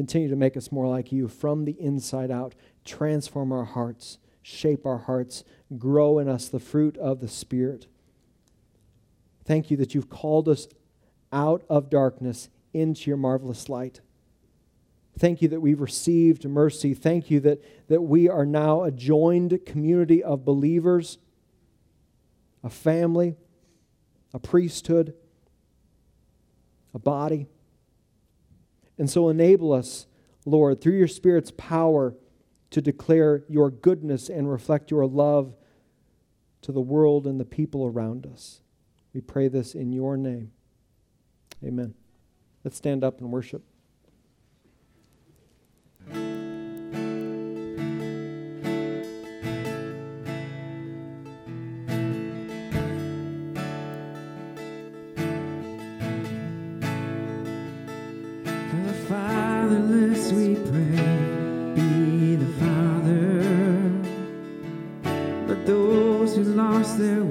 Continue 0.00 0.28
to 0.28 0.36
make 0.36 0.56
us 0.56 0.72
more 0.72 0.86
like 0.86 1.12
you 1.12 1.28
from 1.28 1.66
the 1.66 1.76
inside 1.80 2.30
out. 2.30 2.54
Transform 2.86 3.52
our 3.52 3.64
hearts, 3.64 4.18
shape 4.40 4.86
our 4.86 4.96
hearts, 4.96 5.44
grow 5.76 6.18
in 6.18 6.28
us 6.28 6.48
the 6.48 6.58
fruit 6.58 6.96
of 6.96 7.20
the 7.20 7.28
Spirit. 7.28 7.86
Thank 9.44 9.70
you 9.70 9.76
that 9.78 9.94
you've 9.94 10.08
called 10.08 10.48
us 10.48 10.68
out 11.32 11.64
of 11.68 11.90
darkness 11.90 12.48
into 12.72 13.10
your 13.10 13.16
marvelous 13.16 13.68
light. 13.68 14.00
Thank 15.20 15.42
you 15.42 15.48
that 15.48 15.60
we've 15.60 15.82
received 15.82 16.46
mercy. 16.48 16.94
Thank 16.94 17.30
you 17.30 17.40
that, 17.40 17.62
that 17.88 18.00
we 18.00 18.30
are 18.30 18.46
now 18.46 18.84
a 18.84 18.90
joined 18.90 19.66
community 19.66 20.22
of 20.22 20.46
believers, 20.46 21.18
a 22.64 22.70
family, 22.70 23.36
a 24.32 24.38
priesthood, 24.38 25.12
a 26.94 26.98
body. 26.98 27.48
And 28.96 29.10
so 29.10 29.28
enable 29.28 29.74
us, 29.74 30.06
Lord, 30.46 30.80
through 30.80 30.96
your 30.96 31.06
Spirit's 31.06 31.52
power 31.54 32.14
to 32.70 32.80
declare 32.80 33.44
your 33.46 33.70
goodness 33.70 34.30
and 34.30 34.50
reflect 34.50 34.90
your 34.90 35.06
love 35.06 35.54
to 36.62 36.72
the 36.72 36.80
world 36.80 37.26
and 37.26 37.38
the 37.38 37.44
people 37.44 37.84
around 37.84 38.24
us. 38.24 38.62
We 39.12 39.20
pray 39.20 39.48
this 39.48 39.74
in 39.74 39.92
your 39.92 40.16
name. 40.16 40.52
Amen. 41.62 41.92
Let's 42.64 42.78
stand 42.78 43.04
up 43.04 43.20
and 43.20 43.30
worship. 43.30 43.62
there 67.00 67.24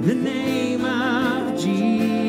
the 0.00 0.14
name 0.14 0.84
of 0.84 1.58
Jesus. 1.58 2.27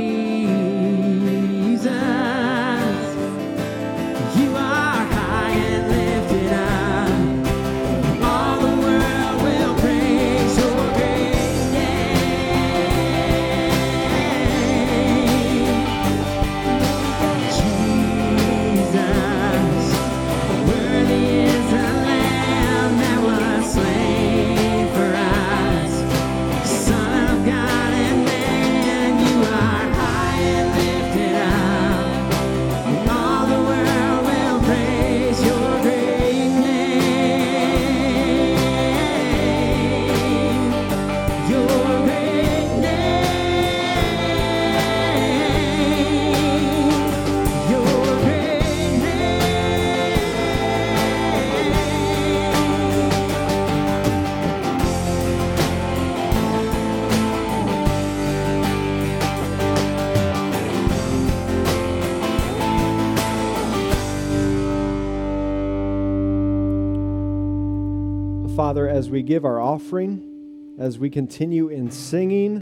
as 69.00 69.10
we 69.10 69.24
give 69.24 69.45
our 69.45 69.62
offering, 69.62 70.76
as 70.78 71.00
we 71.00 71.10
continue 71.10 71.70
in 71.70 71.89
singing, 71.89 72.62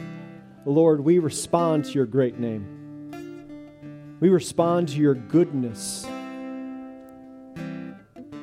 Lord, 0.67 0.99
we 0.99 1.17
respond 1.17 1.85
to 1.85 1.91
your 1.93 2.05
great 2.05 2.37
name. 2.37 4.19
We 4.19 4.29
respond 4.29 4.89
to 4.89 4.97
your 4.97 5.15
goodness. 5.15 6.05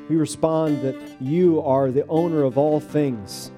We 0.08 0.16
respond 0.16 0.82
that 0.82 0.96
you 1.20 1.62
are 1.62 1.92
the 1.92 2.04
owner 2.08 2.42
of 2.42 2.58
all 2.58 2.80
things. 2.80 3.52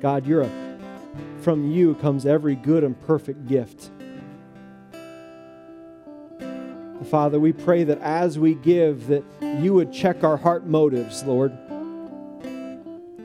God, 0.00 0.26
you're 0.26 0.40
a, 0.40 0.78
from 1.42 1.70
you 1.70 1.96
comes 1.96 2.24
every 2.24 2.54
good 2.54 2.84
and 2.84 2.98
perfect 3.02 3.46
gift. 3.46 3.90
Father, 7.10 7.38
we 7.38 7.52
pray 7.52 7.84
that 7.84 8.00
as 8.00 8.38
we 8.38 8.54
give 8.54 9.08
that 9.08 9.24
you 9.60 9.74
would 9.74 9.92
check 9.92 10.24
our 10.24 10.38
heart 10.38 10.66
motives, 10.66 11.22
Lord 11.24 11.52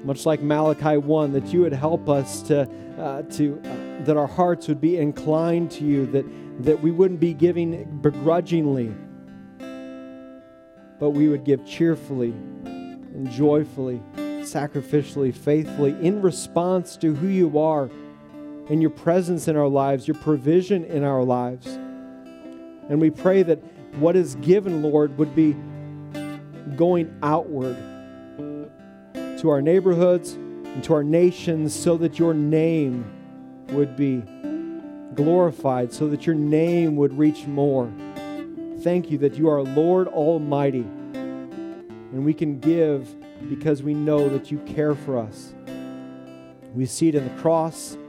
much 0.05 0.25
like 0.25 0.41
Malachi 0.41 0.97
1, 0.97 1.33
that 1.33 1.47
you 1.47 1.61
would 1.61 1.73
help 1.73 2.07
us 2.09 2.43
to, 2.43 2.69
uh, 2.99 3.23
to 3.23 3.59
uh, 3.65 4.05
that 4.05 4.15
our 4.15 4.27
hearts 4.27 4.67
would 4.67 4.79
be 4.79 4.97
inclined 4.97 5.71
to 5.71 5.83
you, 5.83 6.05
that, 6.07 6.25
that 6.63 6.79
we 6.79 6.91
wouldn't 6.91 7.19
be 7.19 7.33
giving 7.33 7.99
begrudgingly, 8.01 8.93
but 10.99 11.09
we 11.09 11.27
would 11.27 11.43
give 11.43 11.65
cheerfully 11.65 12.29
and 12.29 13.31
joyfully, 13.31 13.99
sacrificially, 14.15 15.33
faithfully, 15.33 15.91
in 16.05 16.21
response 16.21 16.97
to 16.97 17.15
who 17.15 17.27
you 17.27 17.57
are 17.57 17.89
and 18.69 18.81
your 18.81 18.91
presence 18.91 19.47
in 19.47 19.57
our 19.57 19.67
lives, 19.67 20.07
your 20.07 20.17
provision 20.17 20.83
in 20.85 21.03
our 21.03 21.23
lives. 21.23 21.65
And 21.67 23.01
we 23.01 23.09
pray 23.09 23.41
that 23.41 23.59
what 23.95 24.15
is 24.15 24.35
given, 24.35 24.83
Lord, 24.83 25.17
would 25.17 25.35
be 25.35 25.55
going 26.75 27.17
outward 27.23 27.77
to 29.45 29.51
our 29.51 29.61
neighborhoods 29.61 30.31
and 30.31 30.83
to 30.83 30.91
our 30.91 31.03
nations 31.03 31.71
so 31.71 31.97
that 31.97 32.17
your 32.17 32.33
name 32.33 33.05
would 33.69 33.95
be 33.95 34.23
glorified, 35.13 35.93
so 35.93 36.07
that 36.07 36.25
your 36.25 36.33
name 36.33 36.95
would 36.95 37.15
reach 37.15 37.45
more. 37.45 37.93
Thank 38.79 39.11
you 39.11 39.19
that 39.19 39.35
you 39.35 39.47
are 39.47 39.61
Lord 39.61 40.07
Almighty 40.07 40.79
and 41.13 42.25
we 42.25 42.33
can 42.33 42.59
give 42.59 43.07
because 43.47 43.83
we 43.83 43.93
know 43.93 44.27
that 44.29 44.49
you 44.49 44.57
care 44.65 44.95
for 44.95 45.19
us. 45.19 45.53
We 46.73 46.87
see 46.87 47.09
it 47.09 47.13
in 47.13 47.23
the 47.23 47.41
cross, 47.41 47.99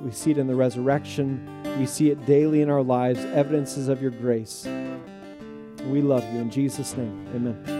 we 0.00 0.12
see 0.12 0.30
it 0.30 0.38
in 0.38 0.46
the 0.46 0.54
resurrection, 0.54 1.46
we 1.78 1.84
see 1.84 2.10
it 2.10 2.24
daily 2.24 2.62
in 2.62 2.70
our 2.70 2.82
lives, 2.82 3.20
evidences 3.20 3.88
of 3.88 4.00
your 4.00 4.12
grace. 4.12 4.66
We 5.90 6.00
love 6.00 6.24
you. 6.32 6.40
In 6.40 6.48
Jesus' 6.48 6.96
name, 6.96 7.28
amen. 7.34 7.75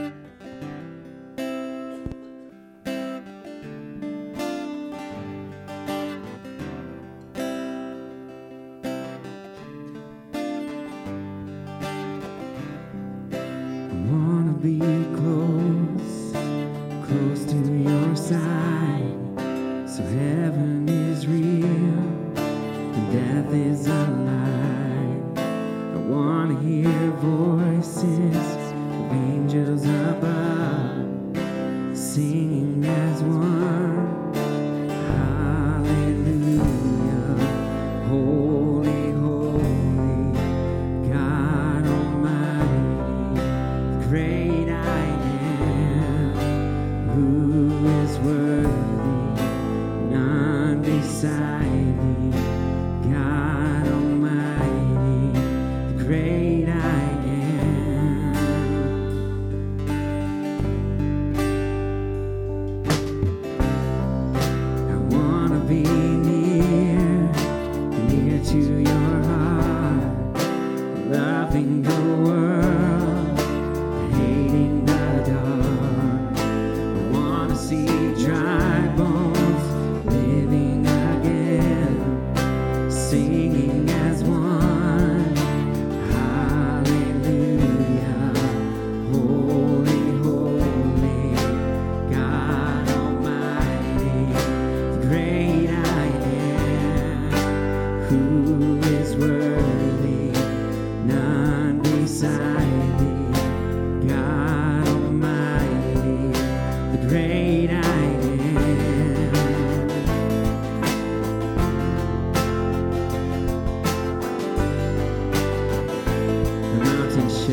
The 117.47 117.53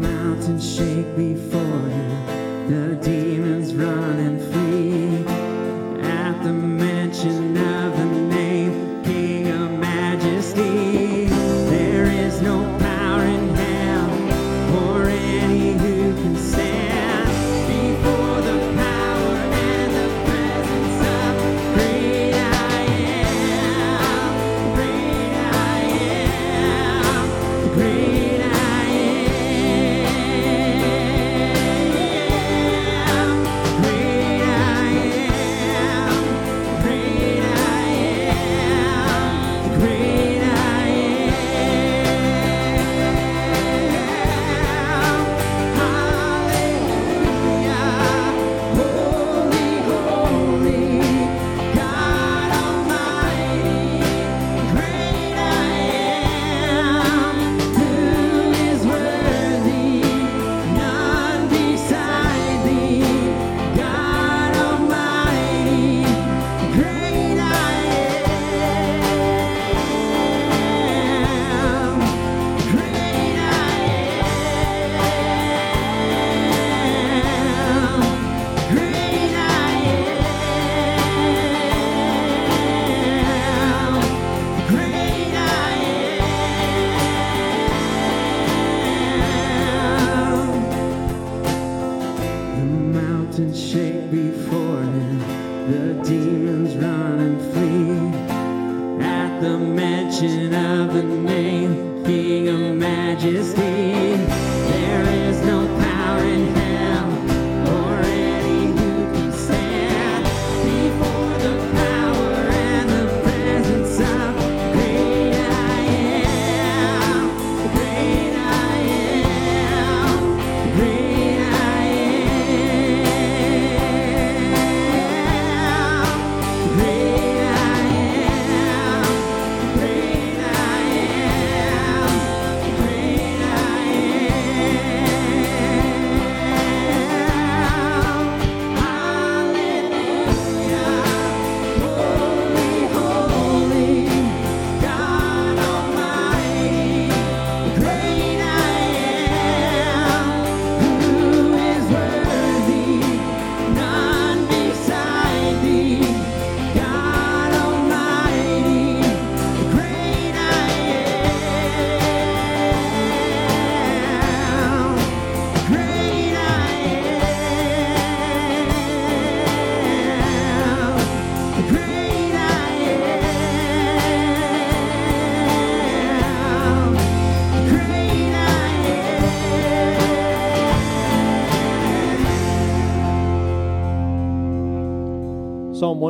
mountains 0.00 0.76
shake 0.76 1.14
before. 1.14 1.65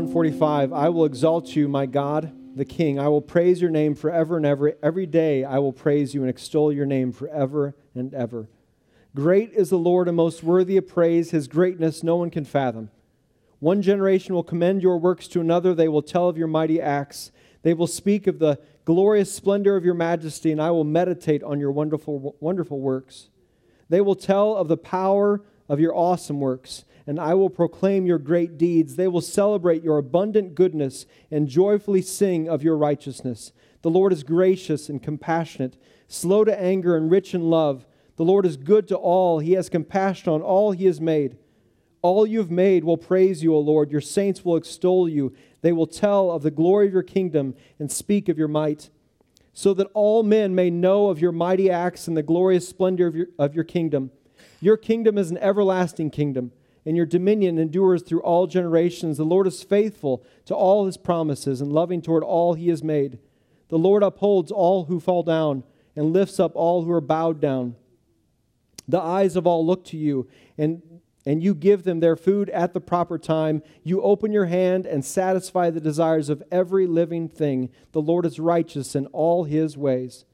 145 0.06 0.72
I 0.72 0.88
will 0.88 1.04
exalt 1.04 1.56
you, 1.56 1.66
my 1.66 1.84
God, 1.84 2.32
the 2.56 2.64
King. 2.64 2.98
I 2.98 3.08
will 3.08 3.20
praise 3.20 3.60
your 3.60 3.70
name 3.70 3.96
forever 3.96 4.36
and 4.36 4.46
ever. 4.46 4.76
Every 4.80 5.04
day 5.04 5.42
I 5.42 5.58
will 5.58 5.72
praise 5.72 6.14
you 6.14 6.20
and 6.20 6.30
extol 6.30 6.72
your 6.72 6.86
name 6.86 7.10
forever 7.10 7.74
and 7.92 8.14
ever. 8.14 8.48
Great 9.16 9.52
is 9.52 9.70
the 9.70 9.78
Lord 9.78 10.06
and 10.06 10.16
most 10.16 10.44
worthy 10.44 10.76
of 10.76 10.86
praise. 10.86 11.32
His 11.32 11.48
greatness 11.48 12.04
no 12.04 12.14
one 12.16 12.30
can 12.30 12.44
fathom. 12.44 12.90
One 13.58 13.82
generation 13.82 14.34
will 14.34 14.44
commend 14.44 14.80
your 14.80 14.96
works 14.98 15.26
to 15.28 15.40
another. 15.40 15.74
They 15.74 15.88
will 15.88 16.02
tell 16.02 16.28
of 16.28 16.38
your 16.38 16.46
mighty 16.46 16.80
acts. 16.80 17.32
They 17.62 17.74
will 17.74 17.88
speak 17.88 18.28
of 18.28 18.38
the 18.38 18.60
glorious 18.84 19.34
splendor 19.34 19.74
of 19.76 19.84
your 19.84 19.94
majesty, 19.94 20.52
and 20.52 20.62
I 20.62 20.70
will 20.70 20.84
meditate 20.84 21.42
on 21.42 21.58
your 21.58 21.72
wonderful, 21.72 22.36
wonderful 22.38 22.78
works. 22.78 23.28
They 23.88 24.00
will 24.00 24.14
tell 24.14 24.54
of 24.54 24.68
the 24.68 24.76
power 24.76 25.42
of 25.68 25.80
your 25.80 25.96
awesome 25.96 26.38
works, 26.38 26.84
and 27.06 27.20
I 27.20 27.34
will 27.34 27.50
proclaim 27.50 28.06
your 28.06 28.18
great 28.18 28.58
deeds. 28.58 28.96
They 28.96 29.08
will 29.08 29.20
celebrate 29.20 29.84
your 29.84 29.98
abundant 29.98 30.54
goodness 30.54 31.06
and 31.30 31.48
joyfully 31.48 32.02
sing 32.02 32.48
of 32.48 32.62
your 32.62 32.76
righteousness. 32.76 33.52
The 33.82 33.90
Lord 33.90 34.12
is 34.12 34.24
gracious 34.24 34.88
and 34.88 35.02
compassionate, 35.02 35.76
slow 36.08 36.44
to 36.44 36.60
anger 36.60 36.96
and 36.96 37.10
rich 37.10 37.34
in 37.34 37.48
love. 37.48 37.86
The 38.16 38.24
Lord 38.24 38.44
is 38.44 38.56
good 38.56 38.88
to 38.88 38.96
all. 38.96 39.38
He 39.38 39.52
has 39.52 39.68
compassion 39.68 40.32
on 40.32 40.42
all 40.42 40.72
he 40.72 40.86
has 40.86 41.00
made. 41.00 41.36
All 42.02 42.26
you 42.26 42.38
have 42.38 42.50
made 42.50 42.84
will 42.84 42.96
praise 42.96 43.42
you, 43.42 43.54
O 43.54 43.60
Lord. 43.60 43.90
Your 43.90 44.00
saints 44.00 44.44
will 44.44 44.56
extol 44.56 45.08
you. 45.08 45.34
They 45.60 45.72
will 45.72 45.86
tell 45.86 46.30
of 46.30 46.42
the 46.42 46.50
glory 46.50 46.86
of 46.86 46.92
your 46.92 47.02
kingdom 47.02 47.54
and 47.78 47.90
speak 47.90 48.28
of 48.28 48.38
your 48.38 48.48
might, 48.48 48.90
so 49.52 49.74
that 49.74 49.90
all 49.94 50.22
men 50.22 50.54
may 50.54 50.70
know 50.70 51.08
of 51.08 51.20
your 51.20 51.32
mighty 51.32 51.70
acts 51.70 52.06
and 52.06 52.16
the 52.16 52.22
glorious 52.22 52.68
splendor 52.68 53.06
of 53.06 53.16
your, 53.16 53.26
of 53.38 53.54
your 53.54 53.64
kingdom. 53.64 54.10
Your 54.60 54.76
kingdom 54.76 55.18
is 55.18 55.30
an 55.30 55.38
everlasting 55.38 56.10
kingdom, 56.10 56.52
and 56.86 56.96
your 56.96 57.04
dominion 57.04 57.58
endures 57.58 58.02
through 58.02 58.22
all 58.22 58.46
generations. 58.46 59.18
The 59.18 59.24
Lord 59.24 59.46
is 59.46 59.62
faithful 59.62 60.24
to 60.46 60.54
all 60.54 60.86
his 60.86 60.96
promises 60.96 61.60
and 61.60 61.72
loving 61.72 62.00
toward 62.00 62.22
all 62.22 62.54
he 62.54 62.68
has 62.68 62.82
made. 62.82 63.18
The 63.68 63.78
Lord 63.78 64.02
upholds 64.02 64.52
all 64.52 64.84
who 64.84 65.00
fall 65.00 65.24
down 65.24 65.64
and 65.96 66.12
lifts 66.12 66.38
up 66.38 66.52
all 66.54 66.84
who 66.84 66.92
are 66.92 67.00
bowed 67.00 67.40
down. 67.40 67.74
The 68.86 69.00
eyes 69.00 69.34
of 69.34 69.46
all 69.46 69.66
look 69.66 69.84
to 69.86 69.96
you, 69.96 70.28
and 70.56 70.80
and 71.26 71.42
you 71.42 71.56
give 71.56 71.82
them 71.82 71.98
their 71.98 72.14
food 72.14 72.48
at 72.50 72.72
the 72.72 72.80
proper 72.80 73.18
time. 73.18 73.62
You 73.82 74.00
open 74.00 74.30
your 74.30 74.44
hand 74.44 74.86
and 74.86 75.04
satisfy 75.04 75.70
the 75.70 75.80
desires 75.80 76.28
of 76.28 76.42
every 76.52 76.86
living 76.86 77.28
thing. 77.28 77.70
The 77.90 78.00
Lord 78.00 78.24
is 78.24 78.38
righteous 78.38 78.94
in 78.94 79.06
all 79.06 79.42
his 79.42 79.76
ways 79.76 80.24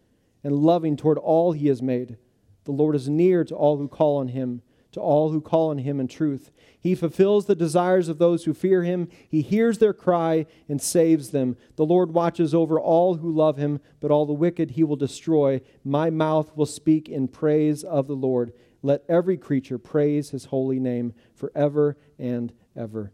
and 0.44 0.54
loving 0.54 0.98
toward 0.98 1.16
all 1.16 1.52
he 1.52 1.68
has 1.68 1.80
made. 1.80 2.18
The 2.64 2.72
Lord 2.72 2.94
is 2.94 3.08
near 3.08 3.42
to 3.44 3.54
all 3.54 3.78
who 3.78 3.88
call 3.88 4.18
on 4.18 4.28
him, 4.28 4.60
to 4.92 5.00
all 5.00 5.30
who 5.30 5.40
call 5.40 5.70
on 5.70 5.78
him 5.78 5.98
in 6.00 6.08
truth. 6.08 6.50
He 6.78 6.94
fulfills 6.94 7.46
the 7.46 7.54
desires 7.54 8.08
of 8.08 8.18
those 8.18 8.44
who 8.44 8.54
fear 8.54 8.82
him. 8.82 9.08
He 9.28 9.40
hears 9.40 9.78
their 9.78 9.92
cry 9.92 10.46
and 10.68 10.80
saves 10.80 11.30
them. 11.30 11.56
The 11.76 11.86
Lord 11.86 12.12
watches 12.12 12.54
over 12.54 12.78
all 12.78 13.16
who 13.16 13.30
love 13.30 13.56
him, 13.56 13.80
but 14.00 14.10
all 14.10 14.26
the 14.26 14.32
wicked 14.32 14.72
he 14.72 14.84
will 14.84 14.96
destroy. 14.96 15.60
My 15.84 16.10
mouth 16.10 16.56
will 16.56 16.66
speak 16.66 17.08
in 17.08 17.28
praise 17.28 17.84
of 17.84 18.06
the 18.06 18.16
Lord. 18.16 18.52
Let 18.82 19.04
every 19.08 19.36
creature 19.36 19.78
praise 19.78 20.30
his 20.30 20.46
holy 20.46 20.80
name 20.80 21.14
forever 21.34 21.96
and 22.18 22.52
ever. 22.76 23.12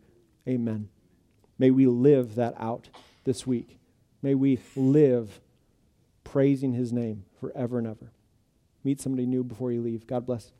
Amen. 0.49 0.89
May 1.59 1.71
we 1.71 1.87
live 1.87 2.37
that 2.37 2.55
out 2.59 2.89
this 3.25 3.47
week. 3.47 3.79
May 4.23 4.35
we 4.35 4.59
live 4.75 5.41
praising 6.25 6.73
his 6.73 6.93
name 6.93 7.25
forever 7.39 7.79
and 7.79 7.87
ever. 7.87 8.13
Meet 8.83 9.01
somebody 9.01 9.27
new 9.27 9.45
before 9.45 9.73
you 9.73 9.83
leave. 9.83 10.07
God 10.07 10.25
bless. 10.25 10.53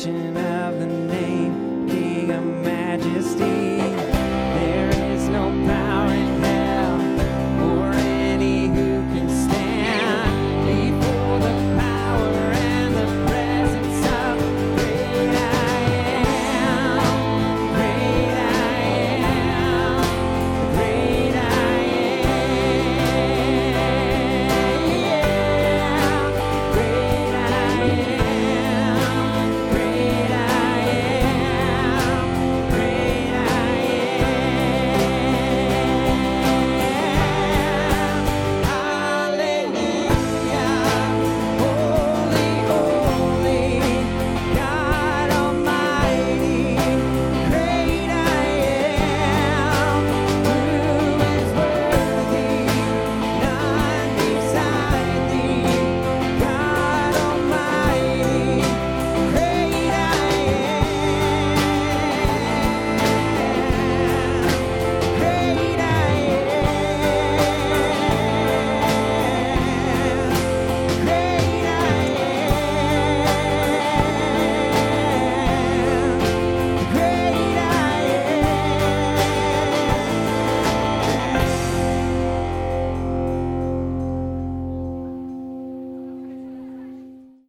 watching 0.00 0.49